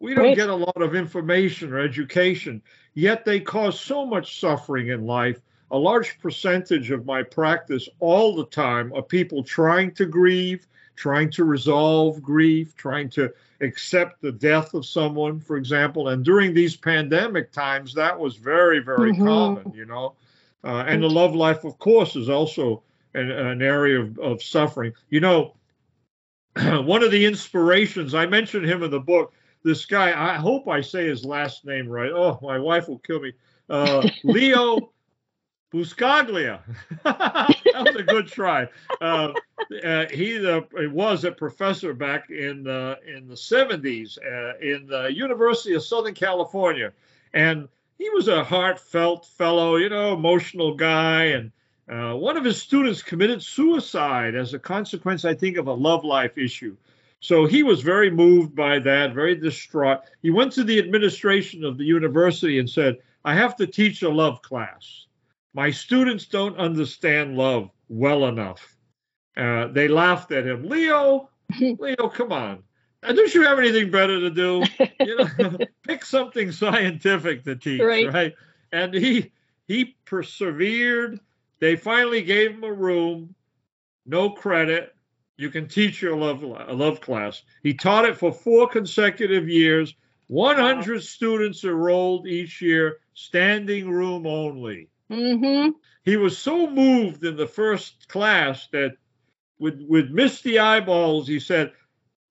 We 0.00 0.14
don't 0.14 0.24
Right. 0.24 0.36
get 0.36 0.50
a 0.50 0.54
lot 0.54 0.82
of 0.82 0.94
information 0.94 1.72
or 1.72 1.78
education, 1.78 2.60
yet 2.94 3.24
they 3.24 3.40
cause 3.40 3.80
so 3.80 4.04
much 4.04 4.40
suffering 4.40 4.88
in 4.88 5.06
life. 5.06 5.40
A 5.70 5.78
large 5.78 6.18
percentage 6.18 6.90
of 6.90 7.06
my 7.06 7.22
practice 7.22 7.88
all 8.00 8.36
the 8.36 8.46
time 8.46 8.92
are 8.94 9.02
people 9.02 9.42
trying 9.42 9.92
to 9.92 10.06
grieve, 10.06 10.66
trying 10.96 11.30
to 11.30 11.44
resolve 11.44 12.22
grief, 12.22 12.74
trying 12.76 13.08
to 13.10 13.32
accept 13.60 14.20
the 14.20 14.32
death 14.32 14.74
of 14.74 14.84
someone, 14.84 15.40
for 15.40 15.56
example. 15.56 16.08
And 16.08 16.24
during 16.24 16.52
these 16.52 16.76
pandemic 16.76 17.52
times, 17.52 17.94
that 17.94 18.18
was 18.18 18.36
very, 18.36 18.80
very 18.80 19.12
Mhm. 19.12 19.24
common, 19.24 19.72
you 19.74 19.86
know. 19.86 20.14
Uh, 20.64 20.84
and 20.86 21.02
the 21.02 21.08
love 21.08 21.34
life, 21.34 21.64
of 21.64 21.78
course, 21.78 22.16
is 22.16 22.28
also 22.28 22.82
an, 23.14 23.30
an 23.30 23.62
area 23.62 24.00
of, 24.00 24.18
of 24.18 24.42
suffering. 24.42 24.92
You 25.08 25.20
know, 25.20 25.54
one 26.56 27.02
of 27.02 27.10
the 27.10 27.24
inspirations, 27.24 28.14
I 28.14 28.26
mentioned 28.26 28.66
him 28.66 28.82
in 28.82 28.90
the 28.90 29.00
book, 29.00 29.32
this 29.62 29.86
guy, 29.86 30.08
I 30.08 30.34
hope 30.34 30.68
I 30.68 30.80
say 30.80 31.06
his 31.06 31.24
last 31.24 31.64
name 31.64 31.88
right. 31.88 32.10
Oh, 32.12 32.38
my 32.42 32.58
wife 32.58 32.88
will 32.88 32.98
kill 32.98 33.20
me. 33.20 33.32
Uh, 33.68 34.08
Leo 34.24 34.92
Buscaglia. 35.72 36.60
that 37.04 37.84
was 37.84 37.96
a 37.96 38.02
good 38.02 38.26
try. 38.26 38.66
Uh, 39.00 39.32
uh, 39.84 40.06
he 40.10 40.46
uh, 40.46 40.62
was 40.72 41.24
a 41.24 41.32
professor 41.32 41.92
back 41.92 42.30
in 42.30 42.66
uh, 42.66 42.96
in 43.06 43.28
the 43.28 43.34
70s 43.34 44.18
uh, 44.18 44.56
in 44.58 44.86
the 44.86 45.12
University 45.12 45.74
of 45.74 45.82
Southern 45.82 46.14
California, 46.14 46.92
and 47.34 47.68
he 47.98 48.08
was 48.10 48.28
a 48.28 48.44
heartfelt 48.44 49.26
fellow, 49.26 49.76
you 49.76 49.88
know, 49.88 50.14
emotional 50.14 50.74
guy. 50.74 51.24
And 51.24 51.52
uh, 51.90 52.16
one 52.16 52.36
of 52.36 52.44
his 52.44 52.62
students 52.62 53.02
committed 53.02 53.42
suicide 53.42 54.34
as 54.34 54.54
a 54.54 54.58
consequence, 54.58 55.24
I 55.24 55.34
think, 55.34 55.56
of 55.56 55.66
a 55.66 55.72
love 55.72 56.04
life 56.04 56.38
issue. 56.38 56.76
So 57.20 57.46
he 57.46 57.64
was 57.64 57.82
very 57.82 58.10
moved 58.10 58.54
by 58.54 58.78
that, 58.78 59.12
very 59.12 59.34
distraught. 59.34 60.00
He 60.22 60.30
went 60.30 60.52
to 60.52 60.64
the 60.64 60.78
administration 60.78 61.64
of 61.64 61.76
the 61.76 61.84
university 61.84 62.60
and 62.60 62.70
said, 62.70 62.98
I 63.24 63.34
have 63.34 63.56
to 63.56 63.66
teach 63.66 64.02
a 64.02 64.08
love 64.08 64.40
class. 64.42 65.06
My 65.52 65.72
students 65.72 66.26
don't 66.26 66.56
understand 66.56 67.36
love 67.36 67.70
well 67.88 68.26
enough. 68.26 68.76
Uh, 69.36 69.68
they 69.68 69.88
laughed 69.88 70.30
at 70.30 70.46
him. 70.46 70.68
Leo, 70.68 71.30
Leo, 71.60 72.08
come 72.08 72.32
on. 72.32 72.62
Don't 73.02 73.34
you 73.34 73.44
have 73.44 73.58
anything 73.58 73.90
better 73.90 74.20
to 74.20 74.30
do? 74.30 74.64
You 75.00 75.16
know, 75.16 75.58
pick 75.86 76.04
something 76.04 76.50
scientific 76.50 77.44
to 77.44 77.54
teach, 77.54 77.80
right. 77.80 78.12
right? 78.12 78.34
And 78.72 78.92
he 78.92 79.32
he 79.66 79.96
persevered. 80.04 81.20
They 81.60 81.76
finally 81.76 82.22
gave 82.22 82.52
him 82.52 82.64
a 82.64 82.72
room, 82.72 83.34
no 84.04 84.30
credit. 84.30 84.94
You 85.36 85.50
can 85.50 85.68
teach 85.68 86.02
your 86.02 86.16
love 86.16 86.42
a 86.42 86.72
love 86.72 87.00
class. 87.00 87.42
He 87.62 87.74
taught 87.74 88.06
it 88.06 88.18
for 88.18 88.32
four 88.32 88.68
consecutive 88.68 89.48
years. 89.48 89.94
100 90.26 90.92
wow. 90.94 91.00
students 91.00 91.64
enrolled 91.64 92.26
each 92.26 92.60
year, 92.60 92.98
standing 93.14 93.88
room 93.88 94.26
only. 94.26 94.88
Mm-hmm. 95.10 95.70
He 96.04 96.16
was 96.16 96.36
so 96.36 96.68
moved 96.68 97.24
in 97.24 97.36
the 97.36 97.46
first 97.46 98.08
class 98.08 98.68
that, 98.72 98.96
with 99.58 99.80
with 99.88 100.10
misty 100.10 100.58
eyeballs, 100.58 101.28
he 101.28 101.40
said, 101.40 101.72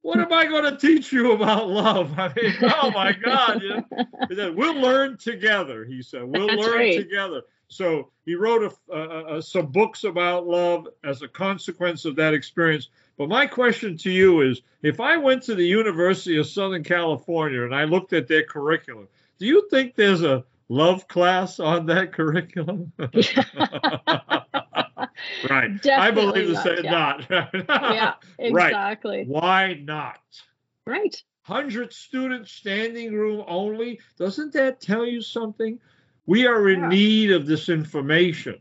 "What 0.08 0.20
am 0.22 0.32
I 0.32 0.45
going 0.45 0.64
to 0.64 0.78
teach 0.78 1.12
you 1.12 1.34
about 1.34 1.68
love?" 1.68 2.18
I 2.18 2.32
mean, 2.34 2.53
oh 2.62 2.91
my 2.91 3.12
God! 3.12 3.62
You 3.62 3.70
know? 3.70 4.05
said, 4.34 4.55
we'll 4.55 4.80
learn 4.80 5.18
together. 5.18 5.84
He 5.84 6.01
said, 6.01 6.24
"We'll 6.24 6.47
That's 6.47 6.62
learn 6.62 6.78
right. 6.78 6.97
together." 6.97 7.41
So 7.68 8.10
he 8.26 8.36
wrote 8.36 8.72
a, 8.89 8.93
a, 8.95 9.38
a, 9.38 9.41
some 9.41 9.66
books 9.66 10.05
about 10.05 10.47
love 10.47 10.88
as 11.03 11.24
a 11.24 11.28
consequence 11.28 12.05
of 12.05 12.16
that 12.16 12.34
experience. 12.34 12.88
But 13.18 13.28
my 13.28 13.47
question 13.47 13.97
to 13.97 14.10
you 14.10 14.49
is 14.49 14.62
if 14.82 15.01
I 15.01 15.18
went 15.18 15.43
to 15.43 15.55
the 15.55 15.68
University 15.68 16.38
of 16.38 16.47
Southern 16.47 16.86
California 16.86 17.66
and 17.66 17.76
I 17.76 17.84
looked 17.84 18.14
at 18.14 18.30
their 18.30 18.43
curriculum, 18.43 19.10
do 19.39 19.45
you 19.45 19.68
think 19.70 19.95
there's 19.95 20.24
a 20.24 20.45
love 20.70 21.10
class 21.10 21.60
on 21.60 21.86
that 21.88 22.14
curriculum? 22.14 22.93
right. 25.50 25.82
Definitely 25.82 25.93
I 25.93 26.12
believe 26.12 26.48
to 26.48 26.62
say 26.62 26.82
not. 26.84 27.26
yeah, 27.30 28.14
exactly. 28.39 29.18
Right. 29.20 29.28
Why 29.28 29.74
not? 29.84 30.20
Right. 30.86 31.22
100 31.45 31.93
students, 31.93 32.52
standing 32.52 33.14
room 33.14 33.43
only. 33.48 34.00
Doesn't 34.18 34.54
that 34.54 34.82
tell 34.82 35.06
you 35.06 35.22
something? 35.22 35.80
We 36.26 36.45
are 36.45 36.70
in 36.70 36.82
yeah. 36.82 36.89
need 36.89 37.32
of 37.32 37.48
this 37.48 37.70
information. 37.70 38.60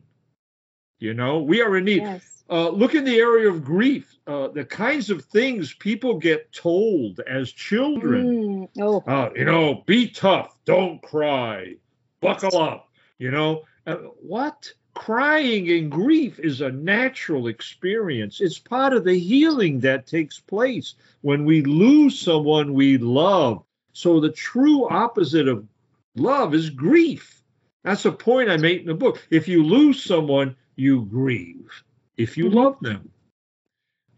You 0.99 1.15
know, 1.15 1.41
we 1.41 1.63
are 1.63 1.77
in 1.77 1.85
need. 1.85 2.03
Yes. 2.03 2.45
Uh, 2.49 2.69
look 2.69 2.95
in 2.95 3.05
the 3.05 3.19
area 3.19 3.49
of 3.49 3.65
grief. 3.65 4.17
Uh, 4.27 4.49
the 4.49 4.65
kinds 4.65 5.11
of 5.11 5.25
things 5.25 5.75
people 5.75 6.19
get 6.19 6.53
told 6.53 7.21
as 7.21 7.51
children. 7.51 8.69
Mm. 8.69 8.69
Oh. 8.81 9.03
Uh, 9.07 9.31
you 9.35 9.45
know, 9.45 9.83
be 9.87 10.09
tough, 10.09 10.57
don't 10.65 11.03
cry, 11.03 11.75
buckle 12.21 12.57
up. 12.57 12.89
You 13.19 13.33
know, 13.33 13.63
uh, 13.87 13.97
what? 14.21 14.73
Crying 14.97 15.71
and 15.71 15.93
grief 15.93 16.41
is 16.41 16.63
a 16.63 16.73
natural 16.73 17.49
experience. 17.49 18.41
It's 18.41 18.59
part 18.59 18.95
of 18.95 19.05
the 19.05 19.19
healing 19.19 19.81
that 19.81 20.07
takes 20.07 20.41
place 20.41 20.95
when 21.21 21.45
we 21.45 21.63
lose 21.63 22.19
someone 22.19 22.73
we 22.73 22.97
love. 22.97 23.63
So, 23.93 24.21
the 24.21 24.33
true 24.33 24.89
opposite 24.89 25.49
of 25.49 25.69
love 26.17 26.55
is 26.55 26.71
grief. 26.71 27.43
That's 27.85 28.07
a 28.07 28.11
point 28.11 28.49
I 28.49 28.57
made 28.57 28.81
in 28.81 28.87
the 28.87 28.95
book. 28.95 29.25
If 29.31 29.49
you 29.49 29.65
lose 29.65 30.03
someone, 30.03 30.57
you 30.77 31.05
grieve. 31.05 31.71
If 32.17 32.39
you 32.39 32.47
mm-hmm. 32.47 32.57
love 32.57 32.81
them, 32.81 33.11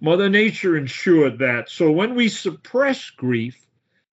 Mother 0.01 0.31
Nature 0.31 0.77
ensured 0.77 1.41
that. 1.41 1.71
So 1.71 1.91
when 1.91 2.15
we 2.15 2.29
suppress 2.29 3.11
grief, 3.11 3.68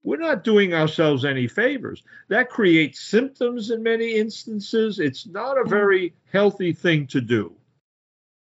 we're 0.05 0.17
not 0.17 0.43
doing 0.43 0.73
ourselves 0.73 1.25
any 1.25 1.47
favors. 1.47 2.03
That 2.29 2.49
creates 2.49 2.99
symptoms 2.99 3.71
in 3.71 3.83
many 3.83 4.15
instances. 4.15 4.99
It's 4.99 5.27
not 5.27 5.57
a 5.57 5.61
mm-hmm. 5.61 5.69
very 5.69 6.13
healthy 6.31 6.73
thing 6.73 7.07
to 7.07 7.21
do. 7.21 7.55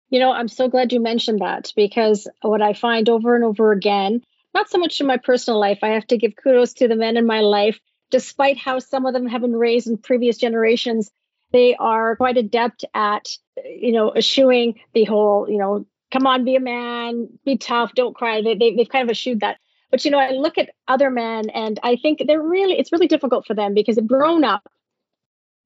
You 0.09 0.19
know, 0.19 0.31
I'm 0.31 0.49
so 0.49 0.67
glad 0.67 0.91
you 0.91 0.99
mentioned 0.99 1.39
that 1.39 1.71
because 1.75 2.27
what 2.41 2.61
I 2.61 2.73
find 2.73 3.07
over 3.07 3.35
and 3.35 3.45
over 3.45 3.71
again, 3.71 4.21
not 4.53 4.69
so 4.69 4.77
much 4.77 4.99
in 4.99 5.07
my 5.07 5.17
personal 5.17 5.59
life, 5.59 5.79
I 5.83 5.89
have 5.89 6.07
to 6.07 6.17
give 6.17 6.35
kudos 6.35 6.73
to 6.73 6.89
the 6.89 6.97
men 6.97 7.15
in 7.15 7.25
my 7.25 7.39
life 7.39 7.79
despite 8.11 8.57
how 8.57 8.77
some 8.77 9.05
of 9.05 9.13
them 9.13 9.25
have 9.25 9.41
been 9.41 9.55
raised 9.55 9.87
in 9.87 9.97
previous 9.97 10.37
generations, 10.37 11.09
they 11.51 11.75
are 11.75 12.15
quite 12.17 12.37
adept 12.37 12.85
at, 12.93 13.29
you 13.65 13.93
know, 13.93 14.13
eschewing 14.13 14.79
the 14.93 15.05
whole, 15.05 15.49
you 15.49 15.57
know, 15.57 15.85
come 16.11 16.27
on, 16.27 16.45
be 16.45 16.55
a 16.55 16.59
man, 16.59 17.29
be 17.45 17.57
tough, 17.57 17.93
don't 17.95 18.15
cry. 18.15 18.41
They, 18.41 18.55
they, 18.55 18.75
they've 18.75 18.89
kind 18.89 19.09
of 19.09 19.11
eschewed 19.11 19.39
that. 19.39 19.57
But, 19.91 20.05
you 20.05 20.11
know, 20.11 20.19
I 20.19 20.31
look 20.31 20.57
at 20.57 20.71
other 20.87 21.11
men 21.11 21.49
and 21.49 21.79
I 21.83 21.97
think 21.97 22.23
they're 22.25 22.41
really, 22.41 22.79
it's 22.79 22.91
really 22.91 23.07
difficult 23.07 23.45
for 23.45 23.53
them 23.53 23.73
because 23.73 23.99
grown 24.07 24.43
up. 24.43 24.67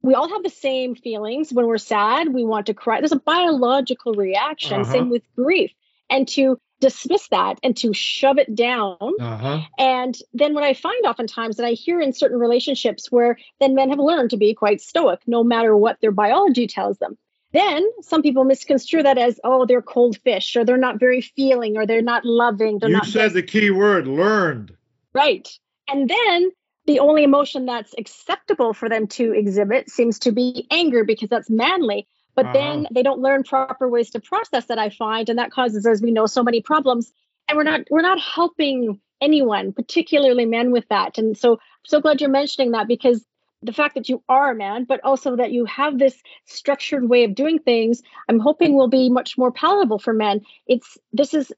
We 0.01 0.13
all 0.13 0.29
have 0.29 0.43
the 0.43 0.49
same 0.49 0.95
feelings 0.95 1.53
when 1.53 1.65
we're 1.65 1.77
sad, 1.77 2.33
we 2.33 2.43
want 2.43 2.67
to 2.67 2.73
cry. 2.73 2.99
There's 2.99 3.11
a 3.11 3.19
biological 3.19 4.13
reaction, 4.13 4.81
uh-huh. 4.81 4.91
same 4.91 5.09
with 5.09 5.23
grief. 5.35 5.71
And 6.09 6.27
to 6.29 6.59
dismiss 6.79 7.27
that 7.29 7.59
and 7.63 7.75
to 7.77 7.93
shove 7.93 8.37
it 8.37 8.53
down. 8.53 8.97
Uh-huh. 9.01 9.61
And 9.77 10.15
then 10.33 10.53
what 10.53 10.63
I 10.63 10.73
find 10.73 11.05
oftentimes 11.05 11.57
that 11.57 11.65
I 11.65 11.71
hear 11.71 11.99
in 11.99 12.13
certain 12.13 12.39
relationships 12.39 13.11
where 13.11 13.37
then 13.59 13.75
men 13.75 13.89
have 13.89 13.99
learned 13.99 14.31
to 14.31 14.37
be 14.37 14.53
quite 14.53 14.81
stoic, 14.81 15.21
no 15.25 15.43
matter 15.43 15.75
what 15.75 15.99
their 16.01 16.11
biology 16.11 16.67
tells 16.67 16.97
them. 16.97 17.17
Then 17.55 17.89
some 18.01 18.21
people 18.21 18.43
misconstrue 18.43 19.03
that 19.03 19.17
as, 19.17 19.39
oh, 19.43 19.65
they're 19.65 19.81
cold 19.81 20.17
fish, 20.17 20.55
or 20.55 20.65
they're 20.65 20.77
not 20.77 20.99
very 20.99 21.21
feeling, 21.21 21.77
or 21.77 21.85
they're 21.85 22.01
not 22.01 22.25
loving. 22.25 22.79
They're 22.79 22.89
you 22.89 22.97
not 22.97 23.05
said 23.05 23.33
the 23.33 23.43
key 23.43 23.71
word, 23.71 24.07
learned. 24.07 24.75
Right. 25.13 25.47
And 25.87 26.09
then 26.09 26.51
the 26.85 26.99
only 26.99 27.23
emotion 27.23 27.65
that's 27.65 27.93
acceptable 27.97 28.73
for 28.73 28.89
them 28.89 29.07
to 29.07 29.33
exhibit 29.33 29.89
seems 29.89 30.19
to 30.19 30.31
be 30.31 30.67
anger 30.69 31.03
because 31.03 31.29
that's 31.29 31.49
manly 31.49 32.07
but 32.35 32.45
uh-huh. 32.45 32.53
then 32.53 32.87
they 32.91 33.01
don't 33.01 33.21
learn 33.21 33.43
proper 33.43 33.87
ways 33.87 34.11
to 34.11 34.19
process 34.19 34.65
that 34.65 34.77
i 34.77 34.89
find 34.89 35.29
and 35.29 35.39
that 35.39 35.51
causes 35.51 35.85
as 35.85 36.01
we 36.01 36.11
know 36.11 36.25
so 36.25 36.43
many 36.43 36.61
problems 36.61 37.11
and 37.47 37.57
we're 37.57 37.63
not 37.63 37.81
we're 37.89 38.01
not 38.01 38.19
helping 38.19 38.99
anyone 39.21 39.73
particularly 39.73 40.45
men 40.45 40.71
with 40.71 40.87
that 40.89 41.17
and 41.17 41.37
so 41.37 41.53
i'm 41.53 41.59
so 41.85 42.01
glad 42.01 42.21
you're 42.21 42.29
mentioning 42.29 42.71
that 42.71 42.87
because 42.87 43.25
the 43.61 43.73
fact 43.73 43.95
that 43.95 44.09
you 44.09 44.23
are 44.29 44.51
a 44.51 44.55
man 44.55 44.83
but 44.83 44.99
also 45.03 45.35
that 45.35 45.51
you 45.51 45.65
have 45.65 45.97
this 45.97 46.21
structured 46.45 47.09
way 47.09 47.23
of 47.23 47.35
doing 47.35 47.59
things 47.59 48.01
i'm 48.29 48.39
hoping 48.39 48.75
will 48.75 48.87
be 48.87 49.09
much 49.09 49.37
more 49.37 49.51
palatable 49.51 49.99
for 49.99 50.13
men 50.13 50.41
it's 50.67 50.97
this 51.13 51.33
is 51.33 51.51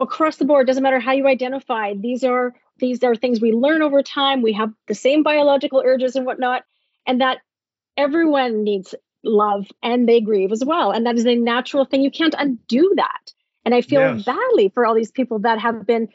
across 0.00 0.36
the 0.36 0.44
board 0.44 0.66
doesn't 0.66 0.82
matter 0.82 1.00
how 1.00 1.12
you 1.12 1.26
identify 1.26 1.94
these 1.94 2.22
are 2.24 2.54
these 2.78 3.02
are 3.02 3.16
things 3.16 3.40
we 3.40 3.52
learn 3.52 3.82
over 3.82 4.02
time 4.02 4.42
we 4.42 4.52
have 4.52 4.72
the 4.86 4.94
same 4.94 5.22
biological 5.22 5.82
urges 5.84 6.16
and 6.16 6.26
whatnot 6.26 6.62
and 7.06 7.20
that 7.20 7.38
everyone 7.96 8.62
needs 8.62 8.94
love 9.24 9.66
and 9.82 10.08
they 10.08 10.20
grieve 10.20 10.52
as 10.52 10.64
well. 10.64 10.90
And 10.90 11.06
that 11.06 11.16
is 11.16 11.26
a 11.26 11.34
natural 11.34 11.84
thing. 11.84 12.02
You 12.02 12.10
can't 12.10 12.34
undo 12.38 12.92
that. 12.96 13.32
And 13.64 13.74
I 13.74 13.82
feel 13.82 14.00
yes. 14.00 14.24
badly 14.24 14.70
for 14.70 14.86
all 14.86 14.94
these 14.94 15.10
people 15.10 15.40
that 15.40 15.60
have 15.60 15.86
been 15.86 16.08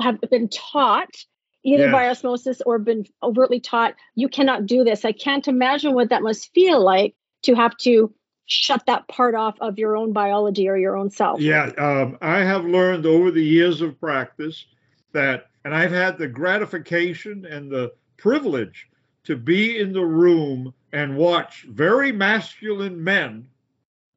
have 0.00 0.20
been 0.28 0.48
taught 0.48 1.24
either 1.62 1.84
yes. 1.84 1.92
by 1.92 2.08
osmosis 2.08 2.62
or 2.64 2.78
been 2.78 3.04
overtly 3.22 3.60
taught 3.60 3.94
you 4.14 4.28
cannot 4.28 4.66
do 4.66 4.84
this. 4.84 5.04
I 5.04 5.12
can't 5.12 5.46
imagine 5.48 5.94
what 5.94 6.10
that 6.10 6.22
must 6.22 6.52
feel 6.54 6.82
like 6.82 7.14
to 7.42 7.54
have 7.54 7.76
to 7.78 8.12
shut 8.46 8.84
that 8.86 9.06
part 9.08 9.34
off 9.34 9.56
of 9.60 9.78
your 9.78 9.96
own 9.96 10.12
biology 10.12 10.68
or 10.68 10.76
your 10.76 10.96
own 10.96 11.10
self. 11.10 11.40
Yeah, 11.40 11.70
um, 11.78 12.18
I 12.20 12.38
have 12.38 12.64
learned 12.64 13.06
over 13.06 13.30
the 13.30 13.44
years 13.44 13.80
of 13.80 14.00
practice 14.00 14.66
that, 15.12 15.46
and 15.64 15.74
I've 15.74 15.92
had 15.92 16.18
the 16.18 16.26
gratification 16.26 17.46
and 17.46 17.70
the 17.70 17.92
privilege 18.16 18.88
to 19.24 19.36
be 19.36 19.78
in 19.78 19.92
the 19.92 20.04
room 20.04 20.74
and 20.92 21.16
watch 21.16 21.66
very 21.68 22.10
masculine 22.10 23.02
men 23.02 23.46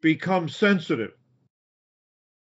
become 0.01 0.49
sensitive. 0.49 1.13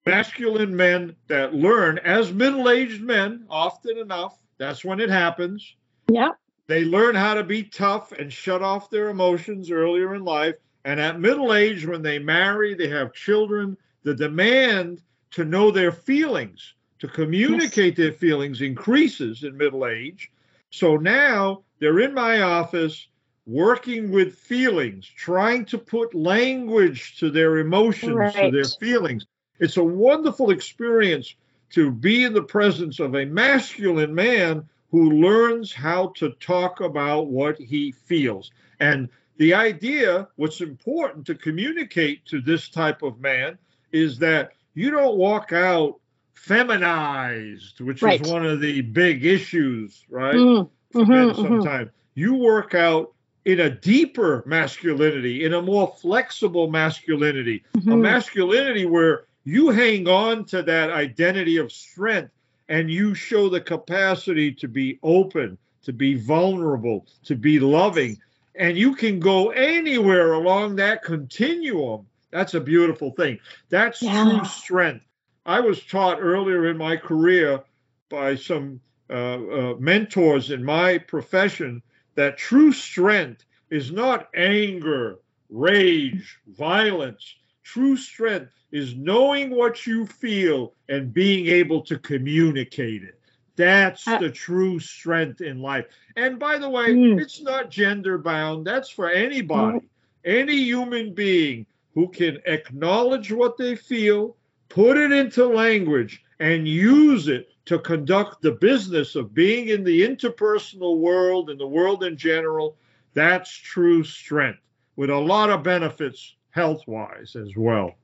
Masculine 0.06 0.76
men 0.76 1.16
that 1.28 1.54
learn 1.54 1.98
as 2.00 2.32
middle 2.32 2.70
aged 2.70 3.02
men, 3.02 3.46
often 3.50 3.98
enough, 3.98 4.38
that's 4.60 4.86
when 4.86 5.00
it 5.00 5.10
happens. 5.10 5.76
Yeah. 6.12 6.32
They 6.68 6.86
learn 6.86 7.16
how 7.16 7.34
to 7.34 7.44
be 7.44 7.64
tough 7.64 8.12
and 8.12 8.32
shut 8.32 8.62
off 8.62 8.92
their 8.92 9.10
emotions 9.10 9.72
earlier 9.72 10.14
in 10.14 10.24
life. 10.24 10.56
And 10.86 11.00
at 11.00 11.20
middle 11.20 11.54
age, 11.54 11.88
when 11.88 12.04
they 12.04 12.20
marry, 12.20 12.76
they 12.76 12.90
have 12.90 13.14
children, 13.14 13.76
the 14.04 14.14
demand 14.14 15.02
to 15.32 15.46
know 15.46 15.72
their 15.72 15.92
feelings, 15.92 16.76
to 17.00 17.08
communicate 17.08 17.98
yes. 17.98 18.06
their 18.06 18.12
feelings 18.12 18.62
increases 18.62 19.44
in 19.44 19.58
middle 19.58 19.88
age. 19.88 20.32
So 20.70 20.98
now 20.98 21.64
they're 21.80 22.00
in 22.00 22.14
my 22.14 22.42
office 22.42 23.08
working 23.48 24.12
with 24.12 24.36
feelings, 24.36 25.08
trying 25.08 25.66
to 25.66 25.78
put 25.78 26.14
language 26.14 27.18
to 27.20 27.32
their 27.32 27.58
emotions, 27.58 28.14
right. 28.14 28.34
to 28.34 28.52
their 28.52 28.66
feelings. 28.66 29.26
It's 29.60 29.78
a 29.78 29.84
wonderful 29.84 30.52
experience 30.52 31.34
to 31.72 31.92
be 31.92 32.24
in 32.24 32.34
the 32.34 32.44
presence 32.44 33.00
of 33.00 33.16
a 33.16 33.26
masculine 33.26 34.14
man 34.14 34.68
who 34.92 35.12
learns 35.12 35.74
how 35.74 36.08
to 36.16 36.32
talk 36.40 36.82
about 36.82 37.28
what 37.28 37.58
he 37.58 37.92
feels. 37.92 38.52
And 38.80 39.10
the 39.38 39.54
idea, 39.54 40.28
what's 40.36 40.62
important 40.62 41.26
to 41.28 41.36
communicate 41.36 42.26
to 42.26 42.42
this 42.42 42.70
type 42.70 43.04
of 43.04 43.20
man, 43.20 43.58
is 43.92 44.18
that 44.20 44.52
you 44.74 44.92
don't 44.92 45.18
walk 45.18 45.54
out 45.54 46.00
feminized, 46.34 47.82
which 47.82 48.02
right. 48.02 48.22
is 48.22 48.32
one 48.32 48.46
of 48.46 48.62
the 48.62 48.82
big 48.82 49.26
issues, 49.26 50.06
right? 50.10 50.36
Mm-hmm. 50.36 50.68
For 50.92 51.06
men 51.06 51.30
mm-hmm. 51.30 51.42
sometimes. 51.42 51.88
Mm-hmm. 51.88 51.96
You 52.16 52.36
work 52.36 52.74
out 52.74 53.14
in 53.46 53.60
a 53.60 53.70
deeper 53.70 54.44
masculinity, 54.46 55.46
in 55.46 55.54
a 55.54 55.62
more 55.62 55.96
flexible 56.02 56.70
masculinity, 56.70 57.64
mm-hmm. 57.78 57.92
a 57.92 57.98
masculinity 57.98 58.86
where 58.86 59.26
you 59.44 59.70
hang 59.70 60.08
on 60.08 60.46
to 60.46 60.64
that 60.64 60.92
identity 60.92 61.58
of 61.58 61.72
strength 61.72 62.32
and 62.68 62.90
you 62.90 63.16
show 63.16 63.50
the 63.50 63.62
capacity 63.62 64.54
to 64.54 64.68
be 64.68 65.00
open, 65.02 65.58
to 65.84 65.94
be 65.94 66.16
vulnerable, 66.16 67.08
to 67.24 67.36
be 67.36 67.60
loving. 67.60 68.18
And 68.56 68.78
you 68.78 68.96
can 68.96 69.20
go 69.20 69.50
anywhere 69.50 70.34
along 70.34 70.76
that 70.76 71.04
continuum. 71.04 72.06
That's 72.32 72.54
a 72.54 72.62
beautiful 72.62 73.12
thing. 73.12 73.40
That's 73.70 74.02
yeah. 74.02 74.24
true 74.24 74.46
strength. 74.46 75.06
I 75.46 75.62
was 75.62 75.84
taught 75.84 76.20
earlier 76.22 76.70
in 76.70 76.78
my 76.78 76.96
career 76.96 77.64
by 78.10 78.36
some 78.36 78.82
uh, 79.10 79.14
uh, 79.14 79.76
mentors 79.80 80.52
in 80.52 80.64
my 80.64 81.00
profession 81.00 81.82
that 82.16 82.38
true 82.38 82.72
strength 82.72 83.46
is 83.72 83.92
not 83.92 84.30
anger, 84.36 85.20
rage, 85.50 86.38
violence. 86.48 87.36
True 87.74 87.98
strength 87.98 88.52
is 88.72 88.96
knowing 88.96 89.52
what 89.52 89.86
you 89.86 90.08
feel 90.08 90.74
and 90.88 91.14
being 91.14 91.46
able 91.46 91.82
to 91.82 92.00
communicate 92.00 93.04
it. 93.04 93.22
That's 93.58 94.08
uh, 94.08 94.18
the 94.18 94.32
true 94.32 94.80
strength 94.80 95.42
in 95.42 95.62
life. 95.62 95.86
And 96.16 96.40
by 96.40 96.58
the 96.58 96.68
way, 96.68 96.96
mm. 96.96 97.22
it's 97.22 97.44
not 97.44 97.70
gender 97.70 98.18
bound. 98.18 98.66
That's 98.66 98.90
for 98.90 99.08
anybody, 99.08 99.82
mm. 99.82 99.88
any 100.26 100.56
human 100.56 101.14
being 101.14 101.68
who 101.94 102.08
can 102.08 102.40
acknowledge 102.48 103.32
what 103.32 103.56
they 103.56 103.76
feel, 103.76 104.36
put 104.70 104.98
it 104.98 105.12
into 105.12 105.46
language, 105.46 106.24
and 106.40 106.68
use 106.68 107.28
it 107.28 107.50
to 107.66 107.78
conduct 107.78 108.42
the 108.42 108.54
business 108.54 109.16
of 109.16 109.36
being 109.36 109.70
in 109.70 109.84
the 109.84 110.02
interpersonal 110.02 110.98
world 110.98 111.52
and 111.52 111.60
the 111.60 111.68
world 111.68 112.04
in 112.04 112.18
general. 112.18 112.78
That's 113.14 113.52
true 113.52 114.04
strength 114.04 114.62
with 114.96 115.12
a 115.12 115.16
lot 115.16 115.52
of 115.52 115.62
benefits 115.62 116.36
health 116.52 116.82
wise 116.88 117.36
as 117.36 117.52
well 117.56 117.96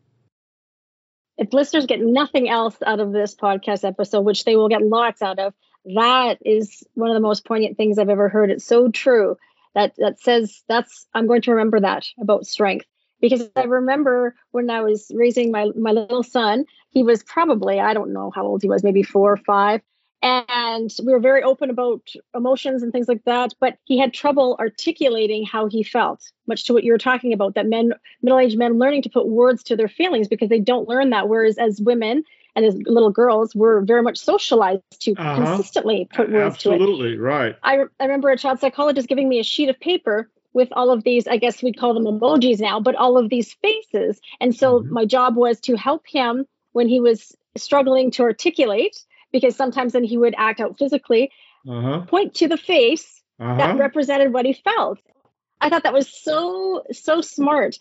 if 1.37 1.53
listeners 1.53 1.85
get 1.85 1.99
nothing 1.99 2.49
else 2.49 2.77
out 2.85 2.99
of 2.99 3.11
this 3.11 3.35
podcast 3.35 3.83
episode, 3.83 4.21
which 4.21 4.45
they 4.45 4.55
will 4.55 4.69
get 4.69 4.81
lots 4.81 5.21
out 5.21 5.39
of, 5.39 5.53
that 5.95 6.37
is 6.45 6.83
one 6.93 7.09
of 7.09 7.13
the 7.13 7.21
most 7.21 7.45
poignant 7.45 7.77
things 7.77 7.99
I've 7.99 8.09
ever 8.09 8.29
heard. 8.29 8.49
It's 8.49 8.65
so 8.65 8.89
true 8.89 9.37
that 9.73 9.93
that 9.97 10.19
says 10.19 10.63
that's 10.67 11.05
I'm 11.13 11.27
going 11.27 11.41
to 11.43 11.51
remember 11.51 11.81
that 11.81 12.05
about 12.19 12.45
strength 12.45 12.87
because 13.21 13.47
I 13.55 13.63
remember 13.63 14.35
when 14.51 14.69
I 14.69 14.81
was 14.81 15.11
raising 15.13 15.51
my 15.51 15.69
my 15.75 15.91
little 15.91 16.23
son, 16.23 16.65
he 16.89 17.03
was 17.03 17.21
probably 17.23 17.79
I 17.79 17.93
don't 17.93 18.13
know 18.13 18.31
how 18.33 18.45
old 18.45 18.61
he 18.61 18.69
was, 18.69 18.83
maybe 18.83 19.03
four 19.03 19.33
or 19.33 19.37
five, 19.37 19.81
and 20.25 20.91
we 21.03 21.13
were 21.13 21.19
very 21.19 21.43
open 21.43 21.69
about 21.69 22.01
emotions 22.33 22.81
and 22.81 22.91
things 22.91 23.07
like 23.07 23.23
that 23.25 23.53
but 23.59 23.77
he 23.83 23.97
had 23.99 24.11
trouble 24.11 24.57
articulating 24.59 25.45
how 25.45 25.67
he 25.67 25.83
felt 25.83 26.31
much 26.47 26.65
to 26.65 26.73
what 26.73 26.83
you 26.83 26.91
were 26.91 26.97
talking 26.97 27.31
about 27.31 27.53
that 27.53 27.67
men 27.67 27.93
middle-aged 28.23 28.57
men 28.57 28.79
learning 28.79 29.03
to 29.03 29.09
put 29.09 29.27
words 29.27 29.63
to 29.63 29.75
their 29.75 29.87
feelings 29.87 30.27
because 30.27 30.49
they 30.49 30.59
don't 30.59 30.89
learn 30.89 31.11
that 31.11 31.29
whereas 31.29 31.59
as 31.59 31.79
women 31.79 32.23
and 32.55 32.65
as 32.65 32.75
little 32.87 33.11
girls 33.11 33.53
we're 33.53 33.81
very 33.81 34.01
much 34.01 34.17
socialized 34.17 34.81
to 34.99 35.13
uh-huh. 35.13 35.45
consistently 35.45 36.09
put 36.11 36.31
words 36.31 36.55
Absolutely, 36.55 36.79
to 36.79 36.83
it 36.83 36.91
absolutely 36.91 37.17
right 37.17 37.55
I, 37.61 37.83
I 37.99 38.05
remember 38.05 38.29
a 38.31 38.37
child 38.37 38.59
psychologist 38.59 39.07
giving 39.07 39.29
me 39.29 39.39
a 39.39 39.43
sheet 39.43 39.69
of 39.69 39.79
paper 39.79 40.29
with 40.53 40.69
all 40.71 40.89
of 40.89 41.03
these 41.03 41.27
i 41.27 41.37
guess 41.37 41.61
we'd 41.61 41.77
call 41.77 41.93
them 41.93 42.05
emojis 42.05 42.59
now 42.59 42.79
but 42.79 42.95
all 42.95 43.19
of 43.19 43.29
these 43.29 43.53
faces 43.53 44.19
and 44.41 44.55
so 44.55 44.79
mm-hmm. 44.79 44.91
my 44.91 45.05
job 45.05 45.35
was 45.35 45.59
to 45.59 45.75
help 45.75 46.03
him 46.07 46.47
when 46.71 46.87
he 46.89 46.99
was 46.99 47.35
struggling 47.57 48.09
to 48.11 48.23
articulate 48.23 48.97
because 49.35 49.53
sometimes 49.53 49.91
then 49.91 50.05
he 50.05 50.17
would 50.17 50.33
act 50.37 50.61
out 50.61 50.77
physically, 50.79 51.29
uh-huh. 51.67 52.05
point 52.07 52.33
to 52.35 52.47
the 52.47 52.55
face 52.55 53.21
uh-huh. 53.37 53.57
that 53.57 53.77
represented 53.77 54.31
what 54.31 54.45
he 54.45 54.53
felt. 54.53 54.97
I 55.59 55.67
thought 55.67 55.83
that 55.83 55.91
was 55.91 56.07
so, 56.09 56.83
so 56.93 57.19
smart. 57.19 57.75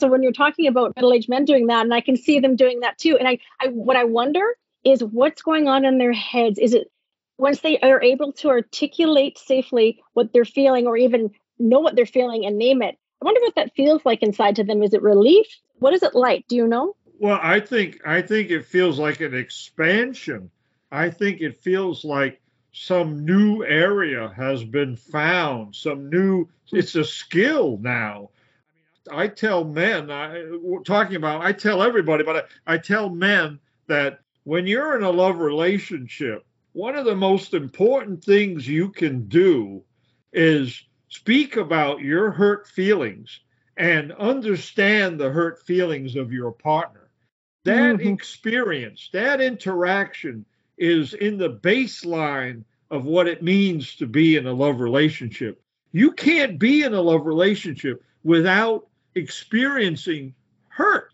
So 0.00 0.08
when 0.08 0.22
you're 0.22 0.32
talking 0.32 0.66
about 0.66 0.94
middle-aged 0.94 1.30
men 1.30 1.46
doing 1.46 1.68
that, 1.68 1.86
and 1.86 1.94
I 1.94 2.02
can 2.02 2.18
see 2.18 2.40
them 2.40 2.56
doing 2.56 2.80
that 2.80 2.98
too. 2.98 3.16
And 3.16 3.26
I, 3.26 3.38
I 3.58 3.68
what 3.68 3.96
I 3.96 4.04
wonder 4.04 4.44
is 4.84 5.02
what's 5.02 5.40
going 5.40 5.66
on 5.66 5.86
in 5.86 5.96
their 5.96 6.12
heads. 6.12 6.58
Is 6.58 6.74
it 6.74 6.90
once 7.38 7.60
they 7.60 7.78
are 7.78 8.02
able 8.02 8.32
to 8.34 8.50
articulate 8.50 9.38
safely 9.38 10.02
what 10.12 10.34
they're 10.34 10.44
feeling 10.44 10.86
or 10.86 10.98
even 10.98 11.30
know 11.58 11.80
what 11.80 11.96
they're 11.96 12.04
feeling 12.04 12.44
and 12.44 12.58
name 12.58 12.82
it? 12.82 12.98
I 13.22 13.24
wonder 13.24 13.40
what 13.40 13.54
that 13.54 13.74
feels 13.74 14.04
like 14.04 14.22
inside 14.22 14.56
to 14.56 14.64
them. 14.64 14.82
Is 14.82 14.92
it 14.92 15.00
relief? 15.00 15.46
What 15.78 15.94
is 15.94 16.02
it 16.02 16.14
like? 16.14 16.46
Do 16.48 16.56
you 16.56 16.66
know? 16.66 16.96
Well, 17.18 17.40
I 17.42 17.60
think 17.60 18.00
I 18.04 18.20
think 18.20 18.50
it 18.50 18.66
feels 18.66 18.98
like 18.98 19.20
an 19.20 19.34
expansion 19.34 20.50
I 20.92 21.08
think 21.08 21.40
it 21.40 21.62
feels 21.62 22.04
like 22.04 22.38
some 22.72 23.24
new 23.24 23.64
area 23.64 24.30
has 24.36 24.62
been 24.62 24.94
found, 24.94 25.74
some 25.74 26.10
new, 26.10 26.48
it's 26.70 26.94
a 26.94 27.04
skill 27.04 27.78
now. 27.80 28.28
I 29.10 29.28
tell 29.28 29.64
men, 29.64 30.10
I, 30.10 30.44
talking 30.84 31.16
about, 31.16 31.40
I 31.40 31.52
tell 31.52 31.82
everybody, 31.82 32.24
but 32.24 32.36
I, 32.66 32.74
I 32.74 32.78
tell 32.78 33.08
men 33.08 33.58
that 33.88 34.20
when 34.44 34.66
you're 34.66 34.96
in 34.96 35.02
a 35.02 35.10
love 35.10 35.38
relationship, 35.38 36.44
one 36.72 36.94
of 36.94 37.06
the 37.06 37.16
most 37.16 37.54
important 37.54 38.22
things 38.22 38.68
you 38.68 38.90
can 38.90 39.28
do 39.28 39.82
is 40.32 40.84
speak 41.08 41.56
about 41.56 42.00
your 42.00 42.30
hurt 42.30 42.66
feelings 42.66 43.40
and 43.78 44.12
understand 44.12 45.18
the 45.18 45.30
hurt 45.30 45.62
feelings 45.62 46.16
of 46.16 46.32
your 46.32 46.52
partner. 46.52 47.08
That 47.64 47.96
mm-hmm. 47.96 48.08
experience, 48.08 49.08
that 49.12 49.40
interaction 49.40 50.44
is 50.82 51.14
in 51.14 51.38
the 51.38 51.48
baseline 51.48 52.64
of 52.90 53.04
what 53.04 53.28
it 53.28 53.40
means 53.40 53.94
to 53.94 54.06
be 54.06 54.36
in 54.36 54.48
a 54.48 54.52
love 54.52 54.80
relationship. 54.80 55.62
You 55.92 56.10
can't 56.10 56.58
be 56.58 56.82
in 56.82 56.92
a 56.92 57.00
love 57.00 57.24
relationship 57.24 58.02
without 58.24 58.88
experiencing 59.14 60.34
hurt. 60.68 61.12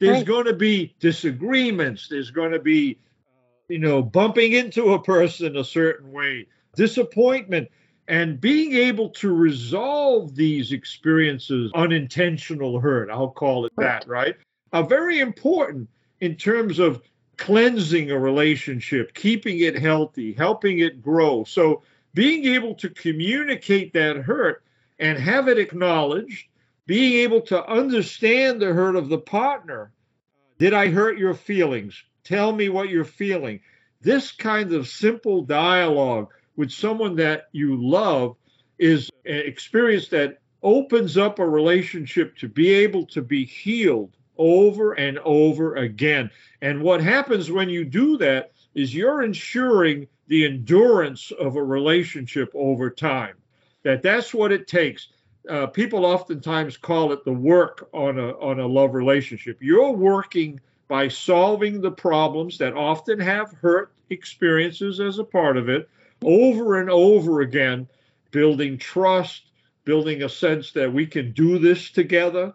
There's 0.00 0.18
right. 0.18 0.26
going 0.26 0.46
to 0.46 0.54
be 0.54 0.96
disagreements. 1.00 2.08
There's 2.08 2.30
going 2.30 2.52
to 2.52 2.58
be, 2.58 2.98
you 3.68 3.78
know, 3.78 4.02
bumping 4.02 4.52
into 4.52 4.94
a 4.94 5.02
person 5.02 5.58
a 5.58 5.64
certain 5.64 6.10
way, 6.10 6.46
disappointment, 6.74 7.68
and 8.08 8.40
being 8.40 8.72
able 8.72 9.10
to 9.10 9.34
resolve 9.34 10.34
these 10.34 10.72
experiences, 10.72 11.70
unintentional 11.74 12.80
hurt, 12.80 13.10
I'll 13.10 13.30
call 13.30 13.66
it 13.66 13.72
that, 13.76 14.08
right? 14.08 14.34
Are 14.72 14.86
very 14.86 15.20
important 15.20 15.90
in 16.20 16.36
terms 16.36 16.78
of 16.78 17.02
cleansing 17.36 18.10
a 18.10 18.18
relationship, 18.18 19.14
keeping 19.14 19.60
it 19.60 19.78
healthy, 19.78 20.32
helping 20.32 20.78
it 20.78 21.02
grow. 21.02 21.44
So 21.44 21.82
being 22.14 22.46
able 22.46 22.74
to 22.76 22.88
communicate 22.88 23.92
that 23.92 24.16
hurt 24.16 24.62
and 24.98 25.18
have 25.18 25.48
it 25.48 25.58
acknowledged, 25.58 26.48
being 26.86 27.14
able 27.20 27.40
to 27.42 27.64
understand 27.66 28.60
the 28.60 28.72
hurt 28.72 28.96
of 28.96 29.08
the 29.08 29.18
partner. 29.18 29.92
Did 30.58 30.72
I 30.72 30.88
hurt 30.88 31.18
your 31.18 31.34
feelings? 31.34 32.02
Tell 32.22 32.52
me 32.52 32.68
what 32.68 32.88
you're 32.88 33.04
feeling. 33.04 33.60
This 34.00 34.32
kind 34.32 34.72
of 34.72 34.86
simple 34.86 35.42
dialogue 35.42 36.28
with 36.56 36.70
someone 36.70 37.16
that 37.16 37.48
you 37.52 37.76
love 37.82 38.36
is 38.78 39.10
an 39.24 39.42
experience 39.46 40.08
that 40.08 40.40
opens 40.62 41.16
up 41.16 41.38
a 41.38 41.48
relationship 41.48 42.36
to 42.38 42.48
be 42.48 42.72
able 42.72 43.06
to 43.06 43.22
be 43.22 43.44
healed 43.44 44.16
over 44.36 44.92
and 44.92 45.18
over 45.20 45.76
again. 45.76 46.30
And 46.60 46.82
what 46.82 47.00
happens 47.00 47.50
when 47.50 47.68
you 47.68 47.84
do 47.84 48.18
that 48.18 48.52
is 48.74 48.94
you're 48.94 49.22
ensuring 49.22 50.08
the 50.26 50.44
endurance 50.44 51.30
of 51.30 51.56
a 51.56 51.62
relationship 51.62 52.50
over 52.54 52.90
time. 52.90 53.36
That 53.82 54.02
that's 54.02 54.32
what 54.32 54.52
it 54.52 54.66
takes. 54.66 55.08
Uh, 55.48 55.66
people 55.66 56.06
oftentimes 56.06 56.78
call 56.78 57.12
it 57.12 57.24
the 57.24 57.32
work 57.32 57.88
on 57.92 58.18
a 58.18 58.30
on 58.38 58.58
a 58.58 58.66
love 58.66 58.94
relationship. 58.94 59.58
You're 59.60 59.92
working 59.92 60.60
by 60.88 61.08
solving 61.08 61.80
the 61.80 61.90
problems 61.90 62.58
that 62.58 62.74
often 62.74 63.20
have 63.20 63.52
hurt 63.52 63.92
experiences 64.10 65.00
as 65.00 65.18
a 65.18 65.24
part 65.24 65.56
of 65.56 65.68
it 65.68 65.88
over 66.22 66.80
and 66.80 66.90
over 66.90 67.40
again, 67.40 67.88
building 68.30 68.78
trust, 68.78 69.42
building 69.84 70.22
a 70.22 70.28
sense 70.28 70.72
that 70.72 70.92
we 70.92 71.06
can 71.06 71.32
do 71.32 71.58
this 71.58 71.90
together, 71.90 72.52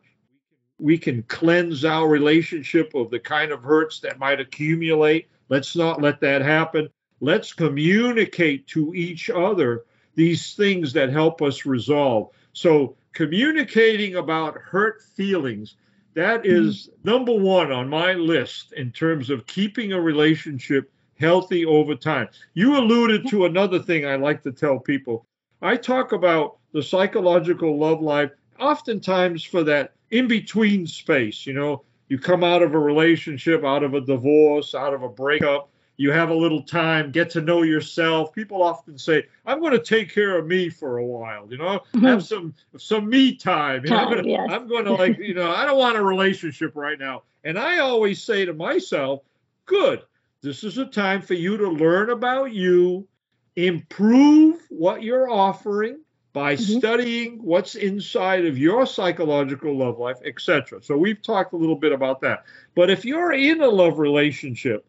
we 0.80 0.98
can 0.98 1.24
cleanse 1.24 1.86
our 1.86 2.08
relationship 2.08 2.94
of 2.96 3.10
the 3.10 3.20
kind 3.20 3.52
of 3.52 3.64
hurts 3.64 4.00
that 4.00 4.20
might 4.20 4.40
accumulate. 4.40 5.28
Let's 5.50 5.76
not 5.76 6.02
let 6.02 6.22
that 6.22 6.42
happen. 6.42 6.90
Let's 7.20 7.54
communicate 7.54 8.68
to 8.68 8.94
each 8.96 9.30
other 9.30 9.86
these 10.16 10.56
things 10.56 10.94
that 10.94 11.10
help 11.10 11.42
us 11.42 11.66
resolve. 11.66 12.30
So 12.54 12.96
communicating 13.14 14.16
about 14.16 14.58
hurt 14.58 15.02
feelings, 15.02 15.76
that 16.14 16.46
is 16.46 16.88
mm-hmm. 16.88 17.10
number 17.10 17.34
one 17.34 17.72
on 17.72 17.90
my 17.90 18.14
list 18.14 18.74
in 18.74 18.92
terms 18.92 19.30
of 19.30 19.46
keeping 19.46 19.94
a 19.94 20.02
relationship 20.02 20.92
healthy 21.20 21.66
over 21.66 21.96
time. 21.96 22.30
You 22.54 22.78
alluded 22.78 23.28
to 23.30 23.46
another 23.46 23.80
thing 23.80 24.06
I 24.06 24.16
like 24.16 24.42
to 24.44 24.52
tell 24.52 24.80
people. 24.80 25.26
I 25.62 25.76
talk 25.76 26.14
about 26.14 26.58
the 26.72 26.82
psychological 26.82 27.78
love 27.78 28.02
life 28.02 28.32
oftentimes 28.60 29.44
for 29.44 29.64
that 29.64 29.94
in 30.12 30.28
between 30.28 30.88
space. 30.88 31.46
You 31.46 31.54
know, 31.54 31.84
you 32.08 32.18
come 32.18 32.44
out 32.44 32.62
of 32.62 32.74
a 32.74 32.80
relationship, 32.80 33.64
out 33.64 33.84
of 33.84 33.94
a 33.94 34.02
divorce, 34.02 34.74
out 34.76 34.94
of 34.94 35.04
a 35.04 35.10
breakup, 35.10 35.70
you 36.00 36.14
have 36.14 36.30
a 36.30 36.34
little 36.34 36.64
time, 36.64 37.12
get 37.12 37.30
to 37.32 37.42
know 37.42 37.64
yourself. 37.64 38.34
People 38.34 38.64
often 38.64 38.98
say, 38.98 39.26
"I'm 39.46 39.60
going 39.60 39.74
to 39.74 39.84
take 39.84 40.14
care 40.14 40.38
of 40.38 40.48
me 40.48 40.70
for 40.70 40.98
a 40.98 41.06
while," 41.06 41.46
you 41.52 41.58
know, 41.58 41.82
mm-hmm. 41.94 42.06
have 42.06 42.24
some 42.24 42.54
some 42.78 43.10
me 43.10 43.36
time. 43.36 43.84
You 43.84 43.92
know, 43.92 43.98
I'm, 43.98 44.10
gonna, 44.10 44.28
yes. 44.28 44.48
I'm 44.50 44.68
going 44.70 44.86
to 44.86 44.94
like, 44.94 45.18
you 45.18 45.34
know, 45.34 45.52
I 45.52 45.66
don't 45.66 45.78
want 45.78 45.98
a 45.98 46.02
relationship 46.02 46.72
right 46.76 46.98
now. 46.98 47.24
And 47.44 47.60
I 47.60 47.80
always 47.80 48.24
say 48.24 48.46
to 48.46 48.54
myself, 48.54 49.24
"Good, 49.66 50.04
this 50.40 50.64
is 50.64 50.78
a 50.78 50.86
time 50.86 51.22
for 51.22 51.34
you 51.34 51.58
to 51.58 51.68
learn 51.68 52.12
about 52.12 52.54
you, 52.54 53.06
improve 53.58 54.62
what 54.70 55.04
you're 55.04 55.30
offering." 55.30 56.00
By 56.40 56.56
mm-hmm. 56.56 56.80
studying 56.80 57.44
what's 57.44 57.76
inside 57.76 58.46
of 58.46 58.58
your 58.58 58.86
psychological 58.86 59.78
love 59.78 60.00
life, 60.00 60.20
etc. 60.24 60.82
So 60.82 60.96
we've 60.96 61.22
talked 61.22 61.52
a 61.52 61.58
little 61.58 61.76
bit 61.76 61.92
about 61.92 62.22
that. 62.22 62.46
But 62.76 62.90
if 62.90 63.04
you're 63.04 63.34
in 63.34 63.60
a 63.62 63.68
love 63.68 64.00
relationship 64.00 64.86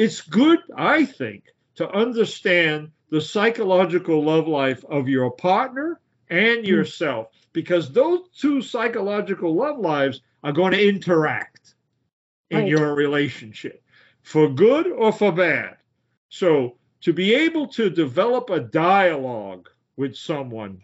it's 0.00 0.22
good, 0.22 0.60
I 0.76 1.04
think, 1.04 1.44
to 1.74 1.90
understand 1.90 2.90
the 3.10 3.20
psychological 3.20 4.24
love 4.24 4.48
life 4.48 4.82
of 4.88 5.08
your 5.08 5.30
partner 5.30 6.00
and 6.30 6.60
hmm. 6.60 6.64
yourself 6.64 7.28
because 7.52 7.92
those 7.92 8.20
two 8.34 8.62
psychological 8.62 9.54
love 9.54 9.78
lives 9.78 10.22
are 10.42 10.52
going 10.52 10.72
to 10.72 10.88
interact 10.88 11.74
in 12.50 12.60
right. 12.60 12.68
your 12.68 12.94
relationship 12.94 13.82
for 14.22 14.48
good 14.48 14.86
or 14.86 15.12
for 15.12 15.32
bad. 15.32 15.76
So, 16.30 16.76
to 17.02 17.12
be 17.12 17.34
able 17.34 17.66
to 17.68 17.90
develop 17.90 18.48
a 18.48 18.60
dialogue 18.60 19.68
with 19.96 20.16
someone. 20.16 20.80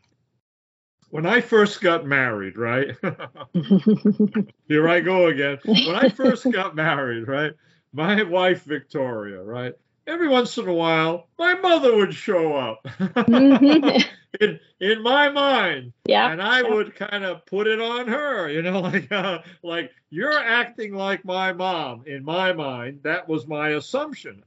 When 1.11 1.25
I 1.27 1.41
first 1.41 1.81
got 1.81 2.05
married, 2.05 2.57
right? 2.57 2.97
Here 4.69 4.89
I 4.89 5.01
go 5.01 5.27
again. 5.27 5.59
When 5.65 5.95
I 5.95 6.09
first 6.09 6.51
got 6.51 6.75
married, 6.75 7.29
right? 7.29 7.53
my 7.97 8.23
wife 8.23 8.65
Victoria, 8.65 9.43
right? 9.43 9.75
Every 10.07 10.29
once 10.29 10.57
in 10.57 10.69
a 10.69 10.73
while, 10.73 11.27
my 11.37 11.55
mother 11.55 11.97
would 11.97 12.15
show 12.15 12.55
up 12.55 12.85
mm-hmm. 12.85 13.99
in 14.41 14.61
in 14.79 15.03
my 15.03 15.31
mind, 15.31 15.93
yeah, 16.05 16.31
and 16.31 16.41
I 16.41 16.61
yeah. 16.61 16.69
would 16.69 16.95
kind 16.95 17.25
of 17.25 17.45
put 17.47 17.67
it 17.67 17.81
on 17.81 18.07
her, 18.07 18.49
you 18.49 18.63
know, 18.63 18.81
like 18.93 19.11
uh, 19.11 19.39
like 19.65 19.91
you're 20.11 20.39
acting 20.39 20.95
like 20.95 21.25
my 21.25 21.53
mom. 21.53 22.05
In 22.07 22.25
my 22.25 22.53
mind, 22.53 23.01
that 23.03 23.29
was 23.29 23.49
my 23.49 23.71
assumption, 23.71 24.45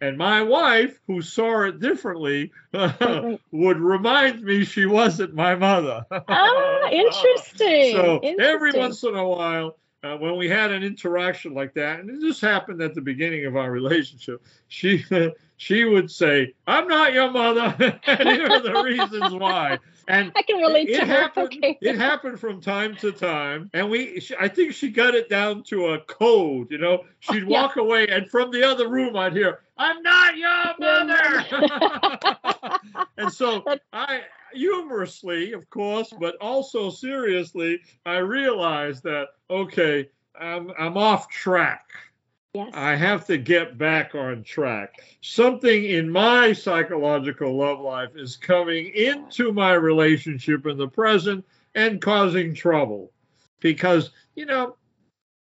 and 0.00 0.16
my 0.16 0.42
wife, 0.42 0.98
who 1.06 1.20
saw 1.20 1.62
it 1.62 1.78
differently, 1.78 2.52
would 2.72 3.78
remind 3.78 4.42
me 4.42 4.64
she 4.64 4.86
wasn't 4.86 5.34
my 5.34 5.54
mother. 5.54 6.04
ah, 6.10 6.88
interesting. 6.90 7.92
so 7.92 8.20
interesting. 8.22 8.40
every 8.40 8.72
once 8.72 9.02
in 9.02 9.14
a 9.14 9.26
while, 9.26 9.76
uh, 10.02 10.16
when 10.16 10.36
we 10.36 10.48
had 10.48 10.70
an 10.70 10.82
interaction 10.82 11.52
like 11.52 11.74
that, 11.74 12.00
and 12.00 12.08
it 12.08 12.20
just 12.20 12.40
happened 12.40 12.80
at 12.80 12.94
the 12.94 13.02
beginning 13.02 13.44
of 13.44 13.56
our 13.56 13.70
relationship, 13.70 14.42
she 14.68 15.04
she 15.58 15.84
would 15.84 16.10
say, 16.10 16.54
"I'm 16.66 16.88
not 16.88 17.12
your 17.12 17.30
mother," 17.30 18.00
and 18.06 18.28
here 18.28 18.48
are 18.50 18.60
the 18.60 18.82
reasons 18.82 19.34
why. 19.34 19.78
And 20.10 20.32
I 20.34 20.42
can 20.42 20.56
relate 20.56 20.88
it, 20.88 20.98
to 20.98 21.06
happened. 21.06 21.46
Okay. 21.46 21.78
It 21.80 21.96
happened 21.96 22.40
from 22.40 22.60
time 22.60 22.96
to 22.96 23.12
time, 23.12 23.70
and 23.72 23.88
we. 23.88 24.20
She, 24.20 24.34
I 24.38 24.48
think 24.48 24.74
she 24.74 24.90
got 24.90 25.14
it 25.14 25.28
down 25.28 25.62
to 25.64 25.88
a 25.88 26.00
code. 26.00 26.70
You 26.70 26.78
know, 26.78 26.98
oh, 27.02 27.06
she'd 27.20 27.44
walk 27.44 27.76
yeah. 27.76 27.82
away, 27.82 28.08
and 28.08 28.28
from 28.28 28.50
the 28.50 28.62
other 28.64 28.88
room, 28.88 29.16
I'd 29.16 29.32
hear, 29.32 29.60
"I'm 29.78 30.02
not 30.02 30.36
your 30.36 30.74
mother," 30.78 31.46
and 33.18 33.32
so 33.32 33.64
I 33.92 34.22
humorously, 34.52 35.52
of 35.52 35.70
course, 35.70 36.12
but 36.18 36.36
also 36.40 36.90
seriously, 36.90 37.80
I 38.04 38.16
realized 38.18 39.04
that 39.04 39.28
okay, 39.48 40.08
I'm 40.38 40.72
I'm 40.78 40.96
off 40.96 41.28
track. 41.28 41.86
Yes. 42.54 42.70
I 42.74 42.96
have 42.96 43.26
to 43.26 43.38
get 43.38 43.78
back 43.78 44.16
on 44.16 44.42
track. 44.42 44.96
Something 45.20 45.84
in 45.84 46.10
my 46.10 46.52
psychological 46.52 47.56
love 47.56 47.78
life 47.78 48.10
is 48.16 48.36
coming 48.36 48.88
into 48.92 49.52
my 49.52 49.74
relationship 49.74 50.66
in 50.66 50.76
the 50.76 50.88
present 50.88 51.44
and 51.76 52.02
causing 52.02 52.52
trouble. 52.52 53.12
Because, 53.60 54.10
you 54.34 54.46
know, 54.46 54.76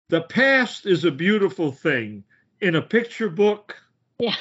the 0.10 0.22
past 0.22 0.88
is 0.88 1.06
a 1.06 1.12
beautiful 1.12 1.72
thing 1.72 2.24
in 2.62 2.74
a 2.74 2.82
picture 2.82 3.30
book, 3.30 3.78
yeah, 4.18 4.38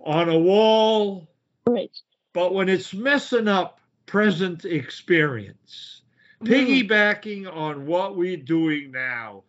on 0.00 0.30
a 0.30 0.38
wall. 0.38 1.28
Right. 1.66 1.94
But 2.32 2.54
when 2.54 2.70
it's 2.70 2.94
messing 2.94 3.48
up 3.48 3.80
present 4.06 4.64
experience, 4.64 6.00
mm. 6.42 6.48
piggybacking 6.48 7.52
on 7.52 7.84
what 7.84 8.16
we're 8.16 8.36
doing 8.38 8.90
now, 8.90 9.44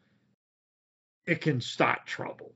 it 1.26 1.42
can 1.42 1.62
start 1.62 2.06
trouble. 2.06 2.54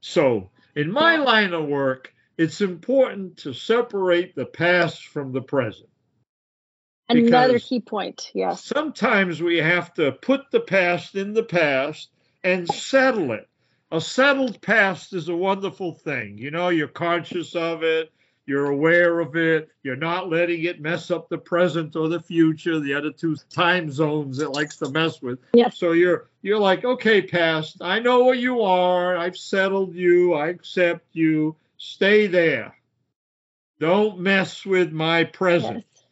So, 0.00 0.50
in 0.74 0.90
my 0.92 1.16
line 1.16 1.52
of 1.52 1.66
work, 1.66 2.12
it's 2.36 2.60
important 2.60 3.38
to 3.38 3.54
separate 3.54 4.34
the 4.34 4.46
past 4.46 5.06
from 5.06 5.32
the 5.32 5.40
present. 5.40 5.88
Another 7.08 7.58
key 7.58 7.80
point, 7.80 8.30
yes. 8.34 8.64
Sometimes 8.64 9.40
we 9.40 9.58
have 9.58 9.94
to 9.94 10.12
put 10.12 10.50
the 10.50 10.60
past 10.60 11.14
in 11.14 11.34
the 11.34 11.42
past 11.42 12.10
and 12.42 12.68
settle 12.68 13.32
it. 13.32 13.48
A 13.92 14.00
settled 14.00 14.60
past 14.60 15.12
is 15.12 15.28
a 15.28 15.36
wonderful 15.36 15.92
thing. 15.92 16.36
You 16.38 16.50
know, 16.50 16.68
you're 16.68 16.88
conscious 16.88 17.54
of 17.54 17.84
it, 17.84 18.10
you're 18.46 18.66
aware 18.66 19.18
of 19.18 19.34
it. 19.34 19.70
You're 19.82 19.96
not 19.96 20.30
letting 20.30 20.62
it 20.64 20.80
mess 20.80 21.10
up 21.10 21.28
the 21.28 21.38
present 21.38 21.96
or 21.96 22.08
the 22.08 22.20
future. 22.20 22.78
The 22.78 22.94
other 22.94 23.10
two 23.10 23.36
time 23.50 23.90
zones 23.90 24.38
it 24.38 24.52
likes 24.52 24.76
to 24.78 24.88
mess 24.88 25.20
with. 25.20 25.40
Yes. 25.52 25.76
So 25.76 25.92
you're 25.92 26.28
you're 26.42 26.60
like, 26.60 26.84
okay, 26.84 27.22
past. 27.22 27.78
I 27.80 27.98
know 27.98 28.24
where 28.24 28.36
you 28.36 28.62
are. 28.62 29.16
I've 29.16 29.36
settled 29.36 29.94
you. 29.94 30.34
I 30.34 30.48
accept 30.48 31.06
you. 31.12 31.56
Stay 31.76 32.28
there. 32.28 32.76
Don't 33.80 34.20
mess 34.20 34.64
with 34.64 34.92
my 34.92 35.24
present. 35.24 35.84
Yes. 35.84 36.04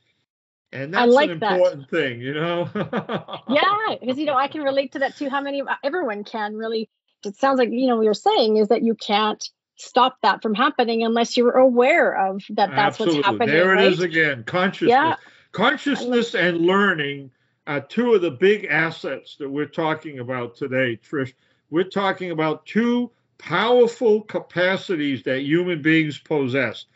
And 0.72 0.92
that's 0.92 1.12
like 1.12 1.30
an 1.30 1.40
important 1.40 1.88
that. 1.88 1.96
thing, 1.96 2.20
you 2.20 2.34
know. 2.34 2.68
yeah, 3.48 3.94
because 4.00 4.18
you 4.18 4.26
know 4.26 4.34
I 4.34 4.48
can 4.48 4.62
relate 4.62 4.92
to 4.92 4.98
that 4.98 5.16
too. 5.16 5.30
How 5.30 5.40
many 5.40 5.62
everyone 5.84 6.24
can 6.24 6.56
really. 6.56 6.90
It 7.24 7.36
sounds 7.36 7.58
like 7.58 7.70
you 7.70 7.86
know 7.86 7.96
what 7.96 8.02
you're 8.02 8.12
saying 8.12 8.56
is 8.56 8.68
that 8.68 8.82
you 8.82 8.96
can't 8.96 9.48
stop 9.76 10.16
that 10.22 10.42
from 10.42 10.54
happening 10.54 11.02
unless 11.02 11.36
you're 11.36 11.56
aware 11.56 12.28
of 12.28 12.42
that 12.50 12.70
that's 12.70 13.00
Absolutely. 13.00 13.16
what's 13.18 13.26
happening. 13.26 13.48
There 13.48 13.72
it 13.72 13.76
right? 13.76 13.92
is 13.92 14.00
again. 14.00 14.44
Consciousness. 14.44 14.90
Yeah. 14.90 15.16
Consciousness 15.52 16.34
and 16.34 16.58
learning 16.58 17.30
are 17.66 17.80
two 17.80 18.14
of 18.14 18.22
the 18.22 18.30
big 18.30 18.66
assets 18.66 19.36
that 19.36 19.48
we're 19.48 19.66
talking 19.66 20.18
about 20.18 20.56
today, 20.56 20.98
Trish. 21.08 21.32
We're 21.70 21.84
talking 21.84 22.30
about 22.30 22.66
two 22.66 23.10
powerful 23.38 24.22
capacities 24.22 25.22
that 25.24 25.42
human 25.42 25.82
beings 25.82 26.18
possess 26.18 26.86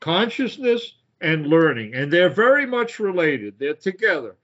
consciousness 0.00 0.94
and 1.20 1.46
learning. 1.46 1.94
And 1.94 2.12
they're 2.12 2.30
very 2.30 2.66
much 2.66 2.98
related, 2.98 3.58
they're 3.58 3.74
together. 3.74 4.36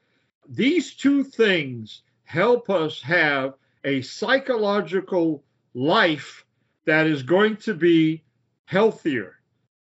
These 0.49 0.95
two 0.95 1.25
things 1.25 2.03
help 2.25 2.71
us 2.71 3.01
have 3.03 3.55
a 3.85 4.03
psychological 4.03 5.45
life 5.75 6.44
that 6.87 7.07
is 7.07 7.23
going 7.23 7.57
to 7.59 7.75
be 7.75 8.23
healthier 8.67 9.37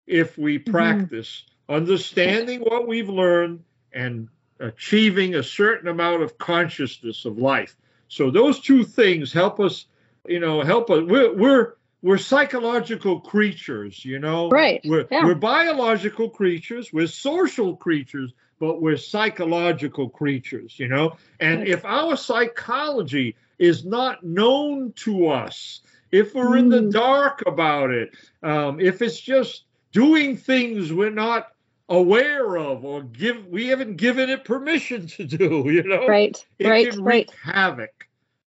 if 0.06 0.36
we 0.36 0.58
mm-hmm. 0.58 0.70
practice 0.70 1.44
mm-hmm. 1.44 1.74
understanding 1.76 2.60
what 2.60 2.86
we've 2.86 3.08
learned 3.08 3.62
and 3.92 4.28
achieving 4.58 5.34
a 5.34 5.42
certain 5.42 5.88
amount 5.88 6.22
of 6.22 6.38
consciousness 6.38 7.24
of 7.24 7.38
life. 7.38 7.76
So 8.08 8.30
those 8.30 8.60
two 8.60 8.84
things 8.84 9.32
help 9.32 9.60
us, 9.60 9.86
you 10.26 10.40
know, 10.40 10.62
help 10.62 10.90
us. 10.90 11.04
We're 11.04 11.34
we're 11.34 11.74
we're 12.02 12.18
psychological 12.18 13.20
creatures, 13.20 14.04
you 14.04 14.18
know. 14.18 14.50
Right. 14.50 14.80
We're 14.84 15.06
yeah. 15.10 15.24
we're 15.24 15.34
biological 15.34 16.28
creatures. 16.28 16.92
We're 16.92 17.06
social 17.06 17.76
creatures, 17.76 18.32
but 18.58 18.82
we're 18.82 18.96
psychological 18.96 20.08
creatures, 20.08 20.78
you 20.78 20.88
know. 20.88 21.16
And 21.38 21.60
right. 21.60 21.68
if 21.68 21.84
our 21.84 22.16
psychology 22.16 23.36
is 23.58 23.84
not 23.84 24.24
known 24.24 24.92
to 24.96 25.28
us, 25.28 25.82
if 26.12 26.34
we're 26.34 26.56
in 26.56 26.68
the 26.68 26.82
hmm. 26.82 26.90
dark 26.90 27.42
about 27.46 27.90
it, 27.90 28.14
um, 28.42 28.80
if 28.80 29.02
it's 29.02 29.20
just 29.20 29.64
doing 29.92 30.36
things 30.36 30.92
we're 30.92 31.10
not 31.10 31.48
aware 31.88 32.56
of 32.56 32.84
or 32.84 33.02
give 33.02 33.46
we 33.48 33.66
haven't 33.66 33.96
given 33.96 34.30
it 34.30 34.44
permission 34.44 35.06
to 35.08 35.24
do, 35.24 35.64
you 35.70 35.82
know, 35.82 36.06
right, 36.06 36.44
it 36.58 36.68
right, 36.68 36.90
can 36.90 37.02
right. 37.02 37.28
wreak 37.28 37.30
havoc 37.42 38.06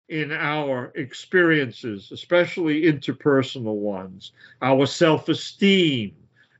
in 0.10 0.32
our 0.32 0.92
experiences, 0.96 2.12
especially 2.12 2.84
interpersonal 2.84 3.76
ones, 3.76 4.34
our 4.62 4.86
self-esteem, 4.86 6.14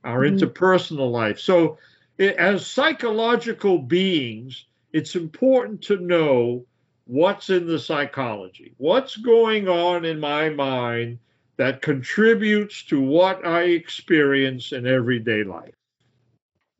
our 0.04 0.20
mm. 0.20 0.38
interpersonal 0.38 1.10
life. 1.10 1.38
So, 1.38 1.78
it, 2.18 2.36
as 2.36 2.66
psychological 2.66 3.78
beings, 3.78 4.64
it's 4.92 5.16
important 5.16 5.82
to 5.82 5.98
know 5.98 6.64
what's 7.12 7.50
in 7.50 7.66
the 7.66 7.78
psychology, 7.78 8.72
what's 8.78 9.16
going 9.18 9.68
on 9.68 10.06
in 10.06 10.18
my 10.18 10.48
mind 10.48 11.18
that 11.58 11.82
contributes 11.82 12.84
to 12.84 12.98
what 12.98 13.46
I 13.46 13.64
experience 13.64 14.72
in 14.72 14.86
everyday 14.86 15.44
life. 15.44 15.74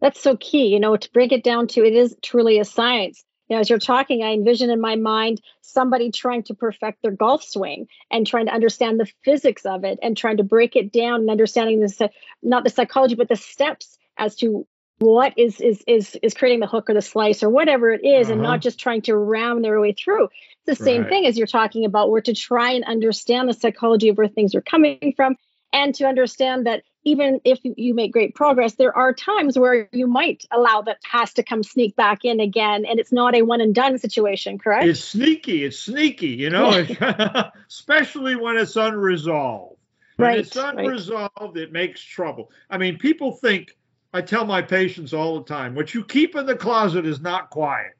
That's 0.00 0.18
so 0.18 0.38
key, 0.38 0.68
you 0.68 0.80
know, 0.80 0.96
to 0.96 1.12
break 1.12 1.32
it 1.32 1.44
down 1.44 1.66
to 1.68 1.84
it 1.84 1.92
is 1.92 2.16
truly 2.22 2.58
a 2.58 2.64
science. 2.64 3.22
You 3.48 3.56
know, 3.56 3.60
as 3.60 3.68
you're 3.68 3.78
talking, 3.78 4.22
I 4.22 4.32
envision 4.32 4.70
in 4.70 4.80
my 4.80 4.96
mind 4.96 5.42
somebody 5.60 6.10
trying 6.10 6.44
to 6.44 6.54
perfect 6.54 7.02
their 7.02 7.12
golf 7.12 7.44
swing 7.44 7.88
and 8.10 8.26
trying 8.26 8.46
to 8.46 8.54
understand 8.54 8.98
the 8.98 9.12
physics 9.26 9.66
of 9.66 9.84
it 9.84 9.98
and 10.02 10.16
trying 10.16 10.38
to 10.38 10.44
break 10.44 10.76
it 10.76 10.90
down 10.92 11.20
and 11.20 11.30
understanding 11.30 11.80
the 11.80 12.10
not 12.42 12.64
the 12.64 12.70
psychology 12.70 13.16
but 13.16 13.28
the 13.28 13.36
steps 13.36 13.98
as 14.16 14.34
to 14.36 14.66
what 15.02 15.36
is 15.36 15.60
is 15.60 15.82
is 15.86 16.16
is 16.22 16.32
creating 16.32 16.60
the 16.60 16.66
hook 16.66 16.88
or 16.88 16.94
the 16.94 17.02
slice 17.02 17.42
or 17.42 17.50
whatever 17.50 17.90
it 17.90 18.04
is, 18.04 18.26
uh-huh. 18.26 18.34
and 18.34 18.42
not 18.42 18.48
uh-huh. 18.48 18.58
just 18.58 18.78
trying 18.78 19.02
to 19.02 19.16
ram 19.16 19.60
their 19.62 19.80
way 19.80 19.92
through. 19.92 20.24
It's 20.24 20.78
the 20.78 20.84
same 20.84 21.02
right. 21.02 21.10
thing 21.10 21.26
as 21.26 21.36
you're 21.36 21.46
talking 21.46 21.84
about. 21.84 22.10
We're 22.10 22.20
to 22.22 22.34
try 22.34 22.72
and 22.72 22.84
understand 22.84 23.48
the 23.48 23.54
psychology 23.54 24.08
of 24.08 24.16
where 24.16 24.28
things 24.28 24.54
are 24.54 24.60
coming 24.60 25.12
from, 25.16 25.36
and 25.72 25.94
to 25.96 26.06
understand 26.06 26.66
that 26.66 26.84
even 27.04 27.40
if 27.44 27.58
you 27.64 27.94
make 27.94 28.12
great 28.12 28.36
progress, 28.36 28.74
there 28.74 28.96
are 28.96 29.12
times 29.12 29.58
where 29.58 29.88
you 29.90 30.06
might 30.06 30.44
allow 30.52 30.82
that 30.82 31.02
past 31.02 31.34
to 31.34 31.42
come 31.42 31.64
sneak 31.64 31.96
back 31.96 32.24
in 32.24 32.38
again, 32.38 32.84
and 32.84 33.00
it's 33.00 33.12
not 33.12 33.34
a 33.34 33.42
one 33.42 33.60
and 33.60 33.74
done 33.74 33.98
situation. 33.98 34.58
Correct? 34.58 34.86
It's 34.86 35.02
sneaky. 35.02 35.64
It's 35.64 35.80
sneaky. 35.80 36.28
You 36.28 36.50
know, 36.50 36.70
especially 37.68 38.36
when 38.36 38.56
it's 38.56 38.76
unresolved. 38.76 39.78
When 40.16 40.28
right, 40.28 40.38
it's 40.38 40.54
unresolved, 40.54 41.32
right. 41.40 41.56
it 41.56 41.72
makes 41.72 42.00
trouble. 42.00 42.52
I 42.70 42.78
mean, 42.78 42.98
people 42.98 43.32
think 43.32 43.74
I 44.12 44.20
tell 44.20 44.44
my 44.44 44.62
patients 44.62 45.12
all 45.12 45.38
the 45.38 45.44
time 45.44 45.74
what 45.74 45.94
you 45.94 46.04
keep 46.04 46.36
in 46.36 46.46
the 46.46 46.56
closet 46.56 47.06
is 47.06 47.20
not 47.20 47.50
quiet. 47.50 47.92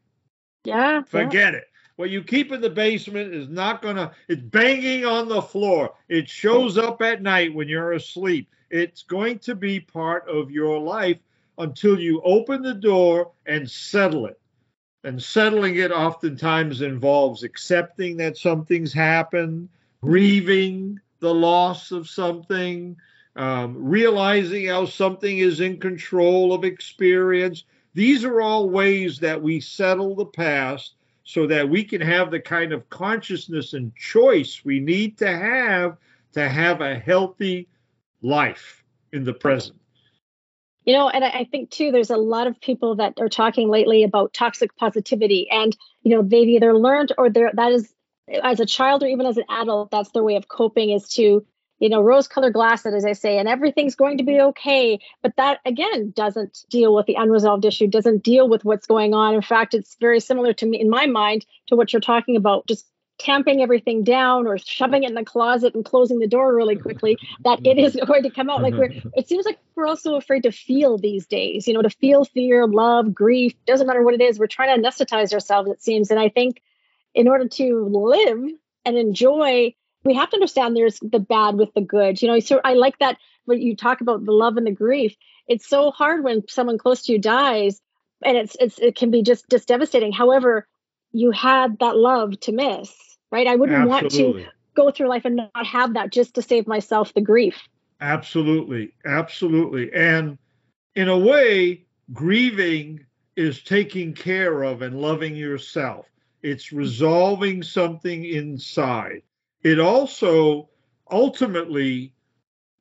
Yeah. 0.65 1.03
Forget 1.03 1.53
yeah. 1.53 1.61
it. 1.61 1.65
What 1.97 2.11
you 2.11 2.23
keep 2.23 2.53
in 2.53 2.61
the 2.61 2.71
basement 2.71 3.35
is 3.35 3.49
not 3.49 3.83
going 3.83 3.97
to, 3.97 4.13
it's 4.29 4.43
banging 4.43 5.05
on 5.05 5.29
the 5.29 5.43
floor. 5.43 5.95
It 6.09 6.29
shows 6.29 6.79
up 6.79 7.03
at 7.03 7.23
night 7.23 7.55
when 7.55 7.69
you're 7.69 7.93
asleep. 7.93 8.49
It's 8.71 9.03
going 9.03 9.39
to 9.41 9.55
be 9.55 9.81
part 9.81 10.29
of 10.29 10.51
your 10.51 10.79
life 10.79 11.19
until 11.59 12.01
you 12.01 12.23
open 12.23 12.63
the 12.63 12.75
door 12.75 13.33
and 13.47 13.71
settle 13.71 14.27
it. 14.27 14.41
And 15.05 15.23
settling 15.23 15.77
it 15.77 15.91
oftentimes 15.91 16.81
involves 16.81 17.43
accepting 17.43 18.17
that 18.19 18.37
something's 18.37 18.93
happened, 18.93 19.69
grieving 20.01 20.99
the 21.21 21.35
loss 21.35 21.91
of 21.91 22.09
something, 22.09 22.97
um, 23.37 23.75
realizing 23.77 24.67
how 24.67 24.85
something 24.85 25.39
is 25.39 25.61
in 25.61 25.79
control 25.79 26.53
of 26.53 26.65
experience. 26.65 27.65
These 27.95 28.25
are 28.25 28.41
all 28.41 28.69
ways 28.69 29.19
that 29.21 29.41
we 29.41 29.61
settle 29.61 30.15
the 30.15 30.27
past 30.27 30.95
so 31.25 31.47
that 31.47 31.69
we 31.69 31.85
can 31.85 32.01
have 32.01 32.31
the 32.31 32.41
kind 32.41 32.73
of 32.73 32.89
consciousness 32.91 33.75
and 33.75 33.95
choice 33.95 34.63
we 34.65 34.81
need 34.81 35.19
to 35.19 35.29
have 35.29 35.97
to 36.33 36.49
have 36.49 36.81
a 36.81 36.99
healthy 36.99 37.69
life 38.23 38.83
in 39.13 39.25
the 39.25 39.33
present. 39.33 39.79
You 40.85 40.95
know, 40.95 41.09
and 41.09 41.23
I 41.23 41.47
think 41.51 41.71
too, 41.71 41.93
there's 41.93 42.11
a 42.11 42.17
lot 42.17 42.49
of 42.49 42.61
people 42.61 42.97
that 42.97 43.15
are 43.21 43.29
talking 43.29 43.69
lately 43.69 44.03
about 44.03 44.35
toxic 44.35 44.77
positivity, 44.77 45.49
and 45.49 45.77
you 46.03 46.15
know, 46.15 46.23
they've 46.23 46.49
either 46.49 46.77
learned 46.77 47.13
or 47.17 47.31
they're 47.31 47.53
that 47.55 47.71
is 47.71 47.95
as 48.43 48.59
a 48.59 48.67
child 48.67 49.03
or 49.03 49.07
even 49.07 49.27
as 49.27 49.37
an 49.37 49.45
adult, 49.49 49.91
that's 49.91 50.11
their 50.11 50.23
way 50.23 50.37
of 50.37 50.49
coping 50.49 50.91
is 50.91 51.09
to 51.11 51.47
you 51.83 51.89
know, 51.89 52.01
rose 52.01 52.29
colored 52.29 52.53
glasses, 52.53 52.95
as 52.95 53.05
I 53.05 53.13
say, 53.13 53.39
and 53.39 53.49
everything's 53.49 53.97
going 53.97 54.17
to 54.19 54.23
be 54.23 54.41
okay. 54.41 55.01
But 55.21 55.35
that, 55.35 55.59
again, 55.67 56.13
doesn't 56.15 56.65
deal 56.71 56.95
with 56.95 57.07
the 57.07 57.17
unresolved 57.17 57.65
issue, 57.65 57.89
doesn't 57.89 58.23
deal 58.23 58.49
with 58.49 58.65
what's 58.65 58.87
going 58.87 59.15
on. 59.15 59.35
In 59.35 59.43
fact, 59.43 59.75
it's 59.75 59.97
very 60.01 60.21
similar 60.21 60.53
to 60.53 60.67
me, 60.67 60.81
in 60.81 60.89
my 60.89 61.07
mind, 61.07 61.45
to 61.67 61.75
what 61.75 61.93
you're 61.93 61.99
talking 61.99 62.37
about, 62.37 62.69
just 62.69 62.87
tamping 63.19 63.63
everything 63.63 64.05
down 64.05 64.47
or 64.47 64.59
shoving 64.59 65.03
it 65.03 65.09
in 65.09 65.17
the 65.17 65.25
closet 65.25 65.75
and 65.75 65.85
closing 65.85 66.21
the 66.21 66.29
door 66.29 66.55
really 66.55 66.77
quickly 66.77 67.19
that 67.45 67.59
it 67.67 67.79
is 67.79 67.99
going 68.07 68.23
to 68.23 68.31
come 68.31 68.49
out 68.49 68.63
like 68.63 68.75
we're 68.75 68.89
mm-hmm. 68.89 69.09
it 69.15 69.29
seems 69.29 69.45
like 69.45 69.59
we're 69.77 69.87
also 69.87 70.17
afraid 70.17 70.43
to 70.43 70.51
feel 70.51 70.99
these 70.99 71.27
days 71.27 71.69
you 71.69 71.75
know 71.75 71.83
to 71.83 71.91
feel 71.91 72.25
fear 72.25 72.67
love 72.67 73.15
grief 73.15 73.53
doesn't 73.67 73.87
matter 73.87 74.03
what 74.03 74.15
it 74.15 74.21
is 74.21 74.39
we're 74.39 74.47
trying 74.47 74.75
to 74.75 74.89
anesthetize 74.89 75.33
ourselves 75.33 75.71
it 75.71 75.81
seems 75.81 76.11
and 76.11 76.19
i 76.19 76.29
think 76.29 76.63
in 77.15 77.29
order 77.29 77.47
to 77.47 77.87
live 77.93 78.51
and 78.85 78.97
enjoy 78.97 79.73
we 80.05 80.15
have 80.15 80.31
to 80.31 80.37
understand 80.37 80.77
there's 80.77 80.99
the 81.01 81.21
bad 81.21 81.57
with 81.57 81.73
the 81.75 81.81
good. 81.81 82.21
You 82.21 82.29
know, 82.29 82.41
so 82.41 82.61
I 82.65 82.75
like 82.75 82.99
that 82.99 83.19
when 83.45 83.61
you 83.61 83.77
talk 83.77 84.01
about 84.01 84.25
the 84.25 84.33
love 84.33 84.57
and 84.57 84.67
the 84.67 84.73
grief. 84.73 85.17
It's 85.49 85.69
so 85.69 85.91
hard 85.91 86.25
when 86.25 86.47
someone 86.49 86.79
close 86.79 87.03
to 87.03 87.13
you 87.13 87.19
dies, 87.19 87.81
and 88.25 88.37
it's 88.37 88.57
it's 88.61 88.79
it 88.79 88.97
can 88.97 89.11
be 89.11 89.23
just 89.23 89.49
just 89.51 89.69
devastating. 89.69 90.13
However, 90.13 90.67
you 91.13 91.31
had 91.31 91.79
that 91.81 91.97
love 91.97 92.39
to 92.41 92.53
miss, 92.53 92.93
right? 93.31 93.47
I 93.47 93.57
wouldn't 93.57 93.91
Absolutely. 93.91 94.43
want 94.43 94.45
to 94.45 94.51
go 94.75 94.91
through 94.91 95.09
life 95.09 95.25
and 95.25 95.37
not 95.37 95.67
have 95.67 95.95
that 95.95 96.13
just 96.13 96.35
to 96.35 96.43
save 96.43 96.67
myself 96.67 97.13
the 97.15 97.21
grief. 97.21 97.69
Absolutely, 98.01 98.93
absolutely, 99.05 99.93
and 99.93 100.39
in 100.95 101.09
a 101.09 101.19
way, 101.19 101.85
grieving 102.13 103.05
is 103.37 103.63
taking 103.63 104.13
care 104.13 104.63
of 104.63 104.83
and 104.83 105.01
loving 105.01 105.35
yourself. 105.35 106.07
It's 106.43 106.73
resolving 106.73 107.63
something 107.63 108.25
inside 108.25 109.23
it 109.63 109.79
also 109.79 110.69
ultimately 111.11 112.15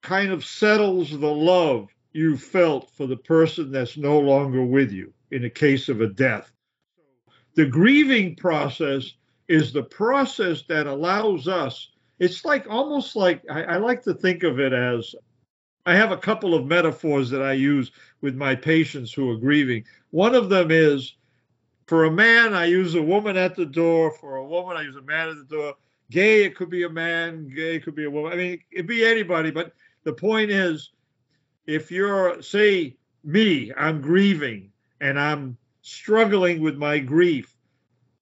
kind 0.01 0.32
of 0.32 0.45
settles 0.45 1.11
the 1.11 1.27
love 1.27 1.89
you 2.13 2.38
felt 2.38 2.89
for 2.91 3.07
the 3.07 3.17
person 3.17 3.71
that's 3.71 3.97
no 3.97 4.19
longer 4.19 4.63
with 4.63 4.91
you 4.91 5.13
in 5.32 5.43
the 5.43 5.49
case 5.49 5.89
of 5.89 6.01
a 6.01 6.07
death. 6.07 6.51
The 7.55 7.65
grieving 7.65 8.36
process 8.36 9.13
is 9.47 9.71
the 9.71 9.84
process 9.84 10.63
that 10.63 10.88
allows 10.88 11.47
us, 11.47 11.89
it's 12.19 12.45
like 12.45 12.65
almost 12.69 13.15
like 13.15 13.43
I, 13.49 13.63
I 13.63 13.77
like 13.77 14.01
to 14.03 14.13
think 14.13 14.43
of 14.43 14.59
it 14.59 14.73
as 14.73 15.13
I 15.86 15.95
have 15.95 16.11
a 16.11 16.17
couple 16.17 16.53
of 16.53 16.65
metaphors 16.65 17.29
that 17.32 17.41
I 17.41 17.53
use 17.53 17.91
with 18.21 18.36
my 18.36 18.55
patients 18.55 19.11
who 19.11 19.29
are 19.32 19.38
grieving. 19.38 19.84
One 20.11 20.36
of 20.36 20.49
them 20.49 20.69
is 20.71 21.15
for 21.88 22.05
a 22.05 22.11
man, 22.11 22.53
I 22.53 22.65
use 22.65 22.95
a 22.95 23.01
woman 23.01 23.36
at 23.36 23.55
the 23.55 23.65
door. 23.65 24.11
For 24.11 24.38
a 24.38 24.45
woman, 24.45 24.77
I 24.77 24.84
use 24.84 24.95
a 24.95 25.01
man 25.01 25.29
at 25.29 25.36
the 25.36 25.55
door 25.55 25.75
gay, 26.12 26.43
it 26.43 26.55
could 26.55 26.70
be 26.70 26.84
a 26.84 26.89
man, 26.89 27.47
gay 27.47 27.76
it 27.76 27.84
could 27.84 27.95
be 27.95 28.05
a 28.05 28.12
woman. 28.12 28.34
I 28.34 28.36
mean, 28.36 28.59
it'd 28.72 28.86
be 28.86 29.03
anybody. 29.03 29.49
But 29.49 29.74
the 30.03 30.14
point 30.14 30.51
is, 30.51 30.91
if 31.66 31.89
you're, 31.89 32.41
say, 32.41 32.95
me, 33.24 33.72
I'm 33.76 34.01
grieving 34.01 34.72
and 34.99 35.20
I'm 35.20 35.57
struggling 35.82 36.62
with 36.62 36.78
my 36.78 36.99
grief, 36.99 37.55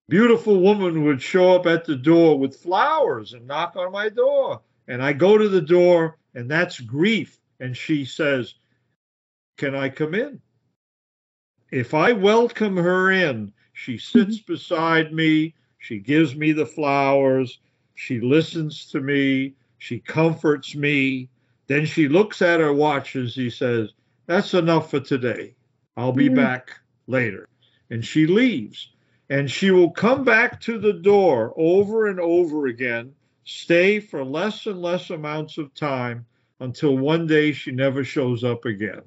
beautiful 0.08 0.62
woman 0.62 1.04
would 1.04 1.22
show 1.22 1.56
up 1.56 1.66
at 1.66 1.84
the 1.84 1.96
door 1.96 2.40
with 2.40 2.62
flowers 2.62 3.34
and 3.34 3.48
knock 3.48 3.76
on 3.76 3.92
my 3.92 4.08
door. 4.08 4.62
And 4.88 5.04
I 5.04 5.14
go 5.14 5.38
to 5.38 5.50
the 5.50 5.62
door, 5.62 6.18
and 6.34 6.50
that's 6.50 6.80
grief. 6.80 7.40
And 7.60 7.76
she 7.76 8.06
says, 8.06 8.56
Can 9.58 9.76
I 9.76 9.90
come 9.90 10.16
in? 10.16 10.42
If 11.72 11.94
I 11.94 12.14
welcome 12.14 12.78
her 12.78 13.12
in, 13.12 13.54
she 13.74 13.98
sits 13.98 14.40
mm-hmm. 14.40 14.54
beside 14.54 15.14
me, 15.14 15.56
she 15.78 16.00
gives 16.00 16.36
me 16.36 16.52
the 16.52 16.66
flowers, 16.66 17.60
she 18.00 18.22
listens 18.22 18.86
to 18.86 19.02
me. 19.02 19.56
She 19.78 20.00
comforts 20.00 20.74
me. 20.74 21.28
Then 21.68 21.86
she 21.86 22.08
looks 22.08 22.42
at 22.42 22.62
her 22.62 22.72
watch 22.72 23.16
and 23.16 23.30
she 23.30 23.50
says, 23.50 23.90
That's 24.26 24.54
enough 24.54 24.90
for 24.90 25.02
today. 25.02 25.56
I'll 25.98 26.14
be 26.14 26.28
mm-hmm. 26.28 26.36
back 26.36 26.80
later. 27.08 27.50
And 27.90 28.04
she 28.06 28.26
leaves. 28.26 28.90
And 29.30 29.52
she 29.52 29.72
will 29.72 29.92
come 29.92 30.24
back 30.24 30.62
to 30.62 30.80
the 30.80 30.94
door 30.94 31.54
over 31.58 32.08
and 32.08 32.22
over 32.22 32.68
again, 32.68 33.16
stay 33.44 34.00
for 34.00 34.24
less 34.24 34.66
and 34.66 34.82
less 34.82 35.10
amounts 35.10 35.58
of 35.58 35.74
time 35.74 36.26
until 36.62 36.98
one 36.98 37.28
day 37.28 37.52
she 37.52 37.72
never 37.72 38.06
shows 38.06 38.46
up 38.46 38.64
again. 38.64 39.04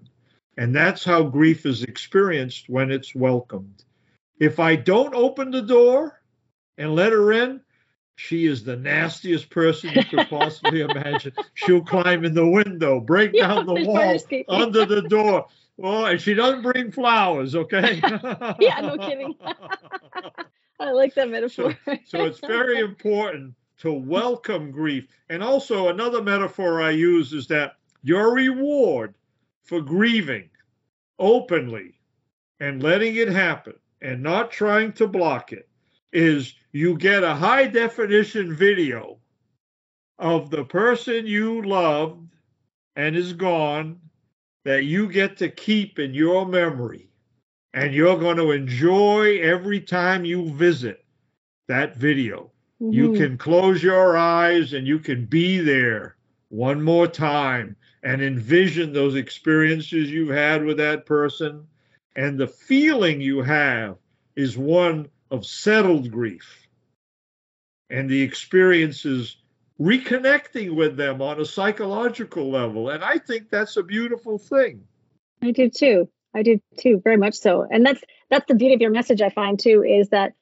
And 0.59 0.77
that's 0.77 1.03
how 1.03 1.23
grief 1.23 1.65
is 1.65 1.83
experienced 1.83 2.69
when 2.69 2.91
it's 2.91 3.15
welcomed. 3.15 3.85
If 4.39 4.61
I 4.61 4.77
don't 4.77 5.15
open 5.15 5.51
the 5.51 5.63
door 5.63 6.21
and 6.77 6.95
let 6.95 7.13
her 7.13 7.33
in, 7.33 7.63
she 8.23 8.47
is 8.47 8.63
the 8.63 8.77
nastiest 8.77 9.51
person 9.51 9.91
you 9.91 10.05
could 10.05 10.29
possibly 10.29 10.83
imagine. 10.83 11.33
She'll 11.55 11.83
climb 11.83 12.25
in 12.25 12.35
the 12.35 12.47
window, 12.47 13.01
break 13.01 13.33
yeah, 13.35 13.49
down 13.49 13.67
the 13.67 13.85
wall, 13.85 14.17
under 14.49 14.87
the 14.87 15.03
door. 15.03 15.47
Oh, 15.83 16.05
and 16.05 16.21
she 16.21 16.33
doesn't 16.33 16.63
bring 16.63 16.93
flowers, 16.93 17.57
okay? 17.57 17.97
yeah, 18.61 18.81
no 18.81 18.97
kidding. 18.97 19.35
I 20.81 20.93
like 20.93 21.15
that 21.15 21.31
metaphor. 21.31 21.77
So, 21.85 21.97
so 22.05 22.25
it's 22.25 22.39
very 22.39 22.79
important 22.79 23.55
to 23.79 23.93
welcome 23.93 24.71
grief. 24.71 25.09
And 25.29 25.43
also, 25.43 25.89
another 25.89 26.23
metaphor 26.23 26.81
I 26.81 26.91
use 26.91 27.33
is 27.33 27.49
that 27.49 27.73
your 28.05 28.33
reward 28.33 29.15
for 29.65 29.81
grieving 29.81 30.49
openly 31.19 31.99
and 32.61 32.85
letting 32.85 33.17
it 33.17 33.29
happen 33.29 33.75
and 34.01 34.23
not 34.23 34.53
trying 34.53 34.93
to 34.93 35.09
block 35.09 35.53
it 35.53 35.69
is 36.13 36.55
you 36.73 36.97
get 36.97 37.23
a 37.23 37.35
high 37.35 37.67
definition 37.67 38.55
video 38.55 39.19
of 40.19 40.51
the 40.51 40.65
person 40.65 41.27
you 41.27 41.63
loved 41.63 42.29
and 42.97 43.17
is 43.17 43.33
gone 43.35 44.01
that 44.65 44.85
you 44.85 45.09
get 45.09 45.37
to 45.39 45.49
keep 45.49 45.99
in 45.99 46.15
your 46.15 46.47
memory. 46.47 47.09
And 47.75 47.95
you're 47.95 48.19
going 48.19 48.37
to 48.37 48.53
enjoy 48.53 49.41
every 49.41 49.81
time 49.81 50.25
you 50.25 50.51
visit 50.51 51.05
that 51.69 51.97
video. 51.97 52.51
Mm-hmm. 52.81 52.93
You 52.93 53.13
can 53.15 53.39
close 53.39 53.83
your 53.83 54.17
eyes 54.17 54.73
and 54.73 54.87
you 54.87 54.99
can 54.99 55.25
be 55.25 55.59
there 55.59 56.17
one 56.49 56.83
more 56.83 57.07
time 57.07 57.77
and 58.03 58.21
envision 58.21 58.93
those 58.93 59.15
experiences 59.15 60.11
you've 60.11 60.29
had 60.29 60.65
with 60.65 60.77
that 60.79 61.07
person. 61.07 61.67
And 62.15 62.39
the 62.39 62.49
feeling 62.49 63.21
you 63.21 63.43
have 63.43 63.97
is 64.37 64.59
one 64.59 65.09
of 65.31 65.47
settled 65.47 66.11
grief. 66.11 66.62
And 67.93 68.11
the 68.11 68.23
experience 68.23 69.05
is 69.05 69.37
reconnecting 69.81 70.75
with 70.75 70.97
them 70.97 71.23
on 71.23 71.41
a 71.41 71.45
psychological 71.45 72.51
level. 72.51 72.89
And 72.89 73.05
I 73.05 73.19
think 73.19 73.51
that's 73.51 73.77
a 73.77 73.83
beautiful 73.83 74.39
thing. 74.39 74.85
I 75.43 75.53
do 75.53 75.71
too. 75.71 76.09
I 76.35 76.43
do 76.43 76.61
too, 76.79 77.01
very 77.05 77.19
much 77.19 77.35
so. 77.35 77.67
And 77.71 77.85
that's 77.85 78.01
that's 78.31 78.47
the 78.49 78.55
beauty 78.55 78.75
of 78.75 78.81
your 78.81 78.91
message, 78.91 79.21
I 79.21 79.29
find 79.29 79.59
too, 79.61 79.85
is 79.85 80.09
that 80.09 80.33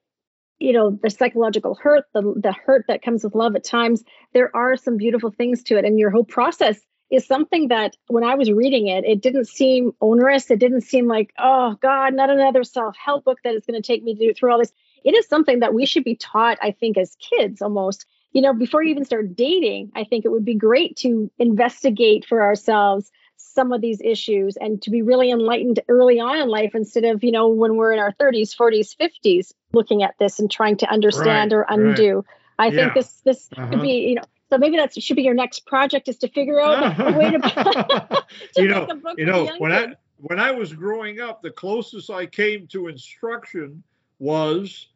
you 0.60 0.72
know 0.72 0.98
the 1.02 1.10
psychological 1.10 1.74
hurt 1.74 2.04
the, 2.14 2.22
the 2.22 2.52
hurt 2.52 2.84
that 2.86 3.02
comes 3.02 3.24
with 3.24 3.34
love 3.34 3.56
at 3.56 3.64
times 3.64 4.04
there 4.34 4.54
are 4.54 4.76
some 4.76 4.98
beautiful 4.98 5.30
things 5.30 5.62
to 5.62 5.78
it 5.78 5.86
and 5.86 5.98
your 5.98 6.10
whole 6.10 6.24
process 6.24 6.78
is 7.10 7.26
something 7.26 7.68
that 7.68 7.96
when 8.06 8.24
I 8.24 8.36
was 8.36 8.50
reading 8.50 8.86
it, 8.86 9.04
it 9.04 9.20
didn't 9.20 9.48
seem 9.48 9.92
onerous. 10.00 10.50
It 10.50 10.60
didn't 10.60 10.82
seem 10.82 11.08
like, 11.08 11.32
oh 11.38 11.76
God, 11.82 12.14
not 12.14 12.30
another 12.30 12.62
self 12.62 12.96
help 12.96 13.24
book 13.24 13.38
that 13.44 13.54
is 13.54 13.66
going 13.66 13.80
to 13.80 13.86
take 13.86 14.02
me 14.02 14.32
through 14.34 14.52
all 14.52 14.58
this. 14.58 14.72
It 15.04 15.14
is 15.14 15.26
something 15.26 15.60
that 15.60 15.74
we 15.74 15.86
should 15.86 16.04
be 16.04 16.16
taught, 16.16 16.58
I 16.62 16.72
think, 16.72 16.98
as 16.98 17.16
kids 17.16 17.62
almost. 17.62 18.06
You 18.32 18.42
know, 18.42 18.52
before 18.52 18.82
you 18.82 18.90
even 18.90 19.04
start 19.04 19.34
dating, 19.34 19.90
I 19.96 20.04
think 20.04 20.24
it 20.24 20.28
would 20.28 20.44
be 20.44 20.54
great 20.54 20.96
to 20.98 21.30
investigate 21.38 22.24
for 22.24 22.42
ourselves 22.42 23.10
some 23.36 23.72
of 23.72 23.80
these 23.80 24.00
issues 24.00 24.56
and 24.56 24.80
to 24.82 24.90
be 24.90 25.02
really 25.02 25.30
enlightened 25.30 25.80
early 25.88 26.20
on 26.20 26.38
in 26.38 26.48
life 26.48 26.74
instead 26.74 27.04
of, 27.04 27.24
you 27.24 27.32
know, 27.32 27.48
when 27.48 27.76
we're 27.76 27.92
in 27.92 27.98
our 27.98 28.12
30s, 28.12 28.54
40s, 28.54 28.96
50s 28.96 29.52
looking 29.72 30.02
at 30.02 30.14
this 30.20 30.38
and 30.38 30.50
trying 30.50 30.76
to 30.78 30.90
understand 30.90 31.52
right, 31.52 31.58
or 31.58 31.66
undo. 31.68 32.16
Right. 32.16 32.24
I 32.58 32.66
yeah. 32.66 32.70
think 32.72 32.94
this 32.94 33.20
this 33.24 33.48
uh-huh. 33.56 33.70
could 33.70 33.82
be, 33.82 34.08
you 34.10 34.14
know, 34.16 34.22
so 34.50 34.58
maybe 34.58 34.76
that 34.76 35.00
should 35.00 35.16
be 35.16 35.22
your 35.22 35.34
next 35.34 35.66
project 35.66 36.08
is 36.08 36.18
to 36.18 36.28
figure 36.28 36.60
out 36.60 37.00
a 37.00 37.18
way 37.18 37.30
to, 37.30 37.38
to 38.54 38.62
you 38.62 38.68
know, 38.68 38.86
you 39.16 39.26
know 39.26 39.50
when 39.58 39.72
I 39.72 39.94
when 40.18 40.38
I 40.38 40.50
was 40.50 40.72
growing 40.72 41.20
up, 41.20 41.40
the 41.42 41.50
closest 41.50 42.10
I 42.10 42.26
came 42.26 42.66
to 42.68 42.88
instruction 42.88 43.82
was 44.18 44.88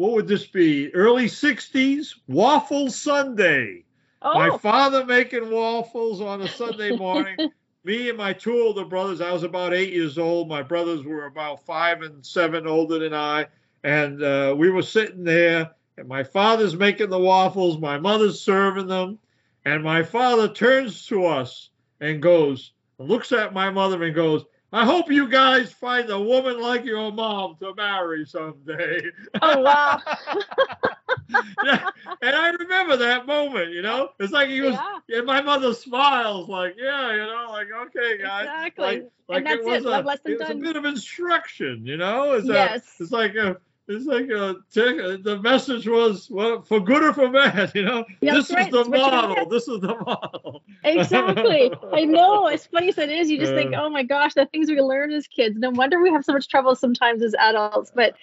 what 0.00 0.12
would 0.12 0.28
this 0.28 0.46
be? 0.46 0.92
Early 0.94 1.26
60s, 1.26 2.14
Waffle 2.26 2.90
Sunday. 2.90 3.84
Oh. 4.22 4.32
My 4.32 4.56
father 4.56 5.04
making 5.04 5.50
waffles 5.50 6.22
on 6.22 6.40
a 6.40 6.48
Sunday 6.48 6.96
morning. 6.96 7.36
Me 7.84 8.08
and 8.08 8.16
my 8.16 8.32
two 8.32 8.62
older 8.62 8.86
brothers, 8.86 9.20
I 9.20 9.30
was 9.30 9.42
about 9.42 9.74
eight 9.74 9.92
years 9.92 10.16
old. 10.16 10.48
My 10.48 10.62
brothers 10.62 11.04
were 11.04 11.26
about 11.26 11.66
five 11.66 12.00
and 12.00 12.24
seven 12.24 12.66
older 12.66 12.98
than 12.98 13.12
I. 13.12 13.48
And 13.84 14.22
uh, 14.22 14.54
we 14.56 14.70
were 14.70 14.80
sitting 14.80 15.22
there 15.22 15.72
and 15.98 16.08
my 16.08 16.24
father's 16.24 16.74
making 16.74 17.10
the 17.10 17.18
waffles, 17.18 17.78
my 17.78 17.98
mother's 17.98 18.40
serving 18.40 18.86
them, 18.86 19.18
and 19.66 19.84
my 19.84 20.02
father 20.02 20.48
turns 20.48 21.04
to 21.08 21.26
us 21.26 21.68
and 22.00 22.22
goes, 22.22 22.72
looks 22.98 23.32
at 23.32 23.52
my 23.52 23.68
mother 23.68 24.02
and 24.02 24.14
goes, 24.14 24.46
I 24.72 24.84
hope 24.84 25.10
you 25.10 25.28
guys 25.28 25.72
find 25.72 26.08
a 26.10 26.20
woman 26.20 26.60
like 26.60 26.84
your 26.84 27.10
mom 27.10 27.56
to 27.60 27.74
marry 27.74 28.24
someday. 28.24 29.02
Oh 29.42 29.60
wow. 29.60 30.00
yeah, 31.64 31.90
and 32.22 32.36
I 32.36 32.50
remember 32.50 32.96
that 32.98 33.26
moment, 33.26 33.72
you 33.72 33.82
know. 33.82 34.10
It's 34.20 34.32
like 34.32 34.48
he 34.48 34.60
was 34.60 34.74
yeah. 35.08 35.18
and 35.18 35.26
my 35.26 35.40
mother 35.42 35.74
smiles 35.74 36.48
like, 36.48 36.76
yeah, 36.78 37.12
you 37.12 37.18
know, 37.18 37.46
like 37.50 37.68
okay, 37.86 38.18
guys. 38.18 38.44
Exactly. 38.44 38.84
Like, 38.84 39.10
like 39.28 39.46
it 39.46 39.64
was, 39.64 39.84
it. 39.84 39.88
A, 39.88 40.30
it 40.30 40.38
was 40.38 40.50
a 40.50 40.54
bit 40.54 40.76
of 40.76 40.84
instruction, 40.84 41.84
you 41.84 41.96
know? 41.96 42.32
It's 42.32 42.46
yes. 42.46 42.82
A, 42.98 43.02
it's 43.02 43.12
like 43.12 43.34
a 43.34 43.56
it's 43.90 44.06
like 44.06 44.28
a, 44.30 45.18
the 45.18 45.40
message 45.42 45.88
was 45.88 46.28
well, 46.30 46.62
for 46.62 46.78
good 46.78 47.02
or 47.02 47.12
for 47.12 47.28
bad, 47.28 47.72
you 47.74 47.82
know. 47.82 48.04
Yeah, 48.20 48.34
this 48.34 48.50
right. 48.52 48.66
is 48.66 48.72
the 48.72 48.84
model. 48.84 49.48
This 49.48 49.66
is 49.66 49.80
the 49.80 49.96
model. 49.96 50.62
Exactly. 50.84 51.72
I 51.92 52.04
know. 52.04 52.46
As 52.46 52.66
funny 52.66 52.90
as 52.90 52.98
it 52.98 53.10
is, 53.10 53.28
you 53.28 53.38
just 53.38 53.52
uh, 53.52 53.56
think, 53.56 53.74
oh 53.76 53.90
my 53.90 54.04
gosh, 54.04 54.34
the 54.34 54.46
things 54.46 54.68
we 54.70 54.80
learn 54.80 55.10
as 55.10 55.26
kids. 55.26 55.58
No 55.58 55.70
wonder 55.70 56.00
we 56.00 56.10
have 56.10 56.24
so 56.24 56.32
much 56.32 56.48
trouble 56.48 56.76
sometimes 56.76 57.22
as 57.22 57.34
adults. 57.34 57.90
But 57.92 58.14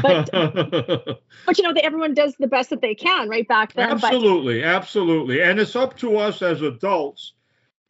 but 0.00 0.30
but 0.32 1.58
you 1.58 1.64
know, 1.64 1.74
everyone 1.82 2.14
does 2.14 2.36
the 2.38 2.46
best 2.46 2.70
that 2.70 2.80
they 2.80 2.94
can, 2.94 3.28
right 3.28 3.46
back 3.48 3.72
then. 3.72 3.90
Absolutely, 3.90 4.60
but, 4.60 4.68
absolutely, 4.68 5.42
and 5.42 5.58
it's 5.58 5.74
up 5.74 5.96
to 5.98 6.18
us 6.18 6.40
as 6.40 6.62
adults. 6.62 7.32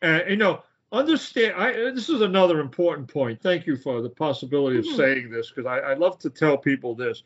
Uh, 0.02 0.20
you 0.28 0.36
know, 0.36 0.62
understand 0.92 1.54
I, 1.56 1.72
this 1.90 2.08
is 2.08 2.20
another 2.20 2.60
important 2.60 3.12
point 3.12 3.42
thank 3.42 3.66
you 3.66 3.76
for 3.76 4.00
the 4.00 4.08
possibility 4.08 4.78
of 4.78 4.84
mm-hmm. 4.84 4.96
saying 4.96 5.30
this 5.30 5.50
because 5.50 5.66
I, 5.66 5.78
I, 5.78 5.94
love 5.94 6.18
to 6.20 6.30
tell 6.30 6.56
people 6.56 6.94
this 6.94 7.24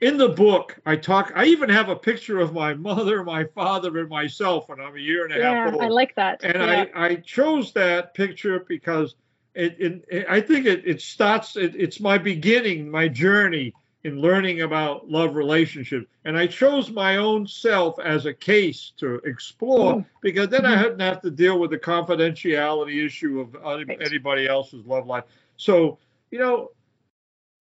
in 0.00 0.18
the 0.18 0.28
book 0.28 0.76
i 0.84 0.96
talk 0.96 1.32
i 1.36 1.44
even 1.44 1.68
have 1.68 1.88
a 1.90 1.96
picture 1.96 2.40
of 2.40 2.52
my 2.52 2.74
mother 2.88 3.22
my 3.22 3.44
father 3.44 3.96
and 3.98 4.08
myself 4.08 4.68
when 4.68 4.80
i'm 4.80 4.96
a 4.96 5.00
year 5.00 5.24
and 5.24 5.34
a 5.34 5.38
yeah, 5.38 5.64
half 5.64 5.74
old 5.74 5.82
i 5.82 5.88
like 5.88 6.14
that 6.16 6.42
and 6.42 6.56
yeah. 6.56 6.86
I, 6.94 7.06
I 7.06 7.14
chose 7.16 7.72
that 7.72 8.14
picture 8.14 8.64
because 8.68 9.14
it, 9.54 9.76
it, 9.78 10.04
it 10.08 10.26
i 10.28 10.40
think 10.40 10.66
it, 10.66 10.82
it 10.84 11.00
starts 11.00 11.56
it, 11.56 11.76
it's 11.76 12.00
my 12.00 12.18
beginning 12.18 12.90
my 12.90 13.06
journey 13.06 13.74
in 14.04 14.20
learning 14.20 14.62
about 14.62 15.08
love 15.08 15.34
relationships. 15.34 16.06
And 16.24 16.38
I 16.38 16.46
chose 16.46 16.90
my 16.90 17.16
own 17.16 17.46
self 17.46 17.98
as 17.98 18.26
a 18.26 18.34
case 18.34 18.92
to 18.98 19.16
explore 19.24 19.96
mm. 19.96 20.06
because 20.22 20.48
then 20.48 20.64
I 20.64 20.74
mm-hmm. 20.74 20.82
didn't 20.84 21.00
have 21.00 21.20
to 21.22 21.30
deal 21.30 21.58
with 21.58 21.70
the 21.70 21.78
confidentiality 21.78 23.04
issue 23.04 23.40
of 23.40 23.56
anybody 23.88 24.46
else's 24.46 24.86
love 24.86 25.06
life. 25.06 25.24
So, 25.56 25.98
you 26.30 26.38
know, 26.38 26.70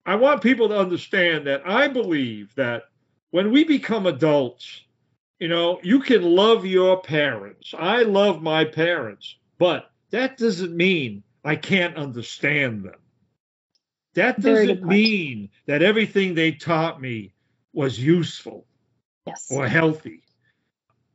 I 0.06 0.16
want 0.16 0.42
people 0.42 0.70
to 0.70 0.78
understand 0.78 1.48
that 1.48 1.64
I 1.66 1.88
believe 1.88 2.54
that 2.56 2.84
when 3.32 3.52
we 3.52 3.64
become 3.64 4.06
adults, 4.06 4.82
you 5.40 5.48
know, 5.48 5.80
you 5.84 6.00
can 6.00 6.24
love 6.24 6.66
your 6.66 7.02
parents. 7.02 7.74
I 7.78 8.04
love 8.04 8.42
my 8.42 8.64
parents, 8.64 9.36
but 9.58 9.92
that 10.12 10.38
doesn't 10.38 10.76
mean 10.76 11.24
I 11.44 11.56
can't 11.56 11.96
understand 11.96 12.84
them. 12.84 13.00
That 14.18 14.42
doesn't 14.42 14.84
mean 14.84 15.50
that 15.68 15.84
everything 15.84 16.34
they 16.34 16.52
taught 16.52 17.00
me 17.00 17.34
was 17.72 18.00
useful 18.00 18.66
yes. 19.28 19.48
or 19.52 19.68
healthy. 19.68 20.24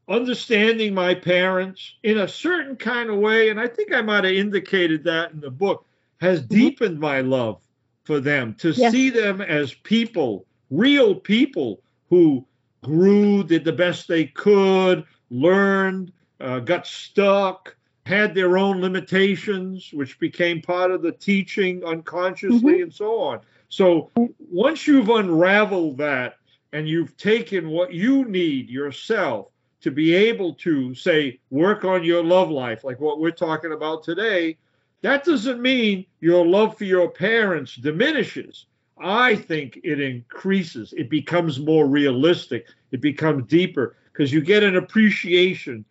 Understanding 0.09 0.95
my 0.95 1.13
parents 1.13 1.97
in 2.05 2.19
a 2.19 2.29
certain 2.29 2.77
kind 2.77 3.11
of 3.11 3.17
way, 3.17 3.49
and 3.49 3.59
I 3.59 3.67
think 3.67 3.93
I 3.93 4.03
might 4.03 4.23
have 4.23 4.33
indicated 4.33 5.03
that 5.03 5.33
in 5.33 5.41
the 5.41 5.51
book, 5.51 5.85
has 6.21 6.43
mm-hmm. 6.43 6.55
deepened 6.55 7.01
my 7.01 7.23
love 7.23 7.61
for 8.05 8.21
them 8.21 8.55
to 8.61 8.71
yes. 8.71 8.93
see 8.93 9.11
them 9.11 9.41
as 9.41 9.75
people, 9.75 10.47
real 10.71 11.13
people 11.13 11.83
who 12.09 12.47
grew, 12.85 13.43
did 13.43 13.65
the 13.65 13.73
best 13.73 14.07
they 14.07 14.27
could, 14.27 15.05
learned, 15.29 16.13
uh, 16.39 16.61
got 16.61 16.87
stuck, 16.87 17.75
had 18.05 18.35
their 18.35 18.59
own 18.59 18.81
limitations, 18.81 19.91
which 19.93 20.19
became 20.19 20.61
part 20.61 20.91
of 20.91 21.03
the 21.03 21.13
teaching 21.13 21.85
unconsciously, 21.85 22.75
mm-hmm. 22.75 22.83
and 22.85 22.95
so 22.95 23.21
on. 23.21 23.41
So 23.69 24.11
once 24.39 24.87
you've 24.87 25.09
unraveled 25.09 25.99
that 25.99 26.37
and 26.73 26.89
you've 26.89 27.17
taken 27.17 27.69
what 27.69 27.93
you 27.93 28.25
need 28.25 28.69
yourself 28.69 29.49
to 29.83 29.91
be 29.91 30.15
able 30.15 30.55
to 30.55 30.95
say 30.95 31.39
work 31.51 31.85
on 31.85 32.05
your 32.05 32.25
love 32.25 32.51
life, 32.51 32.85
like 32.85 33.01
what 33.01 33.21
we're 33.21 33.31
talking 33.31 33.73
about 33.73 34.03
today, 34.03 34.57
that 35.03 35.25
doesn't 35.25 35.61
mean 35.61 36.07
your 36.21 36.47
love 36.47 36.77
for 36.77 36.85
your 36.85 37.11
parents 37.11 37.77
diminishes. 37.77 38.67
I 39.01 39.35
think 39.37 39.81
it 39.83 40.01
increases. 40.01 40.93
It 40.97 41.09
becomes 41.09 41.59
more 41.59 41.87
realistic. 41.87 42.67
It 42.93 43.01
becomes 43.01 43.47
deeper 43.49 43.97
because 44.13 44.33
you 44.33 44.41
get 44.41 44.63
an 44.63 44.77
appreciation 44.77 45.85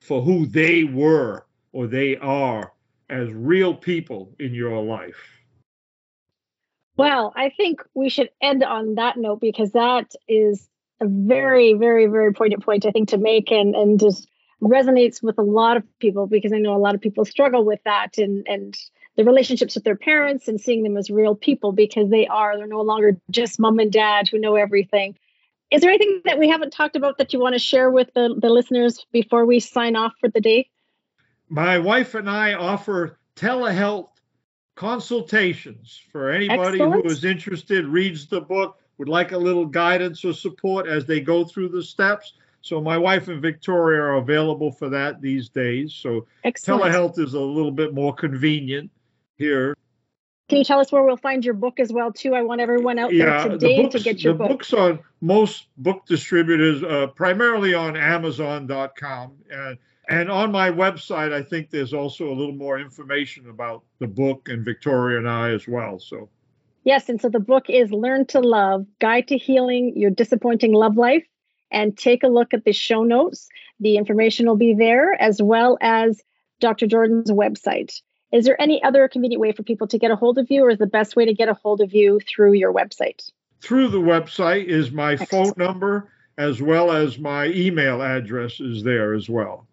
for 0.00 0.20
who 0.22 0.46
they 0.46 0.84
were 0.84 1.44
or 1.78 1.86
they 1.86 2.16
are 2.16 2.72
as 3.08 3.30
real 3.30 3.72
people 3.72 4.34
in 4.40 4.52
your 4.52 4.82
life. 4.82 5.38
Well, 6.96 7.32
I 7.36 7.50
think 7.50 7.84
we 7.94 8.08
should 8.08 8.30
end 8.42 8.64
on 8.64 8.96
that 8.96 9.16
note 9.16 9.40
because 9.40 9.70
that 9.74 10.10
is 10.26 10.68
a 11.00 11.06
very, 11.06 11.74
very, 11.74 12.06
very 12.06 12.32
poignant 12.32 12.64
point 12.64 12.84
I 12.84 12.90
think 12.90 13.10
to 13.10 13.16
make 13.16 13.52
and 13.52 13.76
and 13.76 14.00
just 14.00 14.26
resonates 14.60 15.22
with 15.22 15.38
a 15.38 15.42
lot 15.42 15.76
of 15.76 15.84
people 16.00 16.26
because 16.26 16.52
I 16.52 16.58
know 16.58 16.74
a 16.74 16.82
lot 16.82 16.96
of 16.96 17.00
people 17.00 17.24
struggle 17.24 17.64
with 17.64 17.78
that 17.84 18.18
and 18.18 18.44
and 18.48 18.76
the 19.16 19.22
relationships 19.22 19.76
with 19.76 19.84
their 19.84 19.94
parents 19.94 20.48
and 20.48 20.60
seeing 20.60 20.82
them 20.82 20.96
as 20.96 21.10
real 21.10 21.36
people 21.36 21.70
because 21.70 22.10
they 22.10 22.26
are 22.26 22.56
they're 22.56 22.66
no 22.66 22.80
longer 22.80 23.20
just 23.30 23.60
mom 23.60 23.78
and 23.78 23.92
dad 23.92 24.26
who 24.26 24.40
know 24.40 24.56
everything. 24.56 25.16
Is 25.70 25.82
there 25.82 25.90
anything 25.90 26.22
that 26.24 26.40
we 26.40 26.48
haven't 26.48 26.72
talked 26.72 26.96
about 26.96 27.18
that 27.18 27.32
you 27.32 27.38
want 27.38 27.52
to 27.52 27.60
share 27.60 27.88
with 27.88 28.12
the, 28.14 28.34
the 28.36 28.48
listeners 28.48 29.06
before 29.12 29.46
we 29.46 29.60
sign 29.60 29.94
off 29.94 30.14
for 30.18 30.28
the 30.28 30.40
day? 30.40 30.68
My 31.48 31.78
wife 31.78 32.14
and 32.14 32.28
I 32.28 32.54
offer 32.54 33.18
telehealth 33.36 34.10
consultations 34.74 36.00
for 36.10 36.30
anybody 36.30 36.80
Excellent. 36.80 37.04
who 37.04 37.10
is 37.10 37.24
interested, 37.24 37.86
reads 37.86 38.26
the 38.26 38.40
book, 38.40 38.78
would 38.98 39.08
like 39.08 39.32
a 39.32 39.38
little 39.38 39.66
guidance 39.66 40.24
or 40.24 40.32
support 40.32 40.86
as 40.86 41.04
they 41.04 41.20
go 41.20 41.44
through 41.44 41.68
the 41.68 41.82
steps. 41.82 42.34
So 42.60 42.80
my 42.80 42.98
wife 42.98 43.28
and 43.28 43.40
Victoria 43.40 44.00
are 44.00 44.16
available 44.16 44.72
for 44.72 44.88
that 44.88 45.20
these 45.20 45.48
days. 45.48 45.94
So 45.94 46.26
Excellent. 46.44 46.82
telehealth 46.82 47.18
is 47.18 47.34
a 47.34 47.40
little 47.40 47.70
bit 47.70 47.94
more 47.94 48.14
convenient 48.14 48.90
here. 49.36 49.74
Can 50.48 50.58
you 50.58 50.64
tell 50.64 50.80
us 50.80 50.90
where 50.90 51.02
we'll 51.02 51.16
find 51.16 51.44
your 51.44 51.54
book 51.54 51.78
as 51.78 51.92
well, 51.92 52.10
too? 52.10 52.34
I 52.34 52.42
want 52.42 52.60
everyone 52.60 52.98
out 52.98 53.12
yeah, 53.12 53.42
there 53.42 53.52
today 53.52 53.76
the 53.76 53.82
books, 53.82 53.94
to 53.96 54.00
get 54.00 54.24
your 54.24 54.32
the 54.32 54.38
book. 54.38 54.48
books 54.48 54.72
on 54.72 54.98
most 55.20 55.66
book 55.76 56.06
distributors, 56.06 56.82
uh, 56.82 57.08
primarily 57.08 57.74
on 57.74 57.96
Amazon.com. 57.96 59.32
And, 59.50 59.78
and 60.08 60.30
on 60.30 60.50
my 60.50 60.70
website, 60.70 61.32
I 61.32 61.42
think 61.42 61.70
there's 61.70 61.92
also 61.92 62.30
a 62.30 62.34
little 62.34 62.54
more 62.54 62.78
information 62.78 63.50
about 63.50 63.84
the 63.98 64.06
book 64.06 64.48
and 64.48 64.64
Victoria 64.64 65.18
and 65.18 65.28
I 65.28 65.50
as 65.50 65.68
well. 65.68 65.98
So, 65.98 66.30
yes. 66.84 67.08
And 67.08 67.20
so 67.20 67.28
the 67.28 67.40
book 67.40 67.68
is 67.68 67.90
Learn 67.92 68.26
to 68.26 68.40
Love 68.40 68.86
Guide 69.00 69.28
to 69.28 69.36
Healing 69.36 69.92
Your 69.96 70.10
Disappointing 70.10 70.72
Love 70.72 70.96
Life. 70.96 71.26
And 71.70 71.96
take 71.98 72.22
a 72.22 72.28
look 72.28 72.54
at 72.54 72.64
the 72.64 72.72
show 72.72 73.02
notes. 73.04 73.46
The 73.78 73.98
information 73.98 74.46
will 74.46 74.56
be 74.56 74.74
there 74.74 75.20
as 75.20 75.42
well 75.42 75.76
as 75.82 76.22
Dr. 76.60 76.86
Jordan's 76.86 77.30
website. 77.30 78.00
Is 78.32 78.46
there 78.46 78.60
any 78.60 78.82
other 78.82 79.06
convenient 79.08 79.40
way 79.40 79.52
for 79.52 79.62
people 79.62 79.86
to 79.88 79.98
get 79.98 80.10
a 80.10 80.16
hold 80.16 80.38
of 80.38 80.50
you, 80.50 80.64
or 80.64 80.70
is 80.70 80.78
the 80.78 80.86
best 80.86 81.14
way 81.14 81.26
to 81.26 81.34
get 81.34 81.50
a 81.50 81.54
hold 81.54 81.82
of 81.82 81.92
you 81.92 82.20
through 82.20 82.54
your 82.54 82.72
website? 82.72 83.30
Through 83.60 83.88
the 83.88 84.00
website 84.00 84.64
is 84.64 84.90
my 84.90 85.12
Excellent. 85.12 85.56
phone 85.56 85.66
number 85.66 86.10
as 86.38 86.62
well 86.62 86.92
as 86.92 87.18
my 87.18 87.46
email 87.46 88.00
address 88.00 88.60
is 88.60 88.82
there 88.82 89.12
as 89.12 89.28
well. 89.28 89.66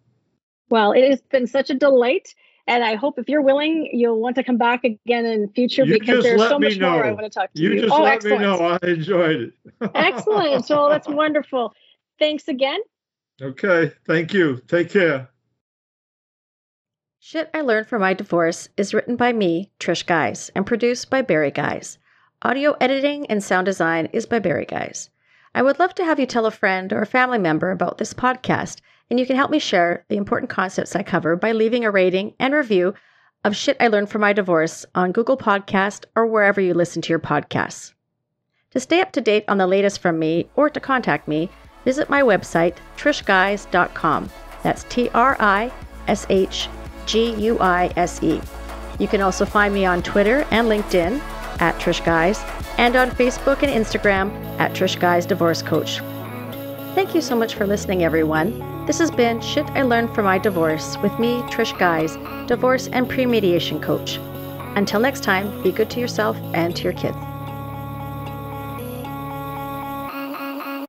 Well, 0.68 0.92
it 0.92 1.08
has 1.08 1.20
been 1.22 1.46
such 1.46 1.70
a 1.70 1.74
delight. 1.74 2.34
And 2.68 2.82
I 2.82 2.96
hope 2.96 3.18
if 3.18 3.28
you're 3.28 3.42
willing, 3.42 3.88
you'll 3.92 4.20
want 4.20 4.34
to 4.36 4.42
come 4.42 4.58
back 4.58 4.82
again 4.82 5.24
in 5.24 5.48
future 5.50 5.84
you 5.84 6.00
because 6.00 6.24
there's 6.24 6.40
so 6.40 6.58
much 6.58 6.78
know. 6.78 6.90
more 6.90 7.04
I 7.04 7.12
want 7.12 7.24
to 7.24 7.30
talk 7.30 7.52
to 7.52 7.62
you. 7.62 7.74
You 7.74 7.80
just 7.82 7.92
oh, 7.92 8.02
let 8.02 8.14
excellent. 8.14 8.40
me 8.40 8.46
know. 8.46 8.78
I 8.82 8.86
enjoyed 8.86 9.40
it. 9.40 9.52
excellent. 9.94 10.68
Well, 10.70 10.88
that's 10.88 11.06
wonderful. 11.06 11.72
Thanks 12.18 12.48
again. 12.48 12.80
Okay. 13.40 13.92
Thank 14.06 14.32
you. 14.32 14.60
Take 14.66 14.90
care. 14.90 15.28
Shit 17.20 17.50
I 17.54 17.60
Learned 17.60 17.86
from 17.86 18.02
My 18.02 18.14
Divorce 18.14 18.68
is 18.76 18.94
written 18.94 19.16
by 19.16 19.32
me, 19.32 19.70
Trish 19.78 20.06
Guise, 20.06 20.50
and 20.54 20.66
produced 20.66 21.10
by 21.10 21.22
Barry 21.22 21.50
Guise. 21.50 21.98
Audio 22.42 22.76
editing 22.80 23.26
and 23.26 23.42
sound 23.42 23.66
design 23.66 24.06
is 24.12 24.26
by 24.26 24.38
Barry 24.38 24.64
Guise. 24.64 25.10
I 25.54 25.62
would 25.62 25.78
love 25.78 25.94
to 25.96 26.04
have 26.04 26.20
you 26.20 26.26
tell 26.26 26.46
a 26.46 26.50
friend 26.50 26.92
or 26.92 27.02
a 27.02 27.06
family 27.06 27.38
member 27.38 27.70
about 27.70 27.98
this 27.98 28.12
podcast, 28.12 28.80
and 29.10 29.20
you 29.20 29.26
can 29.26 29.36
help 29.36 29.50
me 29.50 29.58
share 29.58 30.04
the 30.08 30.16
important 30.16 30.50
concepts 30.50 30.96
I 30.96 31.02
cover 31.02 31.36
by 31.36 31.52
leaving 31.52 31.84
a 31.84 31.90
rating 31.90 32.34
and 32.38 32.54
review 32.54 32.94
of 33.44 33.54
Shit 33.54 33.76
I 33.78 33.88
Learned 33.88 34.10
from 34.10 34.22
My 34.22 34.32
Divorce 34.32 34.84
on 34.94 35.12
Google 35.12 35.36
Podcast 35.36 36.04
or 36.16 36.26
wherever 36.26 36.60
you 36.60 36.74
listen 36.74 37.02
to 37.02 37.10
your 37.10 37.20
podcasts. 37.20 37.92
To 38.72 38.80
stay 38.80 39.00
up 39.00 39.12
to 39.12 39.20
date 39.20 39.44
on 39.48 39.58
the 39.58 39.66
latest 39.66 40.00
from 40.00 40.18
me 40.18 40.48
or 40.56 40.68
to 40.68 40.80
contact 40.80 41.28
me, 41.28 41.48
visit 41.84 42.10
my 42.10 42.22
website, 42.22 42.76
trishguise.com. 42.96 44.30
That's 44.62 44.84
T 44.88 45.08
R 45.14 45.36
I 45.38 45.72
S 46.08 46.26
H 46.28 46.68
G 47.06 47.34
U 47.34 47.58
I 47.60 47.92
S 47.96 48.22
E. 48.22 48.40
You 48.98 49.06
can 49.06 49.20
also 49.20 49.44
find 49.44 49.72
me 49.72 49.84
on 49.84 50.02
Twitter 50.02 50.46
and 50.50 50.68
LinkedIn 50.68 51.20
at 51.60 51.76
Trish 51.76 52.04
Guise 52.04 52.42
and 52.78 52.96
on 52.96 53.10
Facebook 53.10 53.62
and 53.62 53.72
Instagram 53.72 54.30
at 54.58 54.72
Trish 54.72 54.98
Guise 54.98 55.24
Divorce 55.24 55.62
Coach. 55.62 56.00
Thank 56.94 57.14
you 57.14 57.20
so 57.20 57.36
much 57.36 57.54
for 57.54 57.66
listening, 57.66 58.02
everyone. 58.02 58.75
This 58.86 59.00
has 59.00 59.10
been 59.10 59.40
Shit 59.40 59.66
I 59.70 59.82
Learned 59.82 60.14
from 60.14 60.26
My 60.26 60.38
Divorce 60.38 60.96
with 60.98 61.18
me, 61.18 61.40
Trish 61.50 61.76
Guise, 61.76 62.16
divorce 62.46 62.86
and 62.86 63.08
pre 63.08 63.26
mediation 63.26 63.80
coach. 63.80 64.18
Until 64.76 65.00
next 65.00 65.24
time, 65.24 65.60
be 65.64 65.72
good 65.72 65.90
to 65.90 65.98
yourself 65.98 66.36
and 66.54 66.74
to 66.76 66.84
your 66.84 66.92
kids. 66.92 67.16